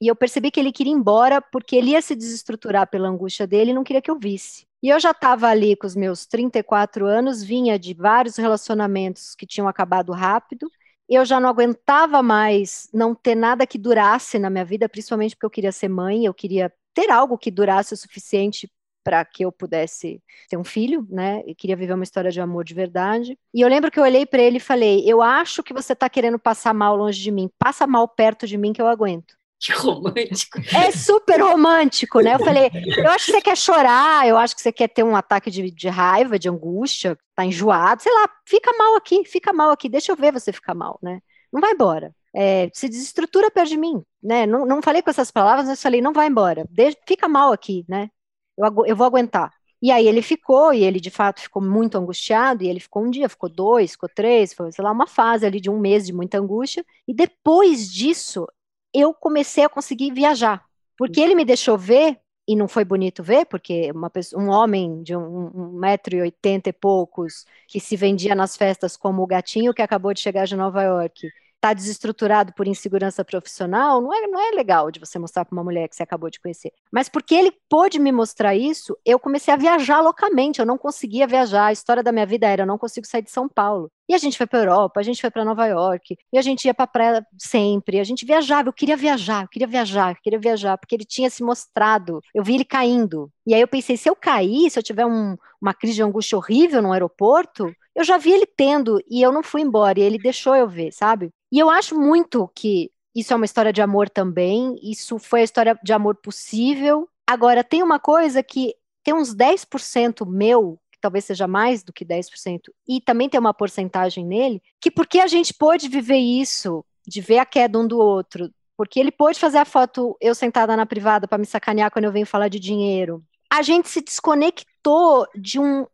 E 0.00 0.08
eu 0.08 0.16
percebi 0.16 0.50
que 0.50 0.60
ele 0.60 0.72
queria 0.72 0.92
ir 0.92 0.96
embora 0.96 1.40
porque 1.40 1.76
ele 1.76 1.90
ia 1.90 2.02
se 2.02 2.14
desestruturar 2.14 2.88
pela 2.88 3.08
angústia 3.08 3.46
dele 3.46 3.70
e 3.70 3.74
não 3.74 3.84
queria 3.84 4.02
que 4.02 4.10
eu 4.10 4.18
visse. 4.18 4.66
E 4.82 4.90
eu 4.90 5.00
já 5.00 5.10
estava 5.12 5.48
ali 5.48 5.74
com 5.74 5.86
os 5.86 5.96
meus 5.96 6.26
34 6.26 7.06
anos, 7.06 7.42
vinha 7.42 7.78
de 7.78 7.94
vários 7.94 8.36
relacionamentos 8.36 9.34
que 9.34 9.46
tinham 9.46 9.66
acabado 9.66 10.12
rápido. 10.12 10.70
Eu 11.08 11.24
já 11.24 11.40
não 11.40 11.48
aguentava 11.48 12.22
mais 12.22 12.88
não 12.92 13.14
ter 13.14 13.34
nada 13.34 13.66
que 13.66 13.78
durasse 13.78 14.38
na 14.38 14.50
minha 14.50 14.64
vida, 14.64 14.88
principalmente 14.88 15.34
porque 15.34 15.46
eu 15.46 15.50
queria 15.50 15.72
ser 15.72 15.88
mãe, 15.88 16.26
eu 16.26 16.34
queria 16.34 16.72
ter 16.92 17.10
algo 17.10 17.38
que 17.38 17.50
durasse 17.50 17.94
o 17.94 17.96
suficiente 17.96 18.70
para 19.06 19.24
que 19.24 19.44
eu 19.44 19.52
pudesse 19.52 20.20
ter 20.48 20.56
um 20.56 20.64
filho, 20.64 21.06
né? 21.08 21.40
E 21.46 21.54
queria 21.54 21.76
viver 21.76 21.92
uma 21.92 22.02
história 22.02 22.28
de 22.28 22.40
amor 22.40 22.64
de 22.64 22.74
verdade. 22.74 23.38
E 23.54 23.60
eu 23.60 23.68
lembro 23.68 23.88
que 23.88 24.00
eu 24.00 24.02
olhei 24.02 24.26
para 24.26 24.42
ele 24.42 24.56
e 24.56 24.60
falei: 24.60 25.04
"Eu 25.06 25.22
acho 25.22 25.62
que 25.62 25.72
você 25.72 25.92
está 25.92 26.08
querendo 26.10 26.40
passar 26.40 26.74
mal 26.74 26.96
longe 26.96 27.22
de 27.22 27.30
mim. 27.30 27.48
Passa 27.56 27.86
mal 27.86 28.08
perto 28.08 28.48
de 28.48 28.58
mim 28.58 28.72
que 28.72 28.82
eu 28.82 28.88
aguento." 28.88 29.36
Que 29.58 29.72
romântico. 29.72 30.58
É 30.76 30.90
super 30.90 31.40
romântico, 31.40 32.20
né? 32.20 32.34
Eu 32.34 32.38
falei, 32.40 32.70
eu 32.98 33.10
acho 33.10 33.26
que 33.26 33.32
você 33.32 33.40
quer 33.40 33.56
chorar, 33.56 34.28
eu 34.28 34.36
acho 34.36 34.54
que 34.54 34.60
você 34.60 34.70
quer 34.70 34.86
ter 34.86 35.02
um 35.02 35.16
ataque 35.16 35.50
de, 35.50 35.70
de 35.70 35.88
raiva, 35.88 36.38
de 36.38 36.46
angústia, 36.46 37.16
tá 37.34 37.42
enjoado, 37.42 38.02
sei 38.02 38.12
lá, 38.12 38.28
fica 38.44 38.70
mal 38.76 38.96
aqui, 38.96 39.24
fica 39.24 39.54
mal 39.54 39.70
aqui, 39.70 39.88
deixa 39.88 40.12
eu 40.12 40.16
ver 40.16 40.30
você 40.30 40.52
ficar 40.52 40.74
mal, 40.74 40.98
né? 41.02 41.20
Não 41.50 41.58
vai 41.58 41.72
embora. 41.72 42.14
É, 42.34 42.68
se 42.74 42.86
desestrutura 42.86 43.50
perto 43.50 43.70
de 43.70 43.78
mim, 43.78 44.02
né? 44.22 44.44
Não, 44.44 44.66
não 44.66 44.82
falei 44.82 45.00
com 45.00 45.08
essas 45.08 45.30
palavras, 45.30 45.66
mas 45.66 45.80
falei, 45.80 46.02
não 46.02 46.12
vai 46.12 46.26
embora, 46.26 46.66
deixa, 46.70 46.98
fica 47.08 47.26
mal 47.26 47.50
aqui, 47.50 47.82
né? 47.88 48.10
Eu, 48.56 48.86
eu 48.86 48.96
vou 48.96 49.06
aguentar. 49.06 49.52
E 49.80 49.90
aí 49.90 50.06
ele 50.08 50.22
ficou, 50.22 50.72
e 50.72 50.82
ele 50.84 50.98
de 50.98 51.10
fato 51.10 51.40
ficou 51.40 51.62
muito 51.62 51.96
angustiado, 51.98 52.64
e 52.64 52.68
ele 52.68 52.80
ficou 52.80 53.04
um 53.04 53.10
dia, 53.10 53.28
ficou 53.28 53.48
dois, 53.48 53.92
ficou 53.92 54.08
três, 54.08 54.52
foi, 54.54 54.72
sei 54.72 54.82
lá, 54.84 54.90
uma 54.90 55.06
fase 55.06 55.44
ali 55.46 55.60
de 55.60 55.68
um 55.70 55.78
mês 55.78 56.06
de 56.06 56.12
muita 56.12 56.38
angústia, 56.38 56.84
e 57.06 57.14
depois 57.14 57.90
disso, 57.92 58.46
eu 58.92 59.12
comecei 59.14 59.64
a 59.64 59.68
conseguir 59.68 60.12
viajar. 60.12 60.64
Porque 60.96 61.20
ele 61.20 61.34
me 61.34 61.44
deixou 61.44 61.76
ver, 61.76 62.18
e 62.48 62.56
não 62.56 62.66
foi 62.68 62.84
bonito 62.84 63.22
ver, 63.22 63.44
porque 63.46 63.90
pessoa, 64.12 64.42
um 64.42 64.48
homem 64.48 65.02
de 65.02 65.14
um, 65.14 65.50
um 65.54 65.72
metro 65.78 66.16
e 66.16 66.22
oitenta 66.22 66.70
e 66.70 66.72
poucos, 66.72 67.44
que 67.68 67.78
se 67.78 67.96
vendia 67.96 68.34
nas 68.34 68.56
festas 68.56 68.96
como 68.96 69.22
o 69.22 69.26
gatinho 69.26 69.74
que 69.74 69.82
acabou 69.82 70.14
de 70.14 70.20
chegar 70.20 70.46
de 70.46 70.56
Nova 70.56 70.82
York, 70.82 71.28
está 71.66 71.72
desestruturado 71.72 72.52
por 72.52 72.68
insegurança 72.68 73.24
profissional, 73.24 74.00
não 74.00 74.14
é, 74.14 74.26
não 74.28 74.40
é 74.40 74.50
legal 74.52 74.90
de 74.90 75.00
você 75.00 75.18
mostrar 75.18 75.44
para 75.44 75.52
uma 75.52 75.64
mulher 75.64 75.88
que 75.88 75.96
você 75.96 76.02
acabou 76.02 76.30
de 76.30 76.38
conhecer. 76.38 76.72
Mas 76.92 77.08
porque 77.08 77.34
ele 77.34 77.52
pôde 77.68 77.98
me 77.98 78.12
mostrar 78.12 78.54
isso, 78.54 78.96
eu 79.04 79.18
comecei 79.18 79.52
a 79.52 79.56
viajar 79.56 80.00
loucamente, 80.00 80.60
eu 80.60 80.66
não 80.66 80.78
conseguia 80.78 81.26
viajar. 81.26 81.66
A 81.66 81.72
história 81.72 82.02
da 82.02 82.12
minha 82.12 82.26
vida 82.26 82.46
era: 82.46 82.62
eu 82.62 82.66
não 82.66 82.78
consigo 82.78 83.06
sair 83.06 83.22
de 83.22 83.30
São 83.30 83.48
Paulo. 83.48 83.90
E 84.08 84.14
a 84.14 84.18
gente 84.18 84.38
foi 84.38 84.46
para 84.46 84.60
Europa, 84.60 85.00
a 85.00 85.02
gente 85.02 85.20
foi 85.20 85.30
para 85.30 85.44
Nova 85.44 85.66
York, 85.66 86.16
e 86.32 86.38
a 86.38 86.42
gente 86.42 86.64
ia 86.64 86.72
para 86.72 86.86
praia 86.86 87.26
sempre, 87.36 87.98
a 87.98 88.04
gente 88.04 88.24
viajava, 88.24 88.68
eu 88.68 88.72
queria 88.72 88.96
viajar, 88.96 89.42
eu 89.42 89.48
queria 89.48 89.66
viajar, 89.66 90.12
eu 90.12 90.22
queria 90.22 90.38
viajar, 90.38 90.78
porque 90.78 90.94
ele 90.94 91.04
tinha 91.04 91.28
se 91.28 91.42
mostrado, 91.42 92.20
eu 92.32 92.44
vi 92.44 92.54
ele 92.54 92.64
caindo. 92.64 93.28
E 93.44 93.52
aí 93.52 93.60
eu 93.60 93.66
pensei, 93.66 93.96
se 93.96 94.08
eu 94.08 94.14
cair, 94.14 94.70
se 94.70 94.78
eu 94.78 94.82
tiver 94.82 95.04
um, 95.04 95.36
uma 95.60 95.74
crise 95.74 95.96
de 95.96 96.02
angústia 96.04 96.38
horrível 96.38 96.80
no 96.80 96.92
aeroporto, 96.92 97.74
eu 97.96 98.04
já 98.04 98.16
vi 98.18 98.30
ele 98.30 98.46
tendo, 98.46 99.02
e 99.10 99.22
eu 99.22 99.32
não 99.32 99.42
fui 99.42 99.62
embora, 99.62 99.98
e 99.98 100.02
ele 100.02 100.18
deixou 100.18 100.54
eu 100.54 100.68
ver, 100.68 100.92
sabe? 100.92 101.30
E 101.56 101.58
eu 101.58 101.70
acho 101.70 101.98
muito 101.98 102.46
que 102.54 102.92
isso 103.14 103.32
é 103.32 103.36
uma 103.36 103.46
história 103.46 103.72
de 103.72 103.80
amor 103.80 104.10
também, 104.10 104.78
isso 104.82 105.18
foi 105.18 105.40
a 105.40 105.44
história 105.44 105.80
de 105.82 105.90
amor 105.90 106.16
possível. 106.16 107.08
Agora, 107.26 107.64
tem 107.64 107.82
uma 107.82 107.98
coisa 107.98 108.42
que 108.42 108.74
tem 109.02 109.14
uns 109.14 109.34
10% 109.34 110.26
meu, 110.26 110.78
que 110.92 111.00
talvez 111.00 111.24
seja 111.24 111.48
mais 111.48 111.82
do 111.82 111.94
que 111.94 112.04
10%, 112.04 112.60
e 112.86 113.00
também 113.00 113.26
tem 113.26 113.40
uma 113.40 113.54
porcentagem 113.54 114.22
nele, 114.22 114.62
que 114.78 114.90
porque 114.90 115.18
a 115.18 115.26
gente 115.26 115.54
pôde 115.54 115.88
viver 115.88 116.18
isso, 116.18 116.84
de 117.06 117.22
ver 117.22 117.38
a 117.38 117.46
queda 117.46 117.78
um 117.78 117.88
do 117.88 117.98
outro, 117.98 118.52
porque 118.76 119.00
ele 119.00 119.10
pôde 119.10 119.40
fazer 119.40 119.56
a 119.56 119.64
foto 119.64 120.14
eu 120.20 120.34
sentada 120.34 120.76
na 120.76 120.84
privada 120.84 121.26
para 121.26 121.38
me 121.38 121.46
sacanear 121.46 121.90
quando 121.90 122.04
eu 122.04 122.12
venho 122.12 122.26
falar 122.26 122.48
de 122.48 122.60
dinheiro. 122.60 123.24
A 123.50 123.62
gente 123.62 123.88
se 123.88 124.02
desconectou 124.02 125.26
de 125.34 125.58
um, 125.58 125.86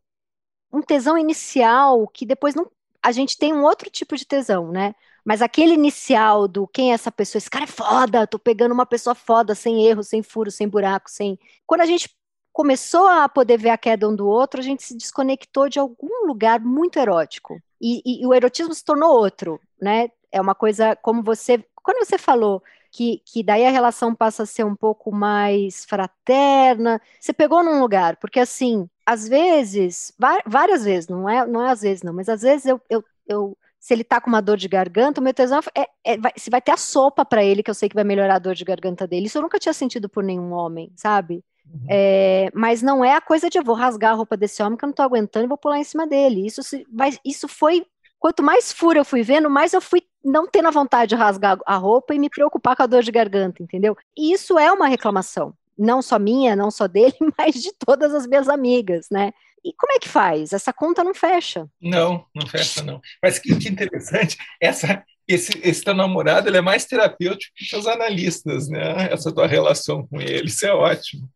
um 0.72 0.83
tesão 0.83 1.16
inicial 1.16 2.09
que 2.09 2.27
depois 2.27 2.53
não. 2.53 2.68
A 3.01 3.12
gente 3.12 3.38
tem 3.38 3.53
um 3.53 3.62
outro 3.62 3.88
tipo 3.88 4.16
de 4.16 4.27
tesão, 4.27 4.72
né? 4.72 4.92
Mas 5.24 5.40
aquele 5.42 5.74
inicial 5.74 6.48
do 6.48 6.66
quem 6.66 6.90
é 6.90 6.94
essa 6.94 7.12
pessoa, 7.12 7.38
esse 7.38 7.50
cara 7.50 7.64
é 7.64 7.68
foda, 7.68 8.26
tô 8.26 8.38
pegando 8.38 8.72
uma 8.72 8.87
pessoa 8.87 9.14
foda, 9.14 9.54
sem 9.54 9.87
erro, 9.87 10.02
sem 10.02 10.22
furo, 10.22 10.50
sem 10.50 10.68
buraco, 10.68 11.11
sem. 11.11 11.38
Quando 11.66 11.82
a 11.82 11.87
gente 11.87 12.11
começou 12.52 13.06
a 13.06 13.28
poder 13.28 13.58
ver 13.58 13.70
a 13.70 13.78
queda 13.78 14.08
um 14.08 14.14
do 14.14 14.26
outro, 14.26 14.61
a 14.61 14.62
gente 14.62 14.82
se 14.82 14.96
desconectou 14.96 15.68
de 15.68 15.78
algum 15.78 16.26
lugar 16.26 16.61
muito 16.61 16.98
erótico. 16.98 17.61
E, 17.80 18.02
e, 18.04 18.22
e 18.22 18.26
o 18.26 18.35
erotismo 18.35 18.74
se 18.74 18.85
tornou 18.85 19.11
outro, 19.16 19.61
né? 19.80 20.08
É 20.30 20.40
uma 20.40 20.54
coisa 20.54 20.94
como 20.96 21.22
você. 21.22 21.64
Quando 21.82 22.04
você 22.06 22.18
falou 22.18 22.62
que, 22.92 23.22
que 23.24 23.42
daí 23.42 23.64
a 23.66 23.70
relação 23.70 24.14
passa 24.14 24.42
a 24.44 24.46
ser 24.46 24.64
um 24.64 24.76
pouco 24.76 25.11
mais 25.11 25.85
fraterna, 25.85 27.00
você 27.18 27.32
pegou 27.32 27.62
num 27.64 27.80
lugar, 27.80 28.16
porque 28.18 28.38
assim, 28.38 28.88
às 29.04 29.26
vezes, 29.26 30.12
várias 30.46 30.85
vezes, 30.85 31.08
não 31.08 31.28
é, 31.28 31.46
não 31.46 31.66
é 31.66 31.70
às 31.70 31.80
vezes 31.80 32.02
não, 32.02 32.12
mas 32.12 32.28
às 32.28 32.42
vezes 32.42 32.66
eu, 32.66 32.80
eu, 32.90 33.04
eu 33.26 33.58
se 33.83 33.92
ele 33.92 34.05
tá 34.05 34.21
com 34.21 34.31
uma 34.31 34.40
dor 34.40 34.57
de 34.57 34.68
garganta, 34.68 35.21
o 35.21 35.25
meu 35.25 35.35
tesão 35.35 35.59
é, 35.77 35.88
é 36.05 36.16
vai, 36.16 36.31
se 36.37 36.49
vai 36.49 36.62
ter 36.62 36.71
a 36.71 36.77
sopa 36.77 37.25
para 37.25 37.42
ele, 37.42 37.64
que 37.64 37.71
eu 37.71 37.75
sei 37.75 37.88
que 37.88 37.97
vai 37.97 38.05
melhorar 38.05 38.37
a 38.37 38.38
dor 38.38 38.55
de 38.55 38.64
garganta 38.64 39.09
dele. 39.09 39.27
Isso 39.27 39.37
eu 39.37 39.42
nunca 39.42 39.59
tinha 39.59 39.73
sentido 39.73 40.09
por 40.09 40.23
nenhum 40.23 40.53
homem, 40.53 40.92
sabe? 40.95 41.45
Uhum. 41.66 41.87
É, 41.90 42.49
mas 42.55 42.81
não 42.81 43.05
é 43.05 43.16
a 43.16 43.21
coisa 43.21 43.51
de 43.51 43.59
eu 43.59 43.64
vou 43.64 43.75
rasgar 43.75 44.12
a 44.12 44.14
roupa 44.14 44.37
desse 44.37 44.62
homem 44.62 44.79
que 44.79 44.85
eu 44.85 44.87
não 44.87 44.95
tô 44.95 45.03
aguentando 45.03 45.47
e 45.47 45.49
vou 45.49 45.59
pular 45.59 45.81
em 45.81 45.85
cima 45.85 46.07
dele. 46.07 46.47
Isso, 46.47 46.62
se, 46.62 46.87
mas, 46.88 47.18
isso 47.25 47.49
foi. 47.49 47.85
Quanto 48.21 48.40
mais 48.40 48.73
furo 48.73 49.01
eu 49.01 49.05
fui 49.05 49.25
vendo, 49.25 49.51
mais 49.51 49.73
eu 49.73 49.81
fui 49.81 50.05
não 50.25 50.47
tendo 50.47 50.68
a 50.68 50.71
vontade 50.71 51.09
de 51.09 51.16
rasgar 51.16 51.59
a 51.66 51.75
roupa 51.75 52.14
e 52.14 52.21
me 52.21 52.31
preocupar 52.31 52.77
com 52.77 52.85
a 52.85 52.87
dor 52.87 53.03
de 53.03 53.11
garganta, 53.11 53.64
entendeu? 53.64 53.97
E 54.16 54.33
isso 54.33 54.57
é 54.61 54.71
uma 54.71 54.87
reclamação. 54.87 55.53
Não 55.77 56.01
só 56.01 56.21
minha, 56.21 56.55
não 56.55 56.71
só 56.71 56.87
dele, 56.87 57.16
mas 57.37 57.57
de 57.57 57.73
todas 57.85 58.14
as 58.14 58.29
minhas 58.29 58.49
amigas, 58.49 59.09
né? 59.11 59.33
E 59.64 59.72
como 59.75 59.92
é 59.92 59.98
que 59.98 60.09
faz? 60.09 60.53
Essa 60.53 60.72
conta 60.72 61.05
não 61.05 61.14
fecha. 61.14 61.68
Não, 61.81 62.27
não 62.35 62.46
fecha, 62.46 62.83
não. 62.83 63.01
Mas 63.22 63.38
que, 63.38 63.55
que 63.57 63.68
interessante, 63.68 64.37
essa, 64.61 65.05
esse, 65.27 65.53
esse 65.62 65.85
teu 65.85 65.94
namorado 65.94 66.48
ele 66.48 66.57
é 66.57 66.61
mais 66.61 66.85
terapêutico 66.85 67.55
que 67.57 67.77
os 67.77 67.87
analistas, 67.87 68.68
né? 68.68 69.09
Essa 69.12 69.33
tua 69.33 69.46
relação 69.46 70.07
com 70.07 70.20
ele, 70.20 70.46
isso 70.46 70.66
é 70.66 70.72
ótimo. 70.72 71.29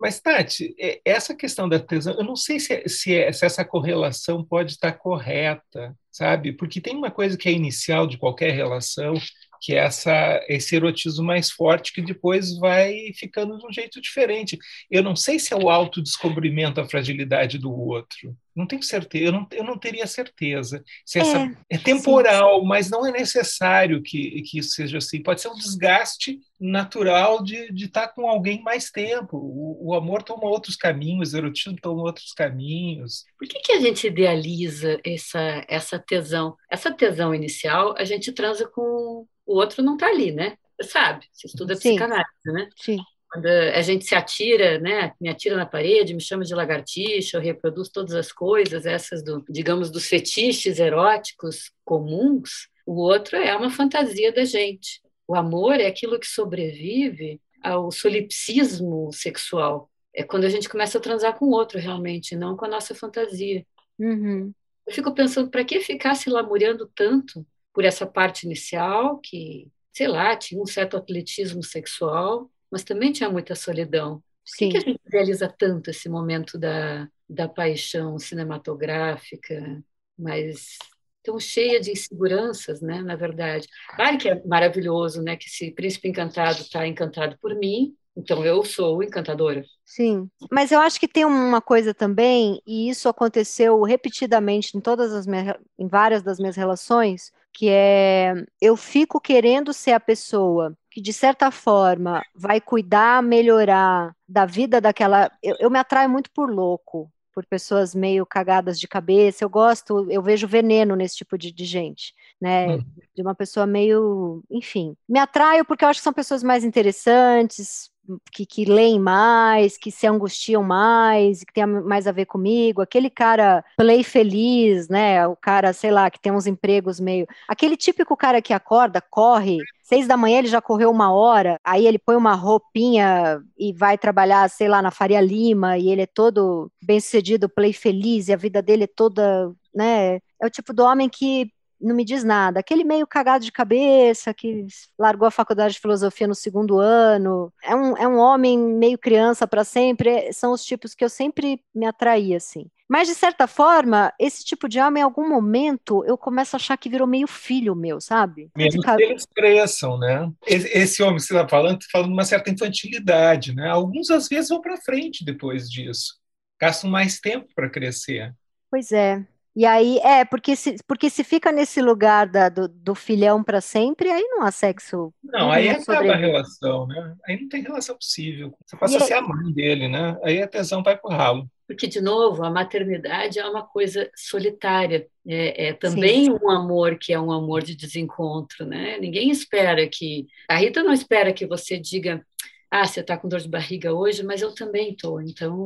Mas, 0.00 0.18
Tati, 0.18 0.74
essa 1.04 1.34
questão 1.34 1.68
da 1.68 1.78
tesão, 1.78 2.14
eu 2.14 2.24
não 2.24 2.34
sei 2.34 2.58
se, 2.58 2.72
é, 2.72 2.88
se, 2.88 3.14
é, 3.14 3.30
se, 3.32 3.44
essa 3.44 3.62
correlação 3.62 4.42
pode 4.42 4.72
estar 4.72 4.92
correta, 4.92 5.94
sabe? 6.10 6.54
Porque 6.54 6.80
tem 6.80 6.96
uma 6.96 7.10
coisa 7.10 7.36
que 7.36 7.50
é 7.50 7.52
inicial 7.52 8.06
de 8.06 8.16
qualquer 8.16 8.52
relação, 8.52 9.12
que 9.60 9.74
é 9.74 9.78
essa, 9.78 10.44
esse 10.48 10.74
erotismo 10.74 11.24
mais 11.24 11.50
forte 11.50 11.92
que 11.92 12.00
depois 12.00 12.56
vai 12.58 13.12
ficando 13.14 13.58
de 13.58 13.66
um 13.66 13.72
jeito 13.72 14.00
diferente. 14.00 14.58
Eu 14.90 15.02
não 15.02 15.14
sei 15.14 15.38
se 15.38 15.52
é 15.52 15.56
o 15.56 15.68
autodescobrimento, 15.68 16.80
a 16.80 16.88
fragilidade 16.88 17.58
do 17.58 17.70
outro. 17.70 18.34
Não 18.56 18.66
tenho 18.66 18.82
certeza, 18.82 19.26
eu 19.26 19.32
não, 19.32 19.46
eu 19.52 19.64
não 19.64 19.78
teria 19.78 20.06
certeza. 20.06 20.82
Se 21.04 21.18
é, 21.18 21.22
essa, 21.22 21.56
é 21.68 21.78
temporal, 21.78 22.60
sim. 22.60 22.66
mas 22.66 22.90
não 22.90 23.06
é 23.06 23.12
necessário 23.12 24.02
que, 24.02 24.42
que 24.42 24.58
isso 24.58 24.70
seja 24.70 24.98
assim. 24.98 25.22
Pode 25.22 25.40
ser 25.40 25.48
um 25.48 25.54
desgaste 25.54 26.38
natural 26.58 27.42
de, 27.42 27.72
de 27.72 27.84
estar 27.84 28.08
com 28.08 28.28
alguém 28.28 28.62
mais 28.62 28.90
tempo. 28.90 29.36
O, 29.36 29.90
o 29.90 29.94
amor 29.94 30.22
toma 30.22 30.48
outros 30.48 30.74
caminhos, 30.74 31.32
o 31.32 31.38
erotismo 31.38 31.78
toma 31.80 32.02
outros 32.02 32.32
caminhos. 32.32 33.24
Por 33.38 33.46
que, 33.46 33.60
que 33.60 33.72
a 33.72 33.80
gente 33.80 34.06
idealiza 34.06 34.98
essa, 35.04 35.64
essa 35.68 35.98
tesão? 35.98 36.56
Essa 36.70 36.92
tesão 36.92 37.34
inicial, 37.34 37.94
a 37.96 38.04
gente 38.04 38.32
transa 38.32 38.68
com 38.68 39.26
o 39.50 39.54
outro 39.54 39.82
não 39.82 39.94
está 39.94 40.06
ali, 40.06 40.30
né? 40.30 40.56
Você 40.80 40.88
sabe, 40.88 41.26
você 41.32 41.48
estuda 41.48 41.74
Sim. 41.74 41.90
psicanálise, 41.90 42.52
né? 42.52 42.68
Sim. 42.76 42.98
Quando 43.28 43.46
a 43.46 43.82
gente 43.82 44.04
se 44.04 44.14
atira, 44.14 44.78
né? 44.78 45.12
Me 45.20 45.28
atira 45.28 45.56
na 45.56 45.66
parede, 45.66 46.14
me 46.14 46.20
chama 46.20 46.44
de 46.44 46.54
lagartixa, 46.54 47.36
eu 47.36 47.40
reproduzo 47.40 47.90
todas 47.92 48.14
as 48.14 48.32
coisas, 48.32 48.86
essas 48.86 49.24
do, 49.24 49.44
digamos, 49.48 49.90
dos 49.90 50.06
fetiches 50.06 50.78
eróticos 50.78 51.72
comuns. 51.84 52.68
O 52.86 52.94
outro 53.00 53.36
é 53.36 53.54
uma 53.56 53.70
fantasia 53.70 54.32
da 54.32 54.44
gente. 54.44 55.00
O 55.26 55.34
amor 55.34 55.80
é 55.80 55.86
aquilo 55.86 56.18
que 56.18 56.26
sobrevive 56.26 57.40
ao 57.62 57.90
solipsismo 57.90 59.12
sexual. 59.12 59.90
É 60.14 60.22
quando 60.22 60.44
a 60.44 60.48
gente 60.48 60.68
começa 60.68 60.98
a 60.98 61.00
transar 61.00 61.36
com 61.36 61.46
o 61.46 61.52
outro, 61.52 61.78
realmente, 61.78 62.36
não 62.36 62.56
com 62.56 62.64
a 62.64 62.68
nossa 62.68 62.94
fantasia. 62.94 63.64
Uhum. 63.98 64.52
Eu 64.86 64.94
fico 64.94 65.12
pensando, 65.12 65.50
para 65.50 65.64
que 65.64 65.80
ficar 65.80 66.14
se 66.14 66.30
lamuriando 66.30 66.90
tanto 66.94 67.46
por 67.72 67.84
essa 67.84 68.06
parte 68.06 68.44
inicial, 68.44 69.18
que 69.18 69.70
sei 69.92 70.08
lá, 70.08 70.36
tinha 70.36 70.60
um 70.60 70.66
certo 70.66 70.96
atletismo 70.96 71.62
sexual, 71.62 72.50
mas 72.70 72.84
também 72.84 73.12
tinha 73.12 73.28
muita 73.28 73.54
solidão. 73.54 74.22
Por 74.44 74.56
que, 74.56 74.68
que 74.70 74.76
a 74.76 74.80
gente 74.80 75.00
realiza 75.06 75.48
tanto 75.48 75.90
esse 75.90 76.08
momento 76.08 76.58
da, 76.58 77.08
da 77.28 77.48
paixão 77.48 78.18
cinematográfica, 78.18 79.82
mas 80.18 80.78
tão 81.22 81.38
cheia 81.38 81.80
de 81.80 81.92
inseguranças, 81.92 82.80
né, 82.80 83.02
na 83.02 83.14
verdade. 83.14 83.68
Claro 83.94 84.18
que 84.18 84.28
é 84.28 84.42
maravilhoso, 84.44 85.22
né, 85.22 85.36
que 85.36 85.46
esse 85.46 85.70
príncipe 85.70 86.08
encantado 86.08 86.60
está 86.60 86.86
encantado 86.86 87.36
por 87.40 87.54
mim, 87.54 87.94
então 88.16 88.44
eu 88.44 88.64
sou 88.64 89.02
encantadora. 89.02 89.62
Sim, 89.84 90.30
mas 90.50 90.72
eu 90.72 90.80
acho 90.80 90.98
que 90.98 91.06
tem 91.06 91.24
uma 91.24 91.60
coisa 91.60 91.92
também, 91.92 92.60
e 92.66 92.88
isso 92.88 93.08
aconteceu 93.08 93.82
repetidamente 93.82 94.76
em 94.76 94.80
todas 94.80 95.12
as 95.12 95.26
minhas, 95.26 95.56
em 95.78 95.86
várias 95.86 96.22
das 96.22 96.38
minhas 96.38 96.56
relações, 96.56 97.32
que 97.52 97.68
é 97.68 98.34
eu 98.60 98.76
fico 98.76 99.20
querendo 99.20 99.72
ser 99.72 99.92
a 99.92 100.00
pessoa 100.00 100.76
que 100.90 101.00
de 101.00 101.12
certa 101.12 101.50
forma 101.50 102.22
vai 102.34 102.60
cuidar, 102.60 103.22
melhorar 103.22 104.14
da 104.28 104.44
vida 104.44 104.80
daquela. 104.80 105.30
Eu, 105.42 105.56
eu 105.60 105.70
me 105.70 105.78
atraio 105.78 106.10
muito 106.10 106.30
por 106.32 106.50
louco, 106.50 107.10
por 107.32 107.46
pessoas 107.46 107.94
meio 107.94 108.26
cagadas 108.26 108.78
de 108.78 108.88
cabeça. 108.88 109.44
Eu 109.44 109.50
gosto, 109.50 110.10
eu 110.10 110.22
vejo 110.22 110.48
veneno 110.48 110.96
nesse 110.96 111.16
tipo 111.16 111.38
de, 111.38 111.52
de 111.52 111.64
gente, 111.64 112.14
né? 112.40 112.76
Hum. 112.76 112.84
De 113.14 113.22
uma 113.22 113.34
pessoa 113.34 113.66
meio, 113.66 114.42
enfim. 114.50 114.96
Me 115.08 115.18
atraio 115.18 115.64
porque 115.64 115.84
eu 115.84 115.88
acho 115.88 116.00
que 116.00 116.04
são 116.04 116.12
pessoas 116.12 116.42
mais 116.42 116.64
interessantes, 116.64 117.90
que, 118.32 118.46
que 118.46 118.64
leem 118.64 118.98
mais, 118.98 119.76
que 119.76 119.90
se 119.90 120.06
angustiam 120.06 120.62
mais, 120.62 121.44
que 121.44 121.52
tem 121.52 121.66
mais 121.66 122.06
a 122.06 122.12
ver 122.12 122.26
comigo, 122.26 122.80
aquele 122.80 123.10
cara 123.10 123.64
play 123.76 124.02
feliz, 124.02 124.88
né? 124.88 125.26
O 125.26 125.36
cara, 125.36 125.72
sei 125.72 125.90
lá, 125.90 126.10
que 126.10 126.20
tem 126.20 126.32
uns 126.32 126.46
empregos 126.46 126.98
meio. 126.98 127.26
Aquele 127.46 127.76
típico 127.76 128.16
cara 128.16 128.42
que 128.42 128.52
acorda, 128.52 129.00
corre, 129.00 129.58
seis 129.82 130.06
da 130.06 130.16
manhã 130.16 130.38
ele 130.38 130.48
já 130.48 130.60
correu 130.60 130.90
uma 130.90 131.12
hora, 131.12 131.58
aí 131.64 131.86
ele 131.86 131.98
põe 131.98 132.16
uma 132.16 132.34
roupinha 132.34 133.42
e 133.58 133.72
vai 133.72 133.98
trabalhar, 133.98 134.48
sei 134.48 134.68
lá, 134.68 134.80
na 134.80 134.90
Faria 134.90 135.20
Lima, 135.20 135.78
e 135.78 135.88
ele 135.90 136.02
é 136.02 136.06
todo 136.06 136.70
bem 136.82 137.00
sucedido, 137.00 137.48
play 137.48 137.72
feliz, 137.72 138.28
e 138.28 138.32
a 138.32 138.36
vida 138.36 138.62
dele 138.62 138.84
é 138.84 138.88
toda, 138.88 139.52
né? 139.74 140.16
É 140.40 140.46
o 140.46 140.50
tipo 140.50 140.72
do 140.72 140.82
homem 140.84 141.08
que 141.08 141.50
não 141.80 141.94
me 141.94 142.04
diz 142.04 142.22
nada. 142.22 142.60
Aquele 142.60 142.84
meio 142.84 143.06
cagado 143.06 143.44
de 143.44 143.52
cabeça, 143.52 144.34
que 144.34 144.66
largou 144.98 145.26
a 145.26 145.30
faculdade 145.30 145.74
de 145.74 145.80
filosofia 145.80 146.26
no 146.26 146.34
segundo 146.34 146.78
ano, 146.78 147.52
é 147.62 147.74
um, 147.74 147.96
é 147.96 148.06
um 148.06 148.18
homem 148.18 148.58
meio 148.58 148.98
criança 148.98 149.46
para 149.46 149.64
sempre, 149.64 150.10
é, 150.10 150.32
são 150.32 150.52
os 150.52 150.64
tipos 150.64 150.94
que 150.94 151.04
eu 151.04 151.08
sempre 151.08 151.62
me 151.74 151.86
atraí, 151.86 152.34
assim. 152.34 152.66
Mas, 152.88 153.06
de 153.06 153.14
certa 153.14 153.46
forma, 153.46 154.12
esse 154.18 154.44
tipo 154.44 154.68
de 154.68 154.80
homem, 154.80 155.00
em 155.00 155.04
algum 155.04 155.28
momento, 155.28 156.04
eu 156.06 156.18
começo 156.18 156.56
a 156.56 156.58
achar 156.58 156.76
que 156.76 156.88
virou 156.88 157.06
meio 157.06 157.28
filho 157.28 157.76
meu, 157.76 158.00
sabe? 158.00 158.50
Mesmo 158.56 158.82
que 158.82 159.02
eles 159.02 159.24
cresçam, 159.32 159.96
né? 159.96 160.28
Esse 160.44 161.00
homem 161.00 161.14
que 161.14 161.22
você 161.22 161.32
está 161.32 161.48
falando, 161.48 161.80
está 161.80 161.88
falando 161.92 162.08
de 162.08 162.14
uma 162.14 162.24
certa 162.24 162.50
infantilidade, 162.50 163.54
né? 163.54 163.68
Alguns, 163.68 164.10
às 164.10 164.26
vezes, 164.26 164.48
vão 164.48 164.60
para 164.60 164.76
frente 164.76 165.24
depois 165.24 165.70
disso. 165.70 166.16
Gastam 166.60 166.90
mais 166.90 167.20
tempo 167.20 167.46
para 167.54 167.70
crescer. 167.70 168.34
Pois 168.68 168.90
é. 168.90 169.24
E 169.54 169.66
aí, 169.66 169.98
é, 169.98 170.24
porque 170.24 170.54
se, 170.54 170.76
porque 170.86 171.10
se 171.10 171.24
fica 171.24 171.50
nesse 171.50 171.82
lugar 171.82 172.28
da, 172.28 172.48
do, 172.48 172.68
do 172.68 172.94
filhão 172.94 173.42
para 173.42 173.60
sempre, 173.60 174.08
aí 174.08 174.22
não 174.22 174.42
há 174.44 174.50
sexo. 174.50 175.12
Não, 175.22 175.50
aí 175.50 175.68
acaba 175.68 176.12
a 176.12 176.16
relação, 176.16 176.86
né? 176.86 177.16
Aí 177.26 177.40
não 177.40 177.48
tem 177.48 177.62
relação 177.62 177.96
possível. 177.96 178.54
Você 178.64 178.76
passa 178.76 178.94
e 178.94 178.96
a 178.96 179.00
ser 179.00 179.14
a 179.14 179.22
mãe 179.22 179.52
dele, 179.52 179.88
né? 179.88 180.16
Aí 180.22 180.40
a 180.40 180.46
tesão 180.46 180.82
vai 180.82 180.96
pro 180.96 181.10
ralo. 181.10 181.50
Porque, 181.66 181.86
de 181.86 182.00
novo, 182.00 182.44
a 182.44 182.50
maternidade 182.50 183.38
é 183.38 183.46
uma 183.46 183.64
coisa 183.64 184.08
solitária. 184.16 185.06
É, 185.26 185.68
é 185.68 185.72
também 185.72 186.26
Sim. 186.26 186.38
um 186.42 186.50
amor 186.50 186.96
que 186.98 187.12
é 187.12 187.20
um 187.20 187.30
amor 187.30 187.62
de 187.62 187.76
desencontro, 187.76 188.64
né? 188.64 188.98
Ninguém 188.98 189.30
espera 189.30 189.86
que... 189.88 190.26
A 190.48 190.56
Rita 190.56 190.82
não 190.82 190.92
espera 190.92 191.32
que 191.32 191.46
você 191.46 191.78
diga 191.78 192.24
ah, 192.70 192.86
você 192.86 193.00
está 193.00 193.16
com 193.16 193.28
dor 193.28 193.40
de 193.40 193.48
barriga 193.48 193.92
hoje, 193.92 194.22
mas 194.22 194.40
eu 194.40 194.54
também 194.54 194.92
estou. 194.92 195.20
Então, 195.20 195.64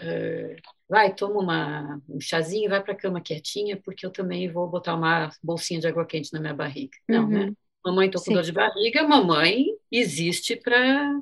é, 0.00 0.56
vai, 0.88 1.14
toma 1.14 1.40
uma, 1.40 2.02
um 2.08 2.20
chazinho 2.20 2.70
vai 2.70 2.82
para 2.82 2.92
a 2.92 2.96
cama 2.96 3.20
quietinha, 3.20 3.76
porque 3.76 4.04
eu 4.04 4.10
também 4.10 4.50
vou 4.50 4.68
botar 4.68 4.94
uma 4.94 5.30
bolsinha 5.42 5.80
de 5.80 5.86
água 5.86 6.06
quente 6.06 6.32
na 6.32 6.40
minha 6.40 6.54
barriga. 6.54 6.96
Não, 7.08 7.28
né? 7.28 7.40
uhum. 7.40 7.46
né? 7.46 7.52
Mamãe, 7.84 8.06
estou 8.06 8.20
com 8.20 8.26
Sim. 8.26 8.34
dor 8.34 8.42
de 8.42 8.52
barriga, 8.52 9.06
mamãe 9.06 9.66
existe 9.92 10.56
para 10.56 11.20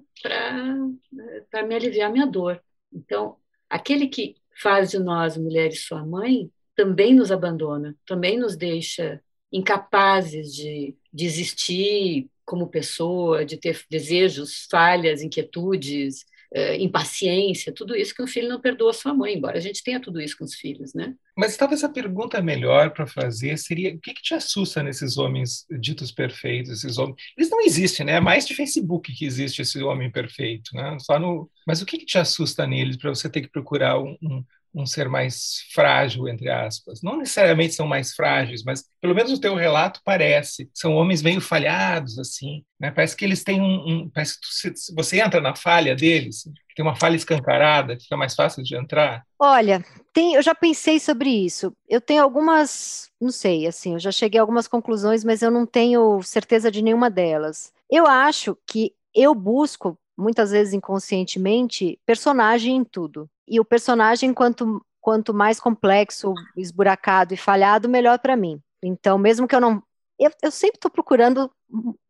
me 1.66 1.74
aliviar 1.74 2.08
a 2.08 2.12
minha 2.12 2.26
dor. 2.26 2.62
Então, 2.92 3.36
aquele 3.68 4.06
que 4.06 4.36
faz 4.60 4.90
de 4.90 4.98
nós, 4.98 5.36
mulheres, 5.36 5.84
sua 5.84 6.06
mãe, 6.06 6.48
também 6.76 7.14
nos 7.14 7.32
abandona, 7.32 7.96
também 8.06 8.38
nos 8.38 8.56
deixa 8.56 9.20
incapazes 9.52 10.54
de, 10.54 10.96
de 11.12 11.26
existir 11.26 12.30
como 12.44 12.68
pessoa, 12.68 13.44
de 13.44 13.56
ter 13.56 13.82
desejos, 13.90 14.66
falhas, 14.70 15.20
inquietudes, 15.20 16.24
uh, 16.56 16.74
impaciência, 16.78 17.72
tudo 17.72 17.96
isso 17.96 18.14
que 18.14 18.22
um 18.22 18.26
filho 18.26 18.48
não 18.48 18.60
perdoa 18.60 18.92
sua 18.92 19.14
mãe, 19.14 19.34
embora 19.34 19.58
a 19.58 19.60
gente 19.60 19.82
tenha 19.82 20.00
tudo 20.00 20.20
isso 20.20 20.36
com 20.36 20.44
os 20.44 20.54
filhos, 20.54 20.94
né? 20.94 21.14
Mas 21.36 21.56
talvez 21.56 21.82
a 21.82 21.88
pergunta 21.88 22.40
melhor 22.42 22.90
para 22.90 23.06
fazer 23.06 23.56
seria 23.58 23.94
o 23.94 23.98
que, 23.98 24.12
que, 24.12 24.22
te 24.22 24.34
assusta 24.34 24.82
nesses 24.82 25.16
homens 25.16 25.66
ditos 25.80 26.12
perfeitos, 26.12 26.70
esses 26.70 26.98
homens... 26.98 27.16
Eles 27.36 27.50
não 27.50 27.60
existem, 27.60 28.06
né? 28.06 28.12
É 28.12 28.20
mais 28.20 28.46
de 28.46 28.54
Facebook 28.54 29.12
que 29.12 29.24
existe 29.24 29.62
esse 29.62 29.82
homem 29.82 30.10
perfeito, 30.10 30.74
né? 30.74 30.96
Só 31.00 31.18
no... 31.18 31.50
Mas 31.66 31.80
o 31.80 31.86
que, 31.86 31.98
que 31.98 32.06
te 32.06 32.18
assusta 32.18 32.66
neles 32.66 32.96
para 32.96 33.10
você 33.10 33.28
ter 33.30 33.40
que 33.40 33.50
procurar 33.50 33.98
um, 33.98 34.16
um 34.22 34.44
um 34.74 34.86
ser 34.86 35.08
mais 35.08 35.66
frágil, 35.74 36.28
entre 36.28 36.48
aspas. 36.50 37.02
Não 37.02 37.18
necessariamente 37.18 37.74
são 37.74 37.86
mais 37.86 38.12
frágeis, 38.12 38.62
mas 38.64 38.84
pelo 39.00 39.14
menos 39.14 39.32
o 39.32 39.40
teu 39.40 39.54
relato 39.54 40.00
parece. 40.04 40.70
São 40.72 40.94
homens 40.94 41.22
meio 41.22 41.40
falhados, 41.40 42.18
assim. 42.18 42.64
Né? 42.80 42.90
Parece 42.90 43.16
que 43.16 43.24
eles 43.24 43.44
têm 43.44 43.60
um. 43.60 43.88
um 43.88 44.10
parece 44.10 44.34
que 44.34 44.70
tu, 44.70 44.94
você 44.94 45.20
entra 45.20 45.40
na 45.40 45.54
falha 45.54 45.94
deles, 45.94 46.44
tem 46.74 46.84
uma 46.84 46.96
falha 46.96 47.16
escancarada, 47.16 47.98
fica 48.00 48.16
mais 48.16 48.34
fácil 48.34 48.62
de 48.62 48.74
entrar. 48.76 49.24
Olha, 49.38 49.84
tem, 50.12 50.34
eu 50.34 50.42
já 50.42 50.54
pensei 50.54 50.98
sobre 50.98 51.28
isso. 51.28 51.74
Eu 51.88 52.00
tenho 52.00 52.22
algumas, 52.22 53.10
não 53.20 53.30
sei, 53.30 53.66
assim, 53.66 53.92
eu 53.92 53.98
já 53.98 54.10
cheguei 54.10 54.38
a 54.38 54.42
algumas 54.42 54.66
conclusões, 54.66 55.24
mas 55.24 55.42
eu 55.42 55.50
não 55.50 55.66
tenho 55.66 56.22
certeza 56.22 56.70
de 56.70 56.82
nenhuma 56.82 57.10
delas. 57.10 57.72
Eu 57.90 58.06
acho 58.06 58.56
que 58.66 58.94
eu 59.14 59.34
busco 59.34 59.98
muitas 60.16 60.50
vezes 60.50 60.74
inconscientemente, 60.74 61.98
personagem 62.06 62.76
em 62.76 62.84
tudo. 62.84 63.28
E 63.46 63.58
o 63.60 63.64
personagem, 63.64 64.32
quanto, 64.32 64.84
quanto 65.00 65.34
mais 65.34 65.58
complexo, 65.58 66.34
esburacado 66.56 67.34
e 67.34 67.36
falhado, 67.36 67.88
melhor 67.88 68.18
para 68.18 68.36
mim. 68.36 68.60
Então, 68.82 69.18
mesmo 69.18 69.46
que 69.46 69.54
eu 69.54 69.60
não. 69.60 69.82
Eu, 70.18 70.30
eu 70.42 70.50
sempre 70.50 70.76
estou 70.76 70.90
procurando 70.90 71.50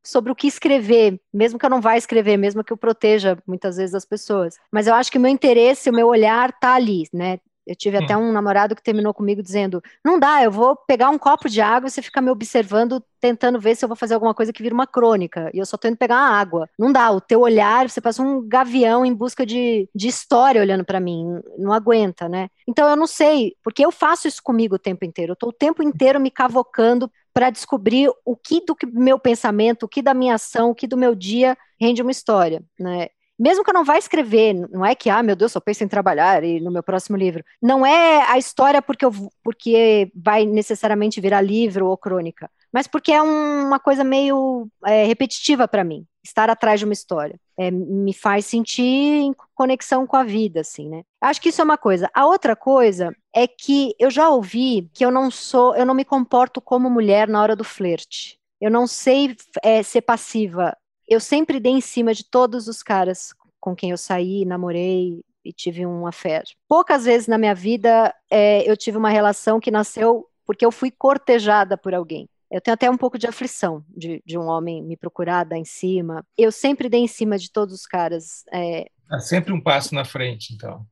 sobre 0.05 0.33
o 0.33 0.35
que 0.35 0.47
escrever, 0.47 1.21
mesmo 1.33 1.59
que 1.59 1.65
eu 1.65 1.71
não 1.71 1.81
vá 1.81 1.97
escrever, 1.97 2.37
mesmo 2.37 2.65
que 2.65 2.73
eu 2.73 2.77
proteja 2.77 3.38
muitas 3.47 3.77
vezes 3.77 3.95
as 3.95 4.05
pessoas. 4.05 4.59
Mas 4.71 4.87
eu 4.87 4.95
acho 4.95 5.11
que 5.11 5.19
o 5.19 5.21
meu 5.21 5.31
interesse, 5.31 5.88
o 5.88 5.95
meu 5.95 6.09
olhar 6.09 6.51
está 6.51 6.75
ali, 6.75 7.05
né? 7.12 7.38
Eu 7.66 7.77
tive 7.77 7.98
hum. 7.98 8.05
até 8.05 8.16
um 8.16 8.33
namorado 8.33 8.75
que 8.75 8.83
terminou 8.83 9.14
comigo 9.14 9.42
dizendo: 9.42 9.83
Não 10.05 10.18
dá, 10.18 10.42
eu 10.42 10.51
vou 10.51 10.77
pegar 10.77 11.11
um 11.11 11.18
copo 11.18 11.48
de 11.48 11.61
água 11.61 11.88
e 11.88 11.90
você 11.90 12.03
fica 12.03 12.20
me 12.20 12.31
observando, 12.31 13.03
tentando 13.20 13.61
ver 13.61 13.77
se 13.77 13.85
eu 13.85 13.88
vou 13.88 13.96
fazer 13.96 14.14
alguma 14.14 14.35
coisa 14.35 14.53
que 14.53 14.62
vira 14.62 14.75
uma 14.75 14.87
crônica. 14.87 15.51
E 15.55 15.59
eu 15.59 15.66
só 15.66 15.77
tô 15.77 15.88
indo 15.88 15.96
pegar 15.96 16.16
uma 16.16 16.38
água. 16.38 16.68
Não 16.79 16.92
dá, 16.92 17.11
o 17.11 17.20
teu 17.20 17.40
olhar, 17.40 17.88
você 17.88 18.01
passa 18.01 18.22
um 18.22 18.46
gavião 18.46 19.07
em 19.07 19.14
busca 19.14 19.46
de, 19.46 19.88
de 19.94 20.09
história 20.09 20.61
olhando 20.61 20.85
para 20.85 21.01
mim. 21.01 21.40
Não 21.59 21.72
aguenta, 21.72 22.29
né? 22.29 22.48
Então 22.66 22.88
eu 22.88 22.96
não 22.96 23.07
sei, 23.07 23.55
porque 23.62 23.85
eu 23.85 23.92
faço 23.92 24.27
isso 24.27 24.42
comigo 24.42 24.75
o 24.75 24.79
tempo 24.79 25.05
inteiro. 25.05 25.33
Eu 25.33 25.37
tô 25.37 25.48
o 25.48 25.53
tempo 25.53 25.83
inteiro 25.83 26.20
me 26.20 26.31
cavocando 26.31 27.11
para 27.33 27.51
descobrir 27.51 28.11
o 28.25 28.37
que 28.37 28.61
do 28.61 28.77
meu 28.92 29.18
pensamento, 29.18 29.85
o 29.85 29.88
que 29.88 30.03
da 30.03 30.12
minha 30.12 30.35
ação, 30.35 30.70
o 30.70 30.75
que 30.75 30.87
do 30.87 30.96
meu 30.96 31.14
dia 31.14 31.57
rende 31.81 32.03
uma 32.03 32.11
história, 32.11 32.62
né? 32.79 33.09
Mesmo 33.38 33.64
que 33.64 33.71
eu 33.71 33.75
não 33.75 33.85
vá 33.85 33.99
escrever, 33.99 34.55
não 34.71 34.85
é 34.85 34.95
que, 34.95 35.11
ah, 35.11 35.23
meu 35.23 35.35
Deus, 35.35 35.53
só 35.53 35.61
penso 35.61 35.83
em 35.83 35.88
trabalhar 35.88 36.45
e 36.45 36.61
no 36.61 36.71
meu 36.71 36.83
próximo 36.83 37.16
livro. 37.16 37.45
Não 37.61 37.85
é 37.85 38.23
a 38.31 38.38
história 38.38 38.81
porque, 38.81 39.05
eu, 39.05 39.12
porque 39.42 40.11
vai 40.14 40.45
necessariamente 40.45 41.21
virar 41.21 41.40
livro 41.40 41.87
ou 41.88 41.97
crônica, 41.97 42.51
mas 42.73 42.87
porque 42.87 43.12
é 43.12 43.23
um, 43.23 43.66
uma 43.66 43.79
coisa 43.79 44.05
meio 44.05 44.68
é, 44.85 45.05
repetitiva 45.05 45.66
para 45.66 45.85
mim, 45.85 46.07
estar 46.25 46.49
atrás 46.49 46.81
de 46.81 46.87
uma 46.87 46.92
história. 46.92 47.38
É, 47.59 47.71
me 47.71 48.14
faz 48.14 48.47
sentir 48.47 48.83
em 48.83 49.35
conexão 49.55 50.07
com 50.07 50.16
a 50.16 50.25
vida, 50.25 50.61
assim, 50.61 50.88
né? 50.88 51.03
Acho 51.21 51.40
que 51.40 51.51
isso 51.51 51.61
é 51.61 51.64
uma 51.64 51.77
coisa. 51.77 52.11
A 52.14 52.27
outra 52.27 52.57
coisa 52.57 53.14
é 53.35 53.47
que 53.47 53.95
eu 53.99 54.11
já 54.11 54.29
ouvi 54.31 54.90
que 54.95 55.05
eu 55.05 55.11
não 55.11 55.31
sou, 55.31 55.77
eu 55.77 55.85
não 55.85 55.95
me 55.95 56.05
comporto 56.05 56.61
como 56.61 56.88
mulher 56.88 57.29
na 57.29 57.42
hora 57.42 57.55
do 57.55 57.64
flerte. 57.64 58.38
Eu 58.61 58.71
não 58.71 58.87
sei 58.87 59.37
é, 59.62 59.83
ser 59.83 60.03
passiva 60.03 60.77
eu 61.12 61.20
sempre 61.20 61.61
dei 61.61 61.72
em 61.72 61.81
cima 61.81 62.14
de 62.14 62.25
todos 62.25 62.68
os 62.68 62.83
caras 62.83 63.35
com 63.61 63.77
quem 63.77 63.90
eu 63.90 63.98
saí, 63.98 64.44
namorei 64.44 65.22
e 65.44 65.53
tive 65.53 65.87
um 65.87 66.07
affair. 66.07 66.42
Poucas 66.68 67.05
vezes 67.05 67.29
na 67.29 67.38
minha 67.38 67.55
vida 67.55 68.14
é, 68.31 68.68
eu 68.68 68.77
tive 68.77 68.96
uma 68.96 69.11
relação 69.11 69.61
que 69.61 69.70
nasceu 69.70 70.27
porque 70.44 70.64
eu 70.64 70.72
fui 70.72 70.90
cortejada 70.90 71.77
por 71.77 71.94
alguém. 71.94 72.29
Eu 72.51 72.61
tenho 72.61 72.75
até 72.75 72.90
um 72.90 72.96
pouco 72.96 73.18
de 73.18 73.27
aflição 73.27 73.85
de, 73.88 74.22
de 74.27 74.37
um 74.38 74.46
homem 74.46 74.83
me 74.83 74.96
procurar, 74.96 75.44
dar 75.44 75.57
em 75.57 75.64
cima. 75.64 76.25
Eu 76.37 76.51
sempre 76.51 76.88
dei 76.88 77.01
em 77.01 77.09
cima 77.09 77.38
de 77.38 77.51
todos 77.51 77.75
os 77.75 77.87
caras. 77.87 78.44
É... 78.53 78.87
Há 79.11 79.20
sempre 79.20 79.53
um 79.53 79.61
passo 79.61 79.94
na 79.94 80.05
frente, 80.05 80.53
então. 80.55 80.85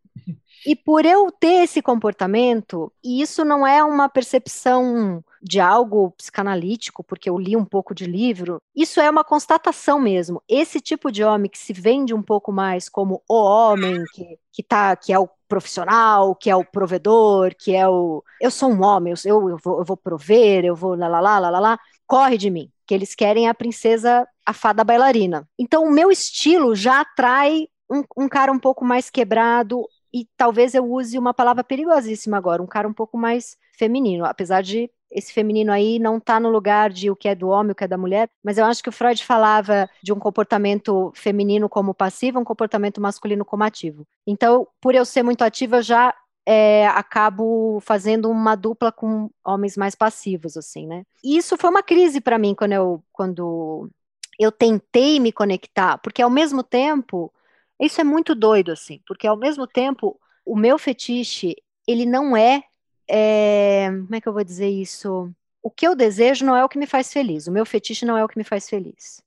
E 0.66 0.76
por 0.76 1.04
eu 1.04 1.30
ter 1.32 1.64
esse 1.64 1.80
comportamento, 1.80 2.92
e 3.02 3.22
isso 3.22 3.44
não 3.44 3.66
é 3.66 3.82
uma 3.82 4.08
percepção 4.08 5.24
de 5.42 5.58
algo 5.60 6.10
psicanalítico, 6.12 7.02
porque 7.02 7.28
eu 7.30 7.38
li 7.38 7.56
um 7.56 7.64
pouco 7.64 7.94
de 7.94 8.04
livro. 8.04 8.60
Isso 8.74 9.00
é 9.00 9.08
uma 9.08 9.24
constatação 9.24 9.98
mesmo. 10.00 10.42
Esse 10.48 10.80
tipo 10.80 11.10
de 11.10 11.24
homem 11.24 11.50
que 11.50 11.58
se 11.58 11.72
vende 11.72 12.12
um 12.12 12.22
pouco 12.22 12.52
mais 12.52 12.88
como 12.88 13.22
o 13.28 13.34
homem, 13.34 14.04
que, 14.12 14.38
que, 14.52 14.62
tá, 14.62 14.94
que 14.96 15.12
é 15.12 15.18
o 15.18 15.28
profissional, 15.48 16.34
que 16.34 16.50
é 16.50 16.56
o 16.56 16.64
provedor, 16.64 17.54
que 17.58 17.74
é 17.74 17.88
o. 17.88 18.22
Eu 18.40 18.50
sou 18.50 18.70
um 18.70 18.84
homem, 18.84 19.14
eu, 19.24 19.50
eu, 19.50 19.56
vou, 19.62 19.78
eu 19.78 19.84
vou 19.84 19.96
prover, 19.96 20.64
eu 20.64 20.76
vou 20.76 20.94
lá, 20.94 21.08
lá, 21.08 21.20
lá, 21.20 21.38
lá, 21.38 21.60
lá, 21.60 21.78
corre 22.06 22.36
de 22.36 22.50
mim. 22.50 22.70
Que 22.86 22.94
eles 22.94 23.14
querem 23.14 23.48
a 23.48 23.54
princesa, 23.54 24.26
a 24.44 24.52
fada 24.52 24.84
bailarina. 24.84 25.48
Então, 25.58 25.84
o 25.84 25.90
meu 25.90 26.10
estilo 26.10 26.74
já 26.74 27.00
atrai 27.00 27.68
um, 27.90 28.04
um 28.16 28.28
cara 28.28 28.52
um 28.52 28.58
pouco 28.58 28.84
mais 28.84 29.10
quebrado, 29.10 29.86
e 30.12 30.26
talvez 30.36 30.74
eu 30.74 30.84
use 30.84 31.18
uma 31.18 31.32
palavra 31.32 31.62
perigosíssima 31.62 32.36
agora, 32.36 32.62
um 32.62 32.66
cara 32.66 32.88
um 32.88 32.92
pouco 32.92 33.16
mais 33.16 33.56
feminino, 33.76 34.24
apesar 34.24 34.62
de 34.62 34.90
esse 35.10 35.32
feminino 35.32 35.72
aí 35.72 35.98
não 35.98 36.18
está 36.18 36.38
no 36.38 36.48
lugar 36.48 36.90
de 36.90 37.10
o 37.10 37.16
que 37.16 37.28
é 37.28 37.34
do 37.34 37.48
homem, 37.48 37.72
o 37.72 37.74
que 37.74 37.84
é 37.84 37.88
da 37.88 37.98
mulher, 37.98 38.28
mas 38.42 38.58
eu 38.58 38.64
acho 38.64 38.82
que 38.82 38.88
o 38.88 38.92
Freud 38.92 39.24
falava 39.24 39.88
de 40.02 40.12
um 40.12 40.18
comportamento 40.18 41.12
feminino 41.14 41.68
como 41.68 41.92
passivo, 41.92 42.38
um 42.38 42.44
comportamento 42.44 43.00
masculino 43.00 43.44
como 43.44 43.64
ativo. 43.64 44.06
Então, 44.26 44.66
por 44.80 44.94
eu 44.94 45.04
ser 45.04 45.22
muito 45.22 45.42
ativa, 45.42 45.78
eu 45.78 45.82
já 45.82 46.14
é, 46.46 46.86
acabo 46.88 47.80
fazendo 47.80 48.30
uma 48.30 48.54
dupla 48.54 48.90
com 48.92 49.30
homens 49.44 49.76
mais 49.76 49.94
passivos, 49.94 50.56
assim, 50.56 50.86
né? 50.86 51.04
E 51.22 51.36
isso 51.36 51.56
foi 51.56 51.70
uma 51.70 51.82
crise 51.82 52.20
para 52.20 52.38
mim 52.38 52.54
quando 52.54 52.72
eu, 52.72 53.04
quando 53.12 53.90
eu 54.38 54.50
tentei 54.50 55.20
me 55.20 55.32
conectar, 55.32 55.98
porque 55.98 56.22
ao 56.22 56.30
mesmo 56.30 56.62
tempo 56.62 57.32
isso 57.80 58.00
é 58.00 58.04
muito 58.04 58.34
doido, 58.34 58.72
assim, 58.72 59.00
porque 59.06 59.26
ao 59.26 59.36
mesmo 59.36 59.66
tempo, 59.66 60.20
o 60.44 60.56
meu 60.56 60.78
fetiche, 60.78 61.56
ele 61.86 62.04
não 62.04 62.36
é, 62.36 62.62
é, 63.10 63.88
como 63.90 64.14
é 64.14 64.20
que 64.20 64.28
eu 64.28 64.32
vou 64.32 64.44
dizer 64.44 64.68
isso? 64.68 65.32
O 65.62 65.70
que 65.70 65.86
eu 65.86 65.94
desejo 65.94 66.46
não 66.46 66.56
é 66.56 66.64
o 66.64 66.68
que 66.68 66.78
me 66.78 66.86
faz 66.86 67.12
feliz, 67.12 67.46
o 67.46 67.52
meu 67.52 67.66
fetiche 67.66 68.06
não 68.06 68.16
é 68.16 68.24
o 68.24 68.28
que 68.28 68.38
me 68.38 68.44
faz 68.44 68.68
feliz. 68.68 69.22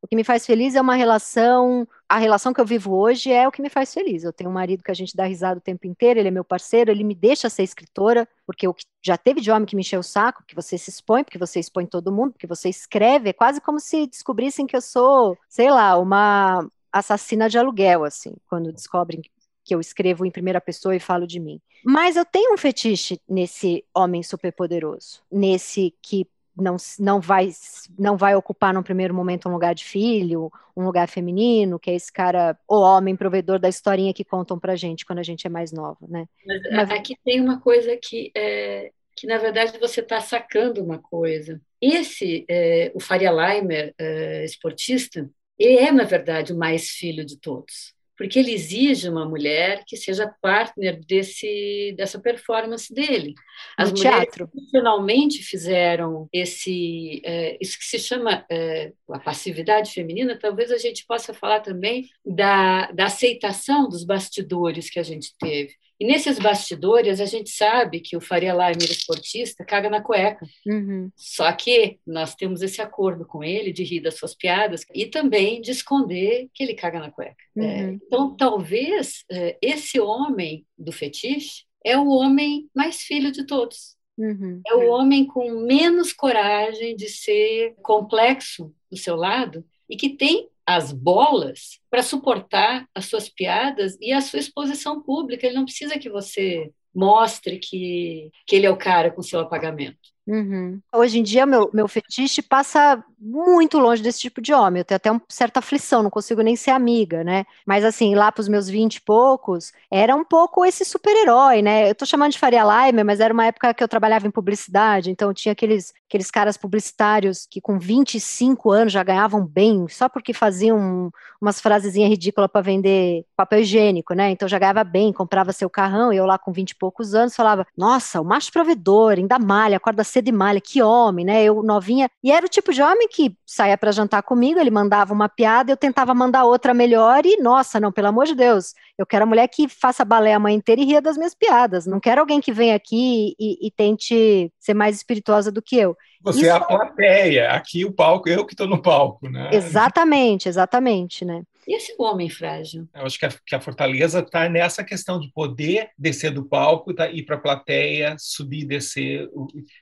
O 0.00 0.06
que 0.06 0.14
me 0.14 0.22
faz 0.22 0.46
feliz 0.46 0.76
é 0.76 0.80
uma 0.80 0.94
relação, 0.94 1.86
a 2.08 2.18
relação 2.18 2.52
que 2.52 2.60
eu 2.60 2.64
vivo 2.64 2.94
hoje 2.94 3.32
é 3.32 3.48
o 3.48 3.50
que 3.50 3.60
me 3.60 3.68
faz 3.68 3.92
feliz. 3.92 4.22
Eu 4.22 4.32
tenho 4.32 4.48
um 4.48 4.52
marido 4.52 4.82
que 4.82 4.92
a 4.92 4.94
gente 4.94 5.16
dá 5.16 5.24
risada 5.24 5.58
o 5.58 5.62
tempo 5.62 5.88
inteiro, 5.88 6.20
ele 6.20 6.28
é 6.28 6.30
meu 6.30 6.44
parceiro, 6.44 6.90
ele 6.90 7.02
me 7.02 7.16
deixa 7.16 7.50
ser 7.50 7.64
escritora, 7.64 8.28
porque 8.46 8.68
o 8.68 8.74
que 8.74 8.84
já 9.04 9.16
teve 9.16 9.40
de 9.40 9.50
homem 9.50 9.66
que 9.66 9.74
me 9.74 9.80
encheu 9.80 10.00
o 10.00 10.04
saco, 10.04 10.44
que 10.46 10.54
você 10.54 10.78
se 10.78 10.90
expõe, 10.90 11.24
porque 11.24 11.38
você 11.38 11.58
expõe 11.58 11.84
todo 11.84 12.12
mundo, 12.12 12.32
porque 12.32 12.46
você 12.46 12.68
escreve, 12.68 13.30
é 13.30 13.32
quase 13.32 13.60
como 13.60 13.80
se 13.80 14.06
descobrissem 14.06 14.66
que 14.66 14.76
eu 14.76 14.80
sou, 14.80 15.36
sei 15.48 15.70
lá, 15.70 15.98
uma 15.98 16.64
assassina 16.92 17.48
de 17.48 17.58
aluguel, 17.58 18.04
assim, 18.04 18.34
quando 18.48 18.72
descobrem 18.72 19.20
que 19.68 19.74
eu 19.74 19.80
escrevo 19.80 20.24
em 20.24 20.30
primeira 20.30 20.62
pessoa 20.62 20.96
e 20.96 21.00
falo 21.00 21.26
de 21.26 21.38
mim. 21.38 21.60
Mas 21.84 22.16
eu 22.16 22.24
tenho 22.24 22.54
um 22.54 22.56
fetiche 22.56 23.20
nesse 23.28 23.84
homem 23.94 24.22
superpoderoso, 24.22 25.20
nesse 25.30 25.94
que 26.00 26.26
não, 26.56 26.76
não, 26.98 27.20
vai, 27.20 27.50
não 27.98 28.16
vai 28.16 28.34
ocupar 28.34 28.72
num 28.72 28.82
primeiro 28.82 29.14
momento 29.14 29.46
um 29.46 29.52
lugar 29.52 29.74
de 29.74 29.84
filho, 29.84 30.50
um 30.74 30.84
lugar 30.84 31.06
feminino, 31.06 31.78
que 31.78 31.90
é 31.90 31.94
esse 31.94 32.10
cara, 32.10 32.58
o 32.66 32.80
homem 32.80 33.14
provedor 33.14 33.58
da 33.58 33.68
historinha 33.68 34.14
que 34.14 34.24
contam 34.24 34.58
pra 34.58 34.74
gente 34.74 35.04
quando 35.04 35.18
a 35.18 35.22
gente 35.22 35.46
é 35.46 35.50
mais 35.50 35.70
nova, 35.70 35.98
né? 36.08 36.26
Mas, 36.46 36.62
Mas 36.72 36.90
aqui 36.90 37.14
tem 37.22 37.40
uma 37.40 37.60
coisa 37.60 37.96
que 37.96 38.32
é, 38.34 38.90
que 39.14 39.26
na 39.26 39.36
verdade 39.36 39.78
você 39.78 40.00
está 40.00 40.18
sacando 40.20 40.82
uma 40.82 40.98
coisa. 40.98 41.60
Esse, 41.80 42.46
é, 42.48 42.90
o 42.94 43.00
Faria 43.00 43.30
Leimer, 43.30 43.94
é, 43.98 44.44
esportista, 44.44 45.28
ele 45.58 45.76
é, 45.76 45.92
na 45.92 46.04
verdade, 46.04 46.52
o 46.52 46.56
mais 46.56 46.88
filho 46.88 47.24
de 47.26 47.36
todos, 47.36 47.92
porque 48.18 48.36
ele 48.36 48.52
exige 48.52 49.08
uma 49.08 49.24
mulher 49.24 49.84
que 49.86 49.96
seja 49.96 50.34
partner 50.42 50.98
desse, 51.06 51.94
dessa 51.96 52.18
performance 52.18 52.92
dele. 52.92 53.32
As 53.76 53.92
no 53.92 53.96
mulheres 53.96 54.34
teatro. 54.34 54.50
finalmente 54.72 55.40
fizeram 55.40 56.28
esse, 56.32 57.22
é, 57.24 57.56
isso 57.60 57.78
que 57.78 57.84
se 57.84 57.98
chama 58.00 58.44
é, 58.50 58.92
a 59.08 59.20
passividade 59.20 59.92
feminina, 59.92 60.36
talvez 60.36 60.72
a 60.72 60.78
gente 60.78 61.06
possa 61.06 61.32
falar 61.32 61.60
também 61.60 62.10
da, 62.26 62.90
da 62.90 63.04
aceitação 63.04 63.88
dos 63.88 64.02
bastidores 64.02 64.90
que 64.90 64.98
a 64.98 65.04
gente 65.04 65.32
teve. 65.38 65.74
E 66.00 66.06
nesses 66.06 66.38
bastidores, 66.38 67.20
a 67.20 67.26
gente 67.26 67.50
sabe 67.50 68.00
que 68.00 68.16
o 68.16 68.20
Faria 68.20 68.52
Limer 68.52 68.90
esportista 68.90 69.64
caga 69.64 69.90
na 69.90 70.00
cueca. 70.00 70.46
Uhum. 70.64 71.10
Só 71.16 71.50
que 71.52 71.98
nós 72.06 72.36
temos 72.36 72.62
esse 72.62 72.80
acordo 72.80 73.26
com 73.26 73.42
ele 73.42 73.72
de 73.72 73.82
rir 73.82 74.00
das 74.00 74.14
suas 74.14 74.34
piadas 74.34 74.84
e 74.94 75.06
também 75.06 75.60
de 75.60 75.72
esconder 75.72 76.48
que 76.54 76.62
ele 76.62 76.74
caga 76.74 77.00
na 77.00 77.10
cueca. 77.10 77.42
É, 77.56 77.60
uhum. 77.60 77.66
É, 77.66 77.80
então, 77.90 78.36
talvez 78.36 79.24
é, 79.30 79.58
esse 79.60 79.98
homem 79.98 80.64
do 80.78 80.92
fetiche 80.92 81.64
é 81.84 81.98
o 81.98 82.08
homem 82.08 82.68
mais 82.74 83.02
filho 83.02 83.32
de 83.32 83.44
todos. 83.44 83.96
Uhum. 84.16 84.60
É 84.66 84.74
o 84.74 84.88
homem 84.88 85.24
com 85.24 85.50
menos 85.62 86.12
coragem 86.12 86.94
de 86.96 87.08
ser 87.08 87.74
complexo 87.82 88.74
do 88.90 88.96
seu 88.96 89.16
lado 89.16 89.64
e 89.88 89.96
que 89.96 90.10
tem 90.10 90.48
as 90.68 90.92
bolas 90.92 91.80
para 91.90 92.02
suportar 92.02 92.86
as 92.94 93.06
suas 93.06 93.26
piadas 93.26 93.96
e 94.02 94.12
a 94.12 94.20
sua 94.20 94.38
exposição 94.38 95.02
pública. 95.02 95.46
Ele 95.46 95.56
não 95.56 95.64
precisa 95.64 95.98
que 95.98 96.10
você 96.10 96.70
mostre 96.94 97.58
que, 97.58 98.30
que 98.46 98.54
ele 98.54 98.66
é 98.66 98.70
o 98.70 98.76
cara 98.76 99.10
com 99.10 99.22
seu 99.22 99.40
apagamento. 99.40 99.98
Uhum. 100.28 100.78
Hoje 100.94 101.18
em 101.18 101.22
dia, 101.22 101.46
meu, 101.46 101.70
meu 101.72 101.88
fetiche 101.88 102.42
passa 102.42 103.02
muito 103.18 103.78
longe 103.78 104.02
desse 104.02 104.20
tipo 104.20 104.42
de 104.42 104.52
homem. 104.52 104.80
Eu 104.80 104.84
tenho 104.84 104.96
até 104.96 105.10
uma 105.10 105.22
certa 105.26 105.58
aflição, 105.60 106.02
não 106.02 106.10
consigo 106.10 106.42
nem 106.42 106.54
ser 106.54 106.70
amiga, 106.70 107.24
né? 107.24 107.46
Mas 107.66 107.82
assim, 107.82 108.14
lá 108.14 108.30
para 108.30 108.42
os 108.42 108.48
meus 108.48 108.68
vinte 108.68 108.96
e 108.96 109.00
poucos, 109.00 109.72
era 109.90 110.14
um 110.14 110.24
pouco 110.24 110.66
esse 110.66 110.84
super-herói, 110.84 111.62
né? 111.62 111.90
Eu 111.90 111.94
tô 111.94 112.04
chamando 112.04 112.32
de 112.32 112.38
Faria 112.38 112.62
Limer, 112.62 113.06
mas 113.06 113.20
era 113.20 113.32
uma 113.32 113.46
época 113.46 113.72
que 113.72 113.82
eu 113.82 113.88
trabalhava 113.88 114.26
em 114.26 114.30
publicidade, 114.30 115.10
então 115.10 115.32
tinha 115.32 115.52
aqueles, 115.52 115.94
aqueles 116.06 116.30
caras 116.30 116.58
publicitários 116.58 117.46
que 117.50 117.60
com 117.60 117.78
25 117.78 118.70
anos 118.70 118.92
já 118.92 119.02
ganhavam 119.02 119.44
bem, 119.44 119.88
só 119.88 120.10
porque 120.10 120.34
faziam 120.34 121.10
umas 121.40 121.60
frasezinhas 121.60 122.10
ridículas 122.10 122.50
para 122.52 122.60
vender 122.60 123.24
papel 123.36 123.60
higiênico, 123.60 124.12
né? 124.14 124.30
Então 124.30 124.46
já 124.46 124.58
ganhava 124.58 124.84
bem, 124.84 125.12
comprava 125.12 125.52
seu 125.52 125.70
carrão, 125.70 126.12
e 126.12 126.16
eu 126.16 126.26
lá 126.26 126.38
com 126.38 126.52
20 126.52 126.70
e 126.70 126.74
poucos 126.76 127.14
anos 127.14 127.34
falava: 127.34 127.66
Nossa, 127.76 128.20
o 128.20 128.24
macho 128.24 128.52
provedor, 128.52 129.12
ainda 129.12 129.38
malha, 129.38 129.76
acorda 129.76 130.04
de 130.22 130.32
malha, 130.32 130.60
que 130.60 130.82
homem, 130.82 131.24
né? 131.24 131.44
Eu 131.44 131.62
novinha. 131.62 132.08
E 132.22 132.30
era 132.30 132.44
o 132.44 132.48
tipo 132.48 132.72
de 132.72 132.82
homem 132.82 133.08
que 133.08 133.36
saía 133.46 133.76
para 133.76 133.92
jantar 133.92 134.22
comigo, 134.22 134.58
ele 134.58 134.70
mandava 134.70 135.12
uma 135.12 135.28
piada, 135.28 135.72
eu 135.72 135.76
tentava 135.76 136.14
mandar 136.14 136.44
outra 136.44 136.74
melhor 136.74 137.24
e, 137.24 137.40
nossa, 137.40 137.80
não, 137.80 137.92
pelo 137.92 138.08
amor 138.08 138.26
de 138.26 138.34
Deus, 138.34 138.74
eu 138.96 139.06
quero 139.06 139.24
a 139.24 139.26
mulher 139.26 139.48
que 139.48 139.68
faça 139.68 140.04
balé 140.04 140.34
a 140.34 140.38
mãe 140.38 140.54
inteira 140.54 140.80
e 140.80 140.84
ria 140.84 141.00
das 141.00 141.16
minhas 141.16 141.34
piadas. 141.34 141.86
Não 141.86 142.00
quero 142.00 142.20
alguém 142.20 142.40
que 142.40 142.52
venha 142.52 142.74
aqui 142.74 143.34
e, 143.38 143.66
e 143.66 143.70
tente 143.70 144.52
ser 144.58 144.74
mais 144.74 144.96
espirituosa 144.96 145.50
do 145.50 145.62
que 145.62 145.76
eu. 145.76 145.96
Você 146.22 146.40
Isso... 146.40 146.48
é 146.48 146.50
a 146.50 146.60
plateia, 146.60 147.50
aqui 147.52 147.84
o 147.84 147.92
palco, 147.92 148.28
eu 148.28 148.44
que 148.44 148.54
estou 148.54 148.66
no 148.66 148.82
palco, 148.82 149.28
né? 149.28 149.50
Exatamente, 149.52 150.48
exatamente, 150.48 151.24
né? 151.24 151.42
E 151.66 151.76
esse 151.76 151.94
homem 151.98 152.30
frágil? 152.30 152.88
Eu 152.94 153.04
acho 153.04 153.18
que 153.18 153.26
a, 153.26 153.30
que 153.46 153.54
a 153.54 153.60
fortaleza 153.60 154.20
está 154.20 154.48
nessa 154.48 154.82
questão 154.84 155.20
de 155.20 155.30
poder 155.32 155.90
descer 155.98 156.30
do 156.30 156.44
palco, 156.44 156.94
tá, 156.94 157.08
ir 157.08 157.24
para 157.24 157.36
a 157.36 157.40
plateia, 157.40 158.16
subir, 158.18 158.64
descer, 158.64 159.28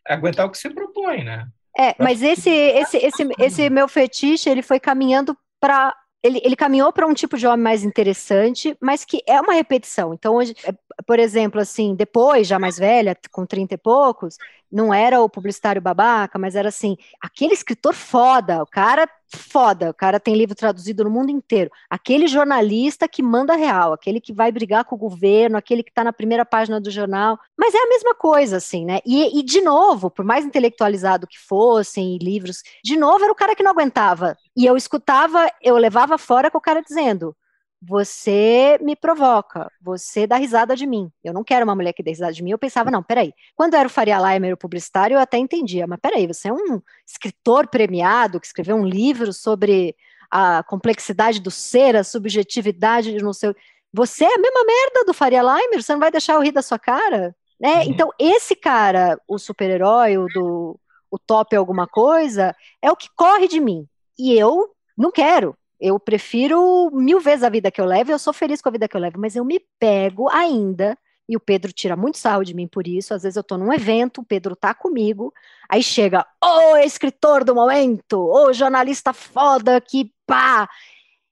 aguentar 0.07 0.47
o 0.47 0.51
que 0.51 0.59
você 0.59 0.71
propõe, 0.71 1.25
né? 1.25 1.47
É, 1.79 1.95
mas 1.99 2.23
esse, 2.23 2.51
esse, 2.51 2.97
esse, 2.97 3.29
esse 3.39 3.71
meu 3.71 3.87
fetiche, 3.87 4.49
ele 4.49 4.63
foi 4.63 4.81
caminhando 4.81 5.37
para 5.61 5.95
ele, 6.23 6.41
ele, 6.43 6.57
caminhou 6.57 6.93
para 6.93 7.07
um 7.07 7.15
tipo 7.15 7.37
de 7.37 7.47
homem 7.47 7.63
mais 7.63 7.85
interessante, 7.85 8.77
mas 8.81 9.05
que 9.05 9.23
é 9.29 9.41
uma 9.41 9.53
repetição. 9.53 10.13
Então, 10.13 10.35
hoje, 10.35 10.57
é, 10.65 10.75
por 11.07 11.21
exemplo, 11.21 11.61
assim, 11.61 11.95
depois, 11.95 12.49
já 12.49 12.59
mais 12.59 12.79
velha, 12.79 13.17
com 13.31 13.47
30 13.47 13.75
e 13.75 13.79
poucos, 13.79 14.37
não 14.71 14.93
era 14.93 15.21
o 15.21 15.29
publicitário 15.29 15.81
babaca, 15.81 16.39
mas 16.39 16.57
era 16.57 16.69
assim, 16.69 16.97
aquele 17.21 17.55
escritor 17.55 17.95
foda, 17.95 18.63
o 18.63 18.67
cara 18.67 19.09
foda, 19.35 19.91
o 19.91 19.95
cara 19.95 20.21
tem 20.21 20.35
livro 20.35 20.55
traduzido 20.55 21.05
no 21.05 21.11
mundo 21.11 21.31
inteiro, 21.31 21.71
aquele 21.91 22.27
jornalista 22.27 23.09
que 23.09 23.23
manda 23.23 23.57
real, 23.57 23.93
aquele 23.93 24.21
que 24.21 24.33
vai 24.33 24.53
brigar 24.53 24.85
com 24.85 24.95
o 24.95 24.99
governo, 24.99 25.57
aquele 25.57 25.83
que 25.83 25.91
está 25.91 26.05
na 26.05 26.13
primeira 26.13 26.45
página 26.45 26.81
do 26.81 26.91
jornal, 26.91 27.39
mas 27.57 27.75
é 27.75 27.79
a 27.79 27.89
mesma 27.89 28.15
coisa, 28.15 28.57
assim, 28.59 28.85
né? 28.85 29.01
E, 29.05 29.39
e 29.39 29.43
de 29.43 29.61
novo, 29.61 30.11
por 30.11 30.25
mais 30.25 30.45
intelectualizado 30.45 31.27
que 31.27 31.39
fossem, 31.39 32.19
livros, 32.19 32.63
de 32.85 32.97
novo 32.97 33.25
era 33.25 33.33
o 33.33 33.37
cara 33.37 33.55
que 33.55 33.63
não 33.63 33.71
aguentava. 33.71 34.37
E 34.57 34.65
eu 34.65 34.77
escutava, 34.77 35.51
eu 35.63 35.77
levava 35.77 36.19
fora 36.19 36.51
com 36.51 36.59
o 36.59 36.61
cara 36.61 36.83
dizendo, 36.83 37.37
você 37.81 38.79
me 38.81 38.97
provoca, 38.97 39.71
você 39.81 40.27
dá 40.27 40.37
risada 40.37 40.75
de 40.75 40.87
mim. 40.87 41.11
Eu 41.23 41.33
não 41.33 41.45
quero 41.45 41.65
uma 41.65 41.75
mulher 41.75 41.93
que 41.93 42.03
dê 42.03 42.11
risada 42.11 42.33
de 42.33 42.43
mim. 42.43 42.51
Eu 42.51 42.59
pensava, 42.59 42.91
não, 42.91 43.03
peraí. 43.03 43.33
Quando 43.55 43.75
era 43.75 43.87
o 43.87 43.91
Faria 43.91 44.19
Limer, 44.19 44.55
o 44.55 44.57
publicitário, 44.57 45.15
eu 45.15 45.21
até 45.21 45.39
entendia, 45.39 45.87
mas 45.87 45.99
peraí, 46.01 46.27
você 46.27 46.49
é 46.49 46.53
um 46.53 46.81
escritor 47.07 47.69
premiado 47.69 48.41
que 48.41 48.47
escreveu 48.47 48.77
um 48.77 48.87
livro 48.87 49.33
sobre 49.33 49.95
a 50.31 50.63
complexidade 50.65 51.41
do 51.41 51.51
ser, 51.51 51.97
a 51.97 52.05
subjetividade 52.05 53.13
de 53.13 53.23
não 53.23 53.33
sei. 53.33 53.55
Você 53.93 54.25
é 54.25 54.35
a 54.35 54.39
mesma 54.39 54.65
merda 54.65 55.05
do 55.05 55.15
Faria 55.15 55.43
Limer, 55.43 55.83
você 55.83 55.93
não 55.93 56.01
vai 56.01 56.11
deixar 56.11 56.35
eu 56.35 56.43
rir 56.43 56.53
da 56.53 56.63
sua 56.63 56.79
cara? 56.79 57.35
Né? 57.61 57.77
Uhum. 57.77 57.83
Então, 57.85 58.11
esse 58.19 58.55
cara, 58.55 59.21
o 59.29 59.39
super-herói, 59.39 60.19
o 60.19 60.27
do 60.27 60.81
o 61.09 61.19
top 61.19 61.55
alguma 61.55 61.87
coisa, 61.87 62.55
é 62.83 62.91
o 62.91 62.97
que 62.97 63.09
corre 63.17 63.47
de 63.49 63.61
mim. 63.61 63.89
E 64.19 64.33
eu 64.33 64.75
não 64.97 65.11
quero. 65.11 65.57
Eu 65.81 66.01
prefiro 66.01 66.91
mil 66.93 67.21
vezes 67.21 67.45
a 67.45 67.49
vida 67.49 67.71
que 67.71 67.81
eu 67.81 67.85
levo, 67.85 68.11
eu 68.11 68.19
sou 68.19 68.33
feliz 68.33 68.63
com 68.63 68.69
a 68.69 68.73
vida 68.73 68.89
que 68.89 68.97
eu 68.97 69.01
levo, 69.01 69.19
mas 69.19 69.37
eu 69.37 69.45
me 69.45 69.61
pego 69.79 70.29
ainda 70.31 70.97
e 71.29 71.37
o 71.37 71.41
Pedro 71.41 71.73
tira 71.73 71.97
muito 71.97 72.19
sarro 72.19 72.45
de 72.45 72.55
mim 72.55 72.67
por 72.67 72.87
isso. 72.87 73.13
Às 73.13 73.23
vezes 73.25 73.37
eu 73.37 73.43
tô 73.43 73.57
num 73.57 73.73
evento, 73.73 74.21
o 74.21 74.25
Pedro 74.25 74.55
tá 74.55 74.73
comigo, 74.73 75.33
aí 75.69 75.83
chega, 75.83 76.25
ô 76.43 76.77
escritor 76.79 77.45
do 77.45 77.55
momento, 77.55 78.19
ô 78.19 78.53
jornalista 78.53 79.13
foda 79.13 79.81
que 79.81 80.13
pá. 80.27 80.69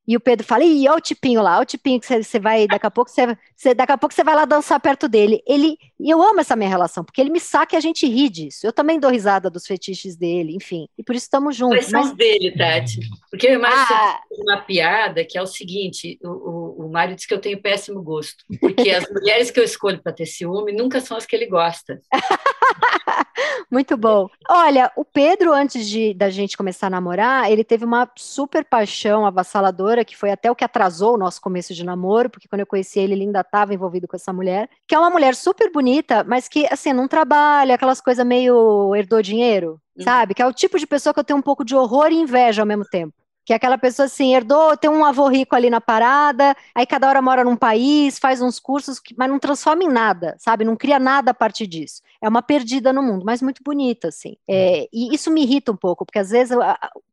E 0.06 0.16
o 0.16 0.20
Pedro 0.20 0.46
fala, 0.46 0.64
ih, 0.64 0.88
olha 0.88 0.98
o 0.98 1.00
tipinho 1.00 1.40
lá, 1.40 1.54
olha 1.54 1.62
o 1.62 1.66
tipinho 1.66 1.98
que 1.98 2.06
você 2.06 2.38
vai, 2.38 2.66
daqui 2.66 2.86
a 2.86 2.90
pouco 2.90 3.10
você, 3.10 3.74
daqui 3.74 3.92
a 3.92 3.98
pouco 3.98 4.14
você 4.14 4.22
vai 4.22 4.34
lá 4.34 4.44
dançar 4.44 4.78
perto 4.78 5.08
dele. 5.08 5.42
Ele, 5.46 5.78
e 5.98 6.10
eu 6.10 6.22
amo 6.22 6.40
essa 6.40 6.54
minha 6.54 6.68
relação, 6.68 7.02
porque 7.02 7.20
ele 7.20 7.30
me 7.30 7.40
saca 7.40 7.74
e 7.74 7.78
a 7.78 7.80
gente 7.80 8.06
ri 8.06 8.28
disso. 8.28 8.66
Eu 8.66 8.72
também 8.72 9.00
dou 9.00 9.10
risada 9.10 9.48
dos 9.48 9.66
fetiches 9.66 10.14
dele, 10.14 10.54
enfim. 10.54 10.86
E 10.98 11.02
por 11.02 11.14
isso 11.14 11.24
estamos 11.24 11.56
juntos. 11.56 11.78
Quais 11.78 11.86
são 11.86 12.02
mas... 12.02 12.12
dele, 12.12 12.52
Tati? 12.52 13.00
Porque 13.30 13.46
eu 13.46 13.54
imagino 13.54 13.86
ah, 13.90 14.20
uma 14.30 14.58
piada 14.58 15.24
que 15.24 15.38
é 15.38 15.42
o 15.42 15.46
seguinte: 15.46 16.18
o, 16.22 16.28
o, 16.28 16.86
o 16.86 16.92
Mário 16.92 17.16
diz 17.16 17.24
que 17.24 17.32
eu 17.32 17.40
tenho 17.40 17.60
péssimo 17.60 18.02
gosto, 18.02 18.44
porque 18.60 18.90
as 18.90 19.04
mulheres 19.10 19.50
que 19.50 19.58
eu 19.58 19.64
escolho 19.64 20.02
para 20.02 20.12
ter 20.12 20.26
ciúme 20.26 20.72
nunca 20.72 21.00
são 21.00 21.16
as 21.16 21.24
que 21.24 21.34
ele 21.34 21.46
gosta. 21.46 22.00
Muito 23.70 23.96
bom. 23.96 24.28
Olha, 24.48 24.90
o 24.96 25.04
Pedro, 25.04 25.52
antes 25.52 25.86
de 25.86 26.14
da 26.14 26.30
gente 26.30 26.56
começar 26.56 26.86
a 26.88 26.90
namorar, 26.90 27.50
ele 27.50 27.64
teve 27.64 27.84
uma 27.84 28.08
super 28.16 28.64
paixão 28.64 29.26
avassaladora, 29.26 30.04
que 30.04 30.16
foi 30.16 30.30
até 30.30 30.50
o 30.50 30.54
que 30.54 30.64
atrasou 30.64 31.14
o 31.14 31.18
nosso 31.18 31.40
começo 31.40 31.74
de 31.74 31.84
namoro, 31.84 32.30
porque 32.30 32.48
quando 32.48 32.60
eu 32.60 32.66
conheci 32.66 32.98
ele, 32.98 33.14
ele 33.14 33.24
ainda 33.24 33.40
estava 33.40 33.74
envolvido 33.74 34.08
com 34.08 34.16
essa 34.16 34.32
mulher, 34.32 34.68
que 34.86 34.94
é 34.94 34.98
uma 34.98 35.10
mulher 35.10 35.34
super 35.34 35.70
bonita, 35.72 36.24
mas 36.24 36.48
que, 36.48 36.66
assim, 36.70 36.92
não 36.92 37.08
trabalha, 37.08 37.74
aquelas 37.74 38.00
coisas 38.00 38.24
meio 38.24 38.94
herdou 38.94 39.22
dinheiro, 39.22 39.80
uhum. 39.96 40.04
sabe? 40.04 40.34
Que 40.34 40.42
é 40.42 40.46
o 40.46 40.52
tipo 40.52 40.78
de 40.78 40.86
pessoa 40.86 41.12
que 41.12 41.20
eu 41.20 41.24
tenho 41.24 41.38
um 41.38 41.42
pouco 41.42 41.64
de 41.64 41.74
horror 41.74 42.08
e 42.10 42.16
inveja 42.16 42.62
ao 42.62 42.66
mesmo 42.66 42.84
tempo 42.84 43.14
que 43.44 43.52
é 43.52 43.56
aquela 43.56 43.76
pessoa 43.76 44.06
assim, 44.06 44.34
herdou, 44.34 44.76
tem 44.76 44.90
um 44.90 45.04
avô 45.04 45.28
rico 45.28 45.54
ali 45.54 45.68
na 45.68 45.80
parada, 45.80 46.56
aí 46.74 46.86
cada 46.86 47.08
hora 47.08 47.20
mora 47.20 47.44
num 47.44 47.56
país, 47.56 48.18
faz 48.18 48.40
uns 48.40 48.58
cursos, 48.58 49.00
mas 49.16 49.28
não 49.28 49.38
transforma 49.38 49.84
em 49.84 49.88
nada, 49.88 50.34
sabe? 50.38 50.64
Não 50.64 50.76
cria 50.76 50.98
nada 50.98 51.32
a 51.32 51.34
partir 51.34 51.66
disso. 51.66 52.02
É 52.20 52.28
uma 52.28 52.42
perdida 52.42 52.92
no 52.92 53.02
mundo, 53.02 53.24
mas 53.24 53.42
muito 53.42 53.62
bonita, 53.62 54.08
assim. 54.08 54.36
É, 54.48 54.88
e 54.92 55.14
isso 55.14 55.30
me 55.30 55.42
irrita 55.42 55.72
um 55.72 55.76
pouco, 55.76 56.06
porque 56.06 56.18
às 56.18 56.30
vezes 56.30 56.56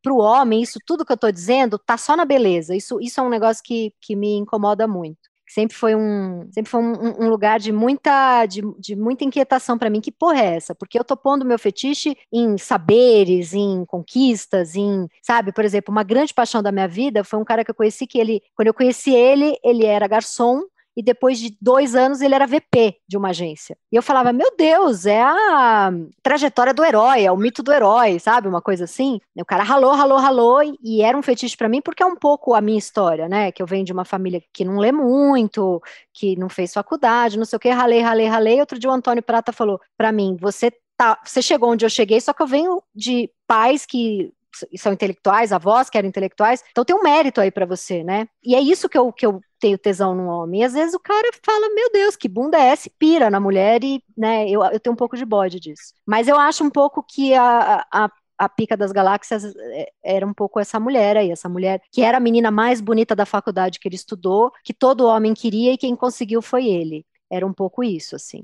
para 0.01 0.13
o 0.13 0.19
homem, 0.19 0.61
isso 0.61 0.79
tudo 0.85 1.05
que 1.05 1.11
eu 1.11 1.15
estou 1.15 1.31
dizendo 1.31 1.77
tá 1.77 1.97
só 1.97 2.15
na 2.15 2.25
beleza. 2.25 2.75
Isso, 2.75 2.99
isso 3.01 3.19
é 3.19 3.23
um 3.23 3.29
negócio 3.29 3.63
que, 3.63 3.93
que 3.99 4.15
me 4.15 4.35
incomoda 4.35 4.87
muito 4.87 5.30
sempre 5.53 5.75
foi 5.75 5.95
um, 5.95 6.47
sempre 6.51 6.71
foi 6.71 6.81
um, 6.81 7.25
um 7.25 7.29
lugar 7.29 7.59
de 7.59 7.73
muita, 7.73 8.45
de, 8.45 8.61
de 8.79 8.95
muita 8.95 9.25
inquietação 9.25 9.77
para 9.77 9.89
mim. 9.89 9.99
Que 9.99 10.11
porra 10.11 10.39
é 10.39 10.55
essa? 10.55 10.73
Porque 10.73 10.97
eu 10.97 11.03
tô 11.03 11.17
pondo 11.17 11.45
meu 11.45 11.59
fetiche 11.59 12.17
em 12.31 12.57
saberes, 12.57 13.53
em 13.53 13.83
conquistas, 13.85 14.75
em, 14.75 15.07
sabe, 15.21 15.51
por 15.51 15.65
exemplo, 15.65 15.91
uma 15.91 16.03
grande 16.03 16.33
paixão 16.33 16.63
da 16.63 16.71
minha 16.71 16.87
vida 16.87 17.23
foi 17.23 17.37
um 17.37 17.43
cara 17.43 17.65
que 17.65 17.71
eu 17.71 17.75
conheci 17.75 18.07
que 18.07 18.17
ele, 18.17 18.41
quando 18.55 18.67
eu 18.67 18.73
conheci 18.73 19.13
ele, 19.13 19.57
ele 19.63 19.85
era 19.85 20.07
garçom 20.07 20.61
e 20.95 21.01
depois 21.01 21.39
de 21.39 21.55
dois 21.61 21.95
anos 21.95 22.21
ele 22.21 22.35
era 22.35 22.45
VP 22.45 22.97
de 23.07 23.17
uma 23.17 23.29
agência. 23.29 23.77
E 23.91 23.95
eu 23.95 24.01
falava, 24.01 24.33
meu 24.33 24.55
Deus, 24.57 25.05
é 25.05 25.21
a 25.21 25.91
trajetória 26.21 26.73
do 26.73 26.83
herói, 26.83 27.23
é 27.23 27.31
o 27.31 27.37
mito 27.37 27.63
do 27.63 27.71
herói, 27.71 28.19
sabe? 28.19 28.47
Uma 28.47 28.61
coisa 28.61 28.83
assim. 28.83 29.19
O 29.35 29.45
cara 29.45 29.63
ralou, 29.63 29.93
ralou, 29.93 30.17
ralou, 30.17 30.61
e 30.83 31.01
era 31.01 31.17
um 31.17 31.21
fetiche 31.21 31.55
para 31.55 31.69
mim, 31.69 31.81
porque 31.81 32.03
é 32.03 32.05
um 32.05 32.15
pouco 32.15 32.53
a 32.53 32.61
minha 32.61 32.77
história, 32.77 33.27
né? 33.29 33.51
Que 33.51 33.61
eu 33.61 33.67
venho 33.67 33.85
de 33.85 33.93
uma 33.93 34.05
família 34.05 34.41
que 34.53 34.65
não 34.65 34.77
lê 34.77 34.91
muito, 34.91 35.81
que 36.13 36.35
não 36.35 36.49
fez 36.49 36.73
faculdade, 36.73 37.37
não 37.37 37.45
sei 37.45 37.57
o 37.57 37.59
que, 37.59 37.69
ralei, 37.69 38.01
ralei, 38.01 38.27
ralei. 38.27 38.59
Outro 38.59 38.77
dia 38.77 38.89
o 38.89 38.93
Antônio 38.93 39.23
Prata 39.23 39.51
falou 39.51 39.79
para 39.97 40.11
mim, 40.11 40.37
você 40.39 40.71
tá, 40.97 41.19
você 41.23 41.41
chegou 41.41 41.71
onde 41.71 41.85
eu 41.85 41.89
cheguei, 41.89 42.19
só 42.19 42.33
que 42.33 42.41
eu 42.41 42.47
venho 42.47 42.81
de 42.93 43.29
pais 43.47 43.85
que 43.85 44.31
são 44.77 44.91
intelectuais, 44.91 45.51
avós 45.51 45.89
que 45.89 45.97
eram 45.97 46.09
intelectuais, 46.09 46.63
então 46.71 46.83
tem 46.83 46.95
um 46.95 47.03
mérito 47.03 47.39
aí 47.39 47.49
para 47.49 47.65
você, 47.65 48.03
né? 48.03 48.27
E 48.43 48.53
é 48.53 48.59
isso 48.59 48.89
que 48.89 48.97
eu, 48.97 49.11
que 49.11 49.25
eu 49.25 49.41
tenho 49.61 49.77
tesão 49.77 50.15
no 50.15 50.25
homem. 50.25 50.61
E 50.61 50.63
às 50.63 50.73
vezes 50.73 50.93
o 50.93 50.99
cara 50.99 51.29
fala, 51.45 51.73
meu 51.73 51.89
Deus, 51.93 52.15
que 52.15 52.27
bunda 52.27 52.57
é 52.57 52.69
essa? 52.69 52.87
E 52.87 52.91
pira 52.91 53.29
na 53.29 53.39
mulher 53.39 53.83
e, 53.83 54.03
né, 54.17 54.49
eu, 54.49 54.63
eu 54.63 54.79
tenho 54.79 54.93
um 54.93 54.97
pouco 54.97 55.15
de 55.15 55.23
bode 55.23 55.59
disso. 55.59 55.93
Mas 56.05 56.27
eu 56.27 56.37
acho 56.37 56.63
um 56.63 56.69
pouco 56.69 57.03
que 57.03 57.33
a, 57.33 57.85
a 57.91 58.09
a 58.37 58.49
pica 58.49 58.75
das 58.75 58.91
galáxias 58.91 59.53
é, 59.55 59.91
era 60.03 60.25
um 60.25 60.33
pouco 60.33 60.59
essa 60.59 60.79
mulher 60.79 61.15
aí, 61.15 61.29
essa 61.29 61.47
mulher 61.47 61.79
que 61.91 62.01
era 62.01 62.17
a 62.17 62.19
menina 62.19 62.49
mais 62.49 62.81
bonita 62.81 63.15
da 63.15 63.23
faculdade 63.23 63.79
que 63.79 63.87
ele 63.87 63.95
estudou, 63.95 64.51
que 64.63 64.73
todo 64.73 65.05
homem 65.05 65.31
queria 65.35 65.73
e 65.73 65.77
quem 65.77 65.95
conseguiu 65.95 66.41
foi 66.41 66.65
ele. 66.65 67.05
Era 67.29 67.45
um 67.45 67.53
pouco 67.53 67.83
isso, 67.83 68.15
assim. 68.15 68.41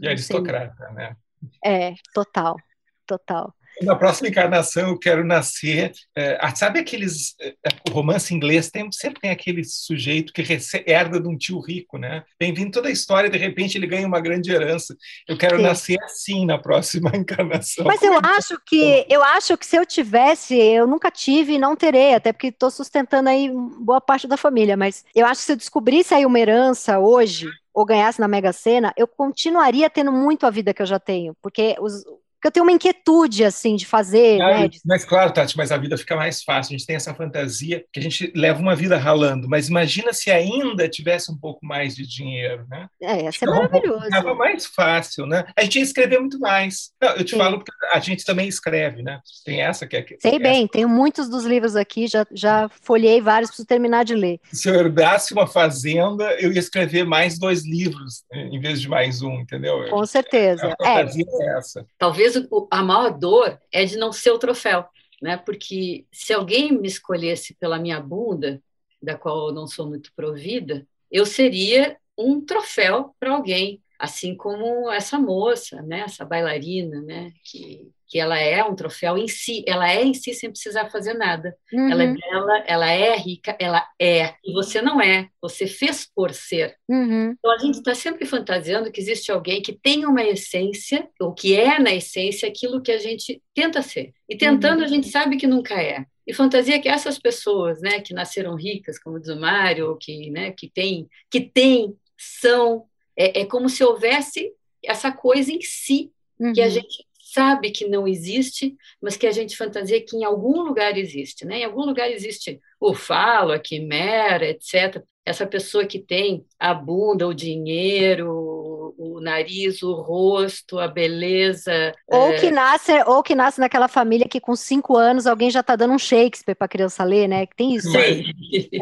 E 0.00 0.06
aristocrata, 0.06 0.90
né? 0.90 1.16
É, 1.64 1.94
total, 2.14 2.58
total 3.04 3.52
na 3.82 3.96
próxima 3.96 4.28
encarnação 4.28 4.88
eu 4.88 4.98
quero 4.98 5.24
nascer. 5.24 5.92
É, 6.16 6.38
sabe 6.54 6.78
aqueles. 6.78 7.34
É, 7.40 7.54
o 7.88 7.92
romance 7.92 8.34
inglês 8.34 8.70
tem, 8.70 8.90
sempre 8.92 9.20
tem 9.20 9.30
aquele 9.30 9.64
sujeito 9.64 10.32
que 10.32 10.42
herda 10.86 11.20
de 11.20 11.28
um 11.28 11.36
tio 11.36 11.58
rico, 11.60 11.98
né? 11.98 12.22
Tem 12.38 12.52
vindo 12.52 12.72
toda 12.72 12.88
a 12.88 12.92
história, 12.92 13.30
de 13.30 13.38
repente 13.38 13.76
ele 13.76 13.86
ganha 13.86 14.06
uma 14.06 14.20
grande 14.20 14.50
herança. 14.50 14.96
Eu 15.26 15.36
quero 15.36 15.56
Sim. 15.56 15.62
nascer 15.62 16.02
assim 16.02 16.46
na 16.46 16.58
próxima 16.58 17.10
encarnação. 17.16 17.84
Mas 17.84 18.02
eu 18.02 18.14
é 18.14 18.20
acho 18.22 18.58
que 18.66 19.06
eu 19.08 19.22
acho 19.22 19.56
que 19.56 19.66
se 19.66 19.76
eu 19.76 19.86
tivesse, 19.86 20.54
eu 20.56 20.86
nunca 20.86 21.10
tive 21.10 21.54
e 21.54 21.58
não 21.58 21.74
terei, 21.74 22.14
até 22.14 22.32
porque 22.32 22.48
estou 22.48 22.70
sustentando 22.70 23.28
aí 23.28 23.50
boa 23.80 24.00
parte 24.00 24.26
da 24.26 24.36
família. 24.36 24.76
Mas 24.76 25.04
eu 25.14 25.26
acho 25.26 25.40
que 25.40 25.46
se 25.46 25.52
eu 25.52 25.56
descobrisse 25.56 26.14
aí 26.14 26.26
uma 26.26 26.38
herança 26.38 26.98
hoje, 26.98 27.48
ou 27.72 27.84
ganhasse 27.84 28.20
na 28.20 28.28
Mega 28.28 28.52
Sena, 28.52 28.92
eu 28.96 29.06
continuaria 29.06 29.88
tendo 29.88 30.12
muito 30.12 30.44
a 30.44 30.50
vida 30.50 30.74
que 30.74 30.82
eu 30.82 30.86
já 30.86 30.98
tenho, 30.98 31.34
porque 31.40 31.76
os, 31.80 32.04
porque 32.40 32.48
eu 32.48 32.52
tenho 32.52 32.64
uma 32.64 32.72
inquietude, 32.72 33.44
assim, 33.44 33.76
de 33.76 33.84
fazer. 33.84 34.40
Ah, 34.40 34.60
né. 34.62 34.70
Mas 34.82 35.04
claro, 35.04 35.30
Tati, 35.30 35.54
mas 35.58 35.70
a 35.70 35.76
vida 35.76 35.98
fica 35.98 36.16
mais 36.16 36.42
fácil. 36.42 36.74
A 36.74 36.78
gente 36.78 36.86
tem 36.86 36.96
essa 36.96 37.14
fantasia 37.14 37.84
que 37.92 38.00
a 38.00 38.02
gente 38.02 38.32
leva 38.34 38.58
uma 38.58 38.74
vida 38.74 38.96
ralando. 38.96 39.46
Mas 39.46 39.68
imagina 39.68 40.10
se 40.14 40.30
ainda 40.30 40.88
tivesse 40.88 41.30
um 41.30 41.36
pouco 41.36 41.66
mais 41.66 41.94
de 41.94 42.06
dinheiro, 42.06 42.64
né? 42.66 42.88
É, 43.02 43.24
ia 43.24 43.32
ser 43.32 43.44
maravilhoso. 43.44 44.04
Ficava 44.04 44.34
mais 44.34 44.64
fácil, 44.64 45.26
né? 45.26 45.44
A 45.54 45.62
gente 45.62 45.76
ia 45.76 45.82
escrever 45.82 46.18
muito 46.18 46.40
mais. 46.40 46.92
Não, 46.98 47.10
eu 47.10 47.24
te 47.24 47.32
Sim. 47.32 47.36
falo 47.36 47.58
porque 47.58 47.72
a 47.92 48.00
gente 48.00 48.24
também 48.24 48.48
escreve, 48.48 49.02
né? 49.02 49.20
Tem 49.44 49.60
essa 49.60 49.86
que 49.86 49.98
é. 49.98 50.06
Sei 50.18 50.38
bem, 50.38 50.66
tenho 50.66 50.88
muitos 50.88 51.28
dos 51.28 51.44
livros 51.44 51.76
aqui, 51.76 52.06
já, 52.06 52.26
já 52.32 52.70
folhei 52.80 53.20
vários, 53.20 53.50
preciso 53.50 53.68
terminar 53.68 54.02
de 54.02 54.14
ler. 54.14 54.40
Se 54.50 54.70
eu 54.70 54.74
herdasse 54.76 55.34
uma 55.34 55.46
fazenda, 55.46 56.32
eu 56.40 56.50
ia 56.50 56.58
escrever 56.58 57.04
mais 57.04 57.38
dois 57.38 57.66
livros 57.66 58.24
em 58.32 58.58
vez 58.58 58.80
de 58.80 58.88
mais 58.88 59.20
um, 59.20 59.40
entendeu? 59.40 59.90
Com 59.90 60.06
certeza. 60.06 60.74
A 60.80 60.84
fantasia 60.84 61.26
é, 61.28 61.44
é 61.44 61.58
essa. 61.58 61.86
Talvez 61.98 62.29
talvez 62.32 62.68
a 62.70 62.82
maior 62.82 63.18
dor 63.18 63.60
é 63.72 63.84
de 63.84 63.96
não 63.96 64.12
ser 64.12 64.30
o 64.30 64.38
troféu, 64.38 64.86
né? 65.20 65.36
Porque 65.36 66.06
se 66.12 66.32
alguém 66.32 66.72
me 66.72 66.88
escolhesse 66.88 67.54
pela 67.54 67.78
minha 67.78 68.00
bunda, 68.00 68.62
da 69.02 69.16
qual 69.16 69.48
eu 69.48 69.54
não 69.54 69.66
sou 69.66 69.88
muito 69.88 70.12
provida, 70.14 70.86
eu 71.10 71.24
seria 71.26 71.98
um 72.16 72.40
troféu 72.44 73.14
para 73.18 73.32
alguém, 73.32 73.82
assim 74.00 74.34
como 74.34 74.90
essa 74.90 75.18
moça, 75.18 75.82
né? 75.82 76.00
Essa 76.00 76.24
bailarina, 76.24 77.00
né? 77.02 77.32
Que 77.44 77.92
que 78.10 78.18
ela 78.18 78.36
é 78.36 78.62
um 78.64 78.74
troféu 78.74 79.16
em 79.16 79.28
si, 79.28 79.62
ela 79.68 79.88
é 79.88 80.02
em 80.02 80.12
si 80.12 80.34
sem 80.34 80.50
precisar 80.50 80.90
fazer 80.90 81.14
nada. 81.14 81.56
Uhum. 81.72 81.92
Ela 81.92 82.02
é 82.02 82.12
bela, 82.12 82.58
ela 82.66 82.90
é 82.90 83.16
rica, 83.16 83.56
ela 83.60 83.86
é. 84.00 84.34
E 84.44 84.52
você 84.52 84.82
não 84.82 85.00
é, 85.00 85.28
você 85.40 85.64
fez 85.68 86.10
por 86.12 86.34
ser. 86.34 86.74
Uhum. 86.88 87.36
Então 87.38 87.52
a 87.52 87.58
gente 87.58 87.76
está 87.76 87.94
sempre 87.94 88.26
fantasiando 88.26 88.90
que 88.90 89.00
existe 89.00 89.30
alguém 89.30 89.62
que 89.62 89.72
tem 89.72 90.04
uma 90.04 90.24
essência, 90.24 91.08
ou 91.20 91.32
que 91.32 91.54
é 91.54 91.78
na 91.78 91.94
essência 91.94 92.48
aquilo 92.48 92.82
que 92.82 92.90
a 92.90 92.98
gente 92.98 93.40
tenta 93.54 93.80
ser. 93.80 94.12
E 94.28 94.36
tentando 94.36 94.80
uhum. 94.80 94.86
a 94.86 94.88
gente 94.88 95.08
sabe 95.08 95.36
que 95.36 95.46
nunca 95.46 95.80
é. 95.80 96.04
E 96.26 96.34
fantasia 96.34 96.80
que 96.80 96.88
essas 96.88 97.16
pessoas, 97.16 97.80
né, 97.80 98.00
que 98.00 98.12
nasceram 98.12 98.56
ricas, 98.56 98.98
como 98.98 99.20
diz 99.20 99.28
o 99.28 99.38
Mário, 99.38 99.88
ou 99.88 99.96
que, 99.96 100.30
né, 100.30 100.50
que 100.50 100.68
tem, 100.68 101.08
que 101.30 101.40
tem, 101.40 101.94
são, 102.18 102.84
é, 103.20 103.40
é 103.40 103.44
como 103.44 103.68
se 103.68 103.84
houvesse 103.84 104.50
essa 104.82 105.12
coisa 105.12 105.52
em 105.52 105.60
si 105.60 106.10
que 106.54 106.62
a 106.62 106.64
uhum. 106.64 106.70
gente 106.70 107.06
sabe 107.34 107.70
que 107.70 107.86
não 107.86 108.08
existe, 108.08 108.74
mas 109.00 109.14
que 109.14 109.26
a 109.26 109.30
gente 109.30 109.58
fantasia 109.58 110.00
que 110.00 110.16
em 110.16 110.24
algum 110.24 110.62
lugar 110.62 110.96
existe, 110.96 111.44
né? 111.44 111.58
Em 111.58 111.64
algum 111.64 111.84
lugar 111.84 112.10
existe 112.10 112.58
o 112.80 112.94
falo, 112.94 113.52
a 113.52 113.58
quimera, 113.58 114.48
etc. 114.48 115.02
Essa 115.24 115.46
pessoa 115.46 115.84
que 115.84 115.98
tem 115.98 116.46
a 116.58 116.72
bunda, 116.72 117.28
o 117.28 117.34
dinheiro, 117.34 118.69
o 118.96 119.20
nariz, 119.20 119.82
o 119.82 119.92
rosto, 119.94 120.78
a 120.78 120.88
beleza. 120.88 121.92
Ou, 122.06 122.34
que 122.34 122.50
nasce, 122.50 122.92
ou 123.06 123.22
que 123.22 123.34
nasce 123.34 123.60
naquela 123.60 123.88
família 123.88 124.28
que 124.28 124.40
com 124.40 124.54
cinco 124.56 124.96
anos 124.96 125.26
alguém 125.26 125.50
já 125.50 125.60
está 125.60 125.76
dando 125.76 125.94
um 125.94 125.98
Shakespeare 125.98 126.54
para 126.54 126.66
a 126.66 126.68
criança 126.68 127.04
ler, 127.04 127.28
né? 127.28 127.46
Tem 127.56 127.74
isso. 127.74 127.90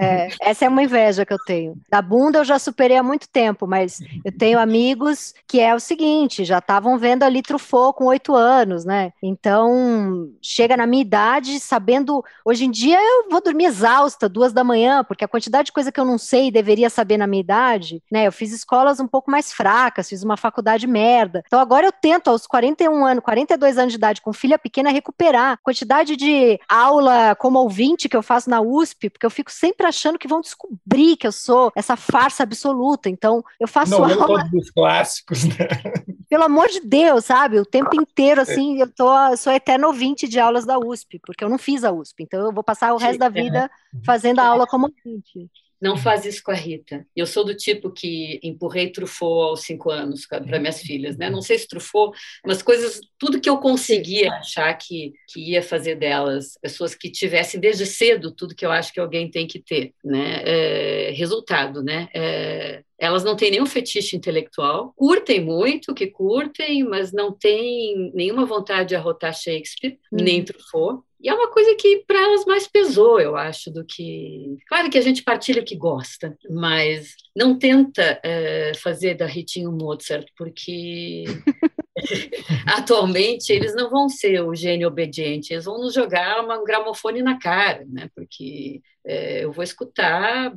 É, 0.01 0.29
essa 0.41 0.65
é 0.65 0.69
uma 0.69 0.83
inveja 0.83 1.25
que 1.25 1.33
eu 1.33 1.39
tenho. 1.47 1.77
Da 1.91 2.01
bunda 2.01 2.39
eu 2.39 2.45
já 2.45 2.59
superei 2.59 2.97
há 2.97 3.03
muito 3.03 3.29
tempo, 3.29 3.67
mas 3.67 4.01
eu 4.25 4.33
tenho 4.37 4.59
amigos 4.59 5.35
que 5.47 5.61
é 5.61 5.75
o 5.75 5.81
seguinte, 5.81 6.45
já 6.45 6.59
estavam 6.59 6.99
vendo 6.99 7.23
ali 7.23 7.43
Truffaut 7.43 7.97
com 7.97 8.05
oito 8.07 8.35
anos, 8.35 8.85
né? 8.85 9.13
Então, 9.23 10.31
chega 10.41 10.77
na 10.77 10.87
minha 10.87 11.03
idade 11.03 11.59
sabendo... 11.61 12.25
Hoje 12.45 12.65
em 12.65 12.71
dia 12.71 12.99
eu 13.01 13.29
vou 13.31 13.43
dormir 13.43 13.65
exausta, 13.65 14.29
duas 14.29 14.53
da 14.53 14.63
manhã, 14.63 15.03
porque 15.03 15.25
a 15.25 15.29
quantidade 15.29 15.67
de 15.67 15.73
coisa 15.73 15.91
que 15.91 15.99
eu 15.99 16.05
não 16.05 16.19
sei 16.19 16.49
e 16.49 16.51
deveria 16.51 16.89
saber 16.89 17.17
na 17.17 17.27
minha 17.27 17.41
idade, 17.41 18.03
né? 18.11 18.27
Eu 18.27 18.33
fiz 18.33 18.53
escolas 18.53 19.01
um 19.01 19.07
pouco 19.07 19.31
mais 19.31 19.53
fracas, 19.53 19.98
pacas, 19.99 20.09
fiz 20.09 20.23
uma 20.23 20.37
faculdade 20.37 20.87
merda. 20.87 21.43
Então 21.47 21.59
agora 21.59 21.87
eu 21.87 21.93
tento, 21.93 22.29
aos 22.29 22.47
41 22.47 23.05
anos, 23.05 23.25
42 23.25 23.79
anos 23.79 23.93
de 23.93 23.99
idade, 23.99 24.21
com 24.21 24.33
filha 24.33 24.59
pequena, 24.59 24.91
recuperar 24.91 25.53
a 25.53 25.57
quantidade 25.57 26.17
de 26.17 26.59
aula 26.69 27.35
como 27.35 27.59
ouvinte 27.59 28.09
que 28.09 28.17
eu 28.17 28.23
faço 28.23 28.49
na 28.49 28.61
USP, 28.61 29.11
porque 29.11 29.27
eu 29.27 29.31
fico 29.31 29.51
sempre 29.51 29.87
achando 29.87 30.19
que 30.19 30.29
vão 30.29 30.41
descobrir 30.41 31.17
que 31.17 31.27
eu 31.27 31.33
sou 31.33 31.73
essa 31.75 31.97
farsa 31.97 32.43
absoluta. 32.43 33.09
Então 33.09 33.43
eu 33.61 33.67
faço 33.67 33.93
Não, 33.93 34.05
aula. 34.05 34.45
Todos 34.45 34.67
os 34.67 34.71
clássicos, 34.71 35.45
né? 35.45 35.55
Pelo 36.29 36.45
amor 36.45 36.69
de 36.69 36.81
Deus, 36.81 37.25
sabe? 37.25 37.59
O 37.59 37.65
tempo 37.65 37.99
inteiro, 37.99 38.43
assim, 38.43 38.79
eu 38.79 38.93
tô, 38.93 39.11
eu 39.29 39.37
sou 39.37 39.51
eterno 39.51 39.87
ouvinte 39.87 40.29
de 40.29 40.39
aulas 40.39 40.67
da 40.67 40.79
USP, 40.79 41.19
porque 41.25 41.43
eu 41.43 41.49
não 41.49 41.57
fiz 41.57 41.85
a 41.85 41.91
USP. 41.91 42.23
Então 42.23 42.41
eu 42.45 42.53
vou 42.53 42.63
passar 42.63 42.93
o 42.93 42.99
resto 42.99 43.19
da 43.19 43.31
vida 43.31 43.71
fazendo 44.05 44.41
a 44.41 44.47
aula 44.47 44.67
como 44.67 44.87
ouvinte. 44.87 45.51
Não 45.81 45.97
faz 45.97 46.25
isso 46.25 46.43
com 46.43 46.51
a 46.51 46.55
Rita. 46.55 47.07
Eu 47.15 47.27
sou 47.27 47.45
do 47.45 47.55
tipo 47.55 47.91
que 47.91 48.41
empurrei 48.43 48.91
Truffaut 48.91 49.51
aos 49.51 49.63
cinco 49.63 49.91
anos 49.91 50.27
para 50.27 50.59
minhas 50.59 50.81
filhas, 50.81 51.17
né? 51.17 51.31
Não 51.31 51.41
sei 51.41 51.59
se 51.59 51.69
Truffaut, 51.69 52.19
mas 52.45 52.63
coisas, 52.63 53.01
tudo 53.19 53.41
que 53.41 53.49
eu 53.49 53.59
conseguia 53.59 54.33
achar 54.33 54.73
que, 54.75 55.13
que 55.29 55.53
ia 55.53 55.63
fazer 55.63 55.95
delas 55.95 56.59
pessoas 56.61 56.95
que 56.95 57.11
tivessem 57.11 57.61
desde 57.61 57.87
cedo 57.87 58.33
tudo 58.33 58.55
que 58.55 58.67
eu 58.67 58.73
acho 58.73 58.93
que 58.93 59.01
alguém 59.01 59.31
tem 59.31 59.47
que 59.47 59.61
ter, 59.61 59.93
né? 60.05 60.43
É, 60.45 61.11
resultado, 61.13 61.83
né? 61.83 62.09
É, 62.15 62.83
elas 62.99 63.23
não 63.23 63.37
têm 63.37 63.53
nenhum 63.53 63.67
fetiche 63.67 64.17
intelectual, 64.17 64.93
curtem 64.97 65.41
muito, 65.41 65.95
que 65.95 66.09
curtem, 66.09 66.83
mas 66.83 67.13
não 67.13 67.31
têm 67.31 68.11
nenhuma 68.13 68.45
vontade 68.45 68.89
de 68.89 68.97
arrotar 68.97 69.33
Shakespeare, 69.33 69.99
uhum. 70.11 70.25
nem 70.25 70.45
Truffaut. 70.45 71.03
E 71.21 71.29
é 71.29 71.35
uma 71.35 71.51
coisa 71.51 71.75
que 71.75 72.05
para 72.07 72.21
elas 72.21 72.45
mais 72.45 72.69
pesou, 72.69 73.21
eu 73.21 73.37
acho, 73.37 73.71
do 73.71 73.85
que. 73.85 74.57
Claro 74.69 74.89
que 74.89 74.99
a 74.99 75.01
gente 75.01 75.23
partilha 75.23 75.63
o 75.63 75.65
que 75.65 75.77
gosta, 75.77 76.37
mas 76.49 77.15
não 77.37 77.59
tenta 77.59 78.21
é, 78.23 78.73
fazer 78.77 79.15
da 79.15 79.27
Ritinho 79.27 79.73
Mozart, 79.73 80.29
porque 80.37 81.25
atualmente 82.67 83.53
eles 83.53 83.75
não 83.75 83.91
vão 83.91 84.09
ser 84.09 84.41
o 84.43 84.55
gênio 84.55 84.89
obediente, 84.89 85.53
eles 85.53 85.65
vão 85.65 85.79
nos 85.79 85.95
jogar 85.95 86.45
uma, 86.45 86.59
um 86.59 86.65
gramofone 86.65 87.23
na 87.23 87.39
cara, 87.39 87.85
né? 87.87 88.09
Porque 88.15 88.81
é, 89.05 89.45
eu 89.45 89.53
vou 89.53 89.65
escutar 89.65 90.53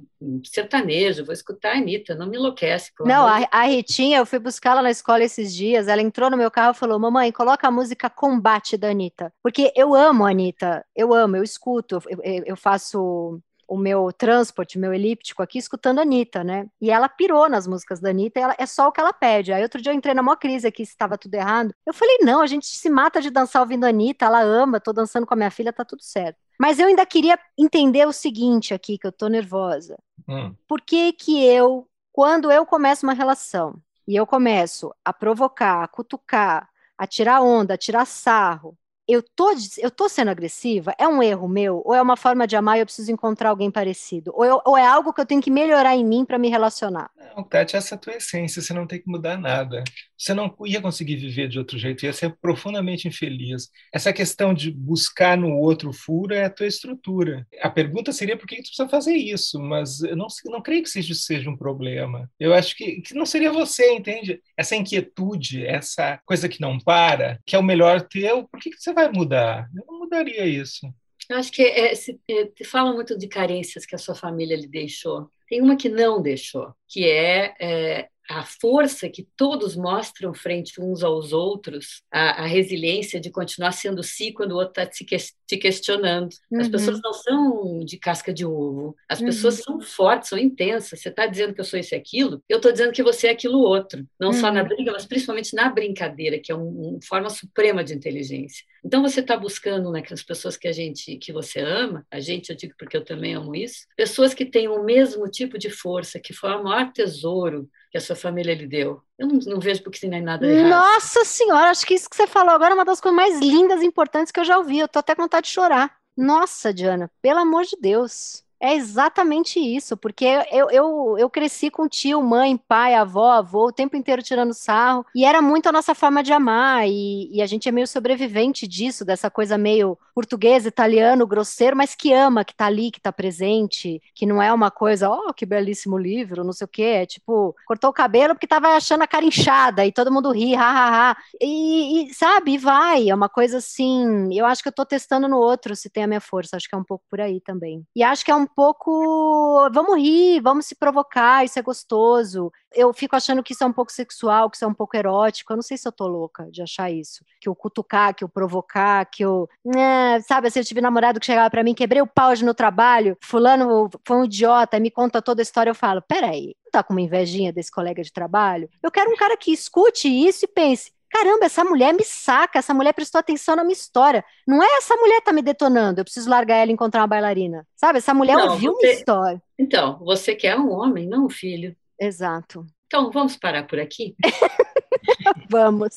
sertanejo, 0.46 1.26
vou 1.26 1.34
escutar 1.34 1.74
a 1.74 1.78
Anitta, 1.78 2.16
não 2.16 2.28
me 2.28 2.38
enlouquece. 2.38 2.92
Não, 3.02 3.26
a, 3.26 3.48
a, 3.50 3.64
Ritinha, 3.64 4.18
eu 4.18 4.26
fui 4.26 4.40
buscar 4.40 4.72
ela 4.72 4.82
na 4.82 4.92
escola 4.92 5.24
esses 5.24 5.56
dias, 5.56 5.88
ela 5.88 6.02
entrou 6.02 6.30
no 6.30 6.38
meu 6.38 6.52
carro 6.52 6.72
e 6.72 6.78
falou, 6.78 7.00
mamãe, 7.00 7.32
coloca 7.32 7.68
a 7.68 7.72
música 7.72 8.10
Combate 8.10 8.78
da 8.78 8.90
Anitta, 8.90 9.34
porque 9.42 9.72
eu 9.76 9.96
amo 9.96 10.26
a 10.26 10.32
Anitta, 10.32 10.86
eu 10.96 11.14
amo, 11.14 11.38
eu 11.38 11.44
escuto, 11.44 12.02
eu, 12.10 12.20
eu 12.46 12.58
faço 12.58 13.42
o 13.72 13.78
meu 13.78 14.12
transporte, 14.12 14.78
meu 14.78 14.94
elíptico 14.94 15.42
aqui, 15.42 15.58
escutando 15.58 16.00
a 16.00 16.02
Anitta, 16.02 16.44
né? 16.44 16.68
E 16.82 16.92
ela 16.92 17.08
pirou 17.08 17.48
nas 17.48 17.66
músicas 17.66 18.02
da 18.02 18.10
Anitta, 18.10 18.38
ela, 18.38 18.54
é 18.58 18.66
só 18.66 18.90
o 18.90 18.92
que 18.92 19.00
ela 19.00 19.14
pede. 19.14 19.54
Aí 19.54 19.64
outro 19.64 19.82
dia 19.82 19.94
eu 19.94 19.96
entrei 19.96 20.14
na 20.14 20.22
maior 20.22 20.36
crise 20.36 20.68
aqui, 20.68 20.86
se 20.86 20.92
estava 20.92 21.18
tudo 21.18 21.36
errado. 21.36 21.74
Eu 21.86 21.94
falei, 21.94 22.18
não, 22.22 22.42
a 22.42 22.48
gente 22.48 22.66
se 22.66 22.90
mata 22.90 23.22
de 23.22 23.30
dançar 23.30 23.62
ouvindo 23.62 23.86
a 23.86 23.88
Anitta, 23.88 24.26
ela 24.26 24.42
ama, 24.42 24.82
tô 24.82 24.92
dançando 24.92 25.26
com 25.26 25.34
a 25.34 25.38
minha 25.38 25.50
filha, 25.50 25.72
tá 25.72 25.86
tudo 25.86 26.04
certo. 26.04 26.38
Mas 26.60 26.80
eu 26.80 26.88
ainda 26.88 27.06
queria 27.06 27.40
entender 27.58 28.06
o 28.06 28.12
seguinte 28.12 28.74
aqui, 28.74 28.98
que 28.98 29.08
eu 29.08 29.12
tô 29.12 29.30
nervosa. 29.30 29.98
Hum. 30.28 30.54
Por 30.68 30.82
que 30.82 31.14
que 31.14 31.42
eu, 31.42 31.88
quando 32.12 32.52
eu 32.52 32.66
começo 32.66 33.06
uma 33.06 33.14
relação, 33.14 33.82
e 34.06 34.18
eu 34.18 34.28
começo 34.28 34.94
a 35.06 35.14
provocar, 35.14 35.82
a 35.82 35.88
cutucar, 35.88 36.68
a 36.98 37.08
tirar 37.08 37.42
onda, 37.42 37.76
a 37.76 37.78
tirar 37.78 38.06
sarro, 38.06 38.78
eu 39.12 39.24
tô, 39.36 39.52
eu 39.78 39.92
tô 39.92 40.08
sendo 40.08 40.30
agressiva? 40.30 40.94
É 40.98 41.08
um 41.08 41.22
erro 41.22 41.48
meu? 41.48 41.82
Ou 41.86 41.94
é 41.94 42.02
uma 42.02 42.18
forma 42.18 42.48
de 42.48 42.56
amar 42.56 42.78
e 42.78 42.82
eu 42.82 42.86
preciso 42.86 43.12
encontrar 43.12 43.50
alguém 43.50 43.72
parecido? 43.72 44.32
Ou, 44.36 44.46
eu, 44.46 44.62
ou 44.66 44.78
é 44.78 44.86
algo 44.86 45.14
que 45.14 45.22
eu 45.22 45.26
tenho 45.26 45.42
que 45.42 45.52
melhorar 45.52 45.96
em 45.96 46.06
mim 46.06 46.26
para 46.26 46.38
me 46.38 46.50
relacionar? 46.50 47.10
Não, 47.36 47.44
Tati, 47.44 47.76
essa 47.76 47.96
é 47.96 47.98
a 47.98 48.00
tua 48.00 48.16
essência, 48.16 48.62
você 48.62 48.74
não 48.74 48.86
tem 48.86 49.02
que 49.02 49.10
mudar 49.10 49.38
nada. 49.38 49.84
Você 50.18 50.34
não 50.34 50.54
ia 50.66 50.82
conseguir 50.82 51.16
viver 51.16 51.48
de 51.48 51.58
outro 51.58 51.80
jeito, 51.80 52.06
ia 52.06 52.14
ser 52.14 52.36
profundamente 52.42 53.08
infeliz. 53.08 53.70
Essa 53.92 54.14
questão 54.14 54.54
de 54.54 54.70
buscar 54.72 55.38
no 55.38 55.58
outro 55.58 55.92
furo 55.92 56.34
é 56.34 56.46
a 56.46 56.50
tua 56.50 56.68
estrutura. 56.68 57.48
A 57.62 57.70
pergunta 57.70 58.12
seria 58.12 58.38
por 58.38 58.46
que 58.46 58.58
tu 58.58 58.68
precisa 58.68 58.88
fazer 58.88 59.16
isso, 59.16 59.60
mas 59.60 60.02
eu 60.02 60.16
não, 60.16 60.28
não 60.46 60.62
creio 60.62 60.84
que 60.84 60.90
seja, 60.90 61.14
seja 61.16 61.50
um 61.50 61.58
problema. 61.58 62.30
Eu 62.40 62.54
acho 62.54 62.76
que, 62.76 63.02
que 63.02 63.16
não 63.16 63.26
seria 63.26 63.52
você, 63.52 63.92
entende? 63.94 64.40
Essa 64.56 64.76
inquietude, 64.76 65.66
essa 65.66 66.20
coisa 66.26 66.48
que 66.48 66.62
não 66.62 66.78
para, 66.80 67.40
que 67.46 67.56
é 67.56 67.60
o 67.60 67.64
melhor 67.64 68.02
teu, 68.02 68.48
por 68.48 68.60
que, 68.60 68.70
que 68.70 68.82
você 68.82 68.94
vai 68.94 69.01
vai 69.02 69.12
mudar. 69.12 69.70
Eu 69.76 69.86
não 69.88 70.00
mudaria 70.00 70.46
isso. 70.46 70.88
Eu 71.30 71.38
acho 71.38 71.52
que 71.52 71.62
é, 71.62 71.96
se, 71.96 72.20
é, 72.30 72.66
fala 72.66 72.94
muito 72.94 73.18
de 73.18 73.28
carências 73.28 73.86
que 73.86 73.96
a 73.96 74.00
sua 74.00 74.16
família 74.16 74.58
lhe 74.58 74.68
deixou. 74.68 75.30
Tem 75.48 75.62
uma 75.62 75.76
que 75.76 75.90
não 75.90 76.22
deixou, 76.22 76.74
que 76.88 77.06
é, 77.06 77.54
é 77.60 78.08
a 78.30 78.44
força 78.44 79.10
que 79.10 79.28
todos 79.36 79.76
mostram 79.76 80.34
frente 80.34 80.80
uns 80.80 81.04
aos 81.04 81.34
outros, 81.34 82.02
a, 82.12 82.44
a 82.44 82.46
resiliência 82.46 83.20
de 83.20 83.30
continuar 83.30 83.74
sendo 83.74 84.02
si 84.04 84.32
quando 84.32 84.54
o 84.54 84.56
outro 84.56 84.82
está 84.82 84.92
se, 84.92 85.04
que, 85.04 85.18
te 85.46 85.58
questionando. 85.58 86.30
Uhum. 86.50 86.62
As 86.62 86.70
pessoas 86.70 87.02
não 87.02 87.14
são 87.14 87.80
de 87.84 87.98
casca 87.98 88.34
de 88.34 88.46
ovo, 88.46 88.96
as 89.10 89.20
uhum. 89.20 89.26
pessoas 89.26 89.56
são 89.56 89.82
fortes, 89.82 90.30
são 90.30 90.38
intensas. 90.38 91.02
Você 91.02 91.10
está 91.10 91.26
dizendo 91.26 91.54
que 91.54 91.60
eu 91.60 91.66
sou 91.66 91.80
isso 91.80 91.94
e 91.94 91.98
aquilo, 91.98 92.42
eu 92.48 92.58
estou 92.58 92.72
dizendo 92.72 92.94
que 92.94 93.04
você 93.04 93.28
é 93.28 93.32
aquilo 93.32 93.60
outro. 93.60 94.06
Não 94.20 94.30
uhum. 94.30 94.34
só 94.34 94.52
na 94.52 94.62
uhum. 94.62 94.68
briga, 94.68 94.92
mas 94.94 95.06
principalmente 95.06 95.54
na 95.54 95.70
brincadeira, 95.70 96.40
que 96.40 96.52
é 96.52 96.56
uma 96.56 96.64
um 96.64 97.00
forma 97.02 97.30
suprema 97.30 97.84
de 97.84 97.94
inteligência. 97.94 98.66
Então 98.84 99.02
você 99.02 99.20
está 99.20 99.38
buscando 99.38 99.92
naquelas 99.92 100.22
né, 100.22 100.26
pessoas 100.28 100.58
que 100.58 100.68
a 100.68 100.72
gente, 100.72 101.18
que 101.18 101.32
você 101.32 101.60
ama, 101.60 102.06
a 102.10 102.20
gente, 102.20 102.50
eu 102.50 102.56
digo 102.56 102.74
porque 102.78 102.98
eu 102.98 103.06
também 103.06 103.36
amo 103.36 103.56
isso, 103.56 103.86
pessoas 103.96 104.34
que 104.34 104.46
têm 104.46 104.68
o 104.68 104.84
mesmo 104.84 105.30
tipo 105.30 105.58
de 105.58 105.70
força, 105.70 106.20
que 106.20 106.34
foi 106.34 106.52
o 106.52 106.64
maior 106.64 106.92
tesouro 106.92 107.70
que 107.92 107.98
a 107.98 108.02
sua 108.02 108.16
família 108.16 108.56
lhe 108.56 108.66
deu. 108.66 109.02
Eu 109.20 109.28
não, 109.28 109.40
não 109.46 109.60
vejo 109.60 109.84
porque 109.84 110.00
tem 110.00 110.22
nada 110.22 110.48
errado. 110.48 110.70
Nossa 110.70 111.24
Senhora, 111.26 111.70
acho 111.70 111.86
que 111.86 111.94
isso 111.94 112.10
que 112.10 112.16
você 112.16 112.26
falou 112.26 112.56
agora 112.56 112.72
é 112.72 112.76
uma 112.76 112.86
das 112.86 113.00
coisas 113.00 113.16
mais 113.16 113.40
lindas 113.40 113.82
e 113.82 113.86
importantes 113.86 114.32
que 114.32 114.40
eu 114.40 114.46
já 114.46 114.58
ouvi. 114.58 114.80
Eu 114.80 114.88
tô 114.88 115.00
até 115.00 115.14
com 115.14 115.22
vontade 115.22 115.48
de 115.48 115.54
chorar. 115.54 115.96
Nossa, 116.18 116.74
Diana, 116.74 117.12
pelo 117.22 117.40
amor 117.40 117.64
de 117.64 117.78
Deus. 117.80 118.44
É 118.64 118.76
exatamente 118.76 119.60
isso, 119.60 119.98
porque 119.98 120.24
eu, 120.52 120.70
eu, 120.70 121.18
eu 121.18 121.30
cresci 121.32 121.72
com 121.72 121.90
tio, 121.90 122.22
mãe, 122.22 122.56
pai, 122.56 122.94
avó, 122.94 123.32
avô, 123.32 123.66
o 123.68 123.72
tempo 123.72 123.96
inteiro 123.98 124.22
tirando 124.22 124.54
sarro, 124.54 125.04
e 125.16 125.26
era 125.26 125.42
muito 125.42 125.68
a 125.68 125.72
nossa 125.72 125.96
forma 125.96 126.22
de 126.22 126.32
amar, 126.32 126.88
e, 126.88 127.28
e 127.36 127.42
a 127.42 127.48
gente 127.48 127.68
é 127.68 127.72
meio 127.72 127.88
sobrevivente 127.88 128.68
disso, 128.68 129.04
dessa 129.04 129.32
coisa 129.32 129.58
meio 129.58 129.98
português, 130.14 130.68
italiano, 130.68 131.26
grosseiro, 131.26 131.76
mas 131.76 131.96
que 131.96 132.14
ama, 132.14 132.46
que 132.46 132.54
tá 132.54 132.68
ali, 132.68 132.92
que 132.92 133.02
tá 133.02 133.12
presente, 133.12 134.00
que 134.14 134.28
não 134.28 134.40
é 134.40 134.54
uma 134.54 134.70
coisa, 134.70 135.10
oh, 135.10 135.34
que 135.34 135.44
belíssimo 135.44 135.98
livro, 135.98 136.44
não 136.44 136.54
sei 136.54 136.66
o 136.66 136.68
quê, 136.68 136.84
é 136.84 137.06
tipo, 137.08 137.56
cortou 137.66 137.90
o 137.90 137.94
cabelo 137.94 138.36
porque 138.36 138.46
tava 138.46 138.68
achando 138.76 139.02
a 139.02 139.08
cara 139.08 139.26
inchada, 139.26 139.84
e 139.88 139.92
todo 139.92 140.12
mundo 140.12 140.32
ri, 140.32 140.54
ha, 140.54 140.62
ha, 140.62 141.12
ha. 141.12 141.18
E, 141.42 142.12
e 142.12 142.14
sabe, 142.14 142.60
vai, 142.60 143.10
é 143.10 143.16
uma 143.16 143.30
coisa 143.30 143.58
assim, 143.58 144.30
eu 144.38 144.46
acho 144.46 144.62
que 144.62 144.70
eu 144.70 144.74
tô 144.74 144.86
testando 144.86 145.28
no 145.28 145.38
outro 145.38 145.76
se 145.76 145.90
tem 145.90 146.04
a 146.04 146.08
minha 146.08 146.22
força, 146.22 146.58
acho 146.58 146.70
que 146.70 146.76
é 146.76 146.78
um 146.78 146.84
pouco 146.84 147.04
por 147.10 147.20
aí 147.20 147.42
também. 147.42 147.84
E 147.96 148.04
acho 148.04 148.24
que 148.24 148.30
é 148.30 148.36
um 148.36 148.46
pouco. 148.56 149.70
Vamos 149.74 149.98
rir, 149.98 150.42
vamos 150.42 150.66
se 150.66 150.76
provocar, 150.76 151.44
isso 151.46 151.58
é 151.60 151.62
gostoso. 151.62 152.52
Eu 152.74 152.94
fico 152.94 153.16
achando 153.16 153.44
que 153.44 153.54
isso 153.54 153.64
é 153.64 153.68
um 153.68 153.74
pouco 153.74 153.92
sexual, 153.92 154.50
que 154.50 154.56
isso 154.56 154.66
é 154.66 154.68
um 154.68 154.74
pouco 154.74 154.96
erótico. 154.96 155.52
Eu 155.52 155.58
não 155.58 155.64
sei 155.64 155.78
se 155.78 155.88
eu 155.88 155.92
tô 155.92 156.08
louca 156.08 156.50
de 156.52 156.62
achar 156.62 156.92
isso. 156.92 157.24
Que 157.40 157.50
o 157.50 157.56
cutucar, 157.56 158.16
que 158.16 158.24
o 158.24 158.30
provocar, 158.30 159.06
que 159.06 159.26
o. 159.26 159.48
Né, 159.66 160.22
sabe, 160.22 160.48
assim, 160.48 160.60
eu 160.60 160.66
tive 160.66 160.82
namorado 160.82 161.20
que 161.20 161.26
chegava 161.26 161.50
para 161.50 161.64
mim, 161.64 161.74
quebrei 161.74 162.02
o 162.02 162.08
pau 162.08 162.32
no 162.44 162.54
trabalho, 162.54 163.18
fulano 163.22 163.90
foi 164.06 164.18
um 164.18 164.26
idiota, 164.26 164.80
me 164.80 164.90
conta 164.90 165.22
toda 165.22 165.42
a 165.42 165.44
história. 165.44 165.72
Eu 165.72 165.76
falo: 165.76 166.02
peraí, 166.02 166.56
tá 166.72 166.82
com 166.84 166.94
uma 166.94 167.02
invejinha 167.02 167.52
desse 167.52 167.72
colega 167.72 168.02
de 168.04 168.12
trabalho? 168.12 168.70
Eu 168.82 168.92
quero 168.92 169.12
um 169.12 169.18
cara 169.18 169.36
que 169.36 169.52
escute 169.52 170.08
isso 170.08 170.46
e 170.46 170.48
pense: 170.48 170.92
caramba, 171.12 171.46
essa 171.46 171.64
mulher 171.64 171.94
me 171.94 172.04
saca, 172.04 172.60
essa 172.60 172.74
mulher 172.74 172.94
prestou 172.94 173.20
atenção 173.20 173.56
na 173.56 173.64
minha 173.64 173.74
história. 173.74 174.24
Não 174.48 174.64
é 174.64 174.78
essa 174.78 174.96
mulher 174.96 175.22
tá 175.22 175.34
me 175.34 175.42
detonando, 175.42 176.00
eu 176.00 176.06
preciso 176.06 176.30
largar 176.30 176.58
ela 176.58 176.72
e 176.72 176.74
encontrar 176.74 177.02
uma 177.02 177.08
bailarina. 177.08 177.68
Sabe, 177.76 178.00
essa 178.00 178.14
mulher 178.14 178.38
não, 178.38 178.52
ouviu 178.52 178.74
você... 178.74 178.88
uma 178.88 178.94
história. 178.94 179.44
Então, 179.60 180.00
você 180.00 180.34
quer 180.34 180.58
um 180.58 180.72
homem, 180.72 181.08
não 181.08 181.26
um 181.26 181.30
filho. 181.30 181.76
Exato. 182.00 182.66
Então, 182.88 183.12
vamos 183.12 183.36
parar 183.36 183.68
por 183.68 183.80
aqui? 183.80 184.16
vamos. 185.50 185.96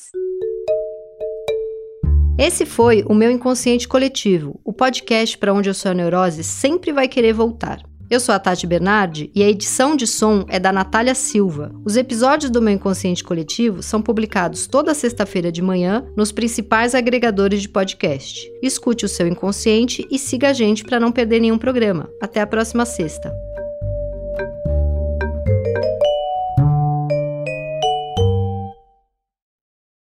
Esse 2.37 2.65
foi 2.65 3.03
o 3.07 3.13
meu 3.13 3.31
inconsciente 3.31 3.87
coletivo, 3.87 4.59
o 4.63 4.73
podcast 4.73 5.37
para 5.37 5.53
onde 5.53 5.69
a 5.69 5.73
sua 5.73 5.93
neurose 5.93 6.43
sempre 6.43 6.91
vai 6.91 7.07
querer 7.07 7.33
voltar. 7.33 7.81
Eu 8.07 8.19
sou 8.19 8.35
a 8.35 8.39
Tati 8.39 8.67
Bernardi 8.67 9.31
e 9.33 9.41
a 9.41 9.49
edição 9.49 9.95
de 9.95 10.05
som 10.05 10.45
é 10.47 10.59
da 10.59 10.71
Natália 10.71 11.15
Silva. 11.15 11.71
Os 11.83 11.97
episódios 11.97 12.51
do 12.51 12.61
meu 12.61 12.71
Inconsciente 12.71 13.23
Coletivo 13.23 13.81
são 13.81 13.99
publicados 13.99 14.67
toda 14.67 14.93
sexta-feira 14.93 15.51
de 15.51 15.61
manhã 15.61 16.05
nos 16.15 16.31
principais 16.31 16.93
agregadores 16.93 17.63
de 17.63 17.69
podcast. 17.69 18.47
Escute 18.61 19.05
o 19.05 19.09
seu 19.09 19.27
inconsciente 19.27 20.07
e 20.11 20.19
siga 20.19 20.49
a 20.49 20.53
gente 20.53 20.83
para 20.83 20.99
não 20.99 21.11
perder 21.11 21.39
nenhum 21.39 21.57
programa. 21.57 22.07
Até 22.21 22.41
a 22.41 22.47
próxima 22.47 22.85
sexta. 22.85 23.33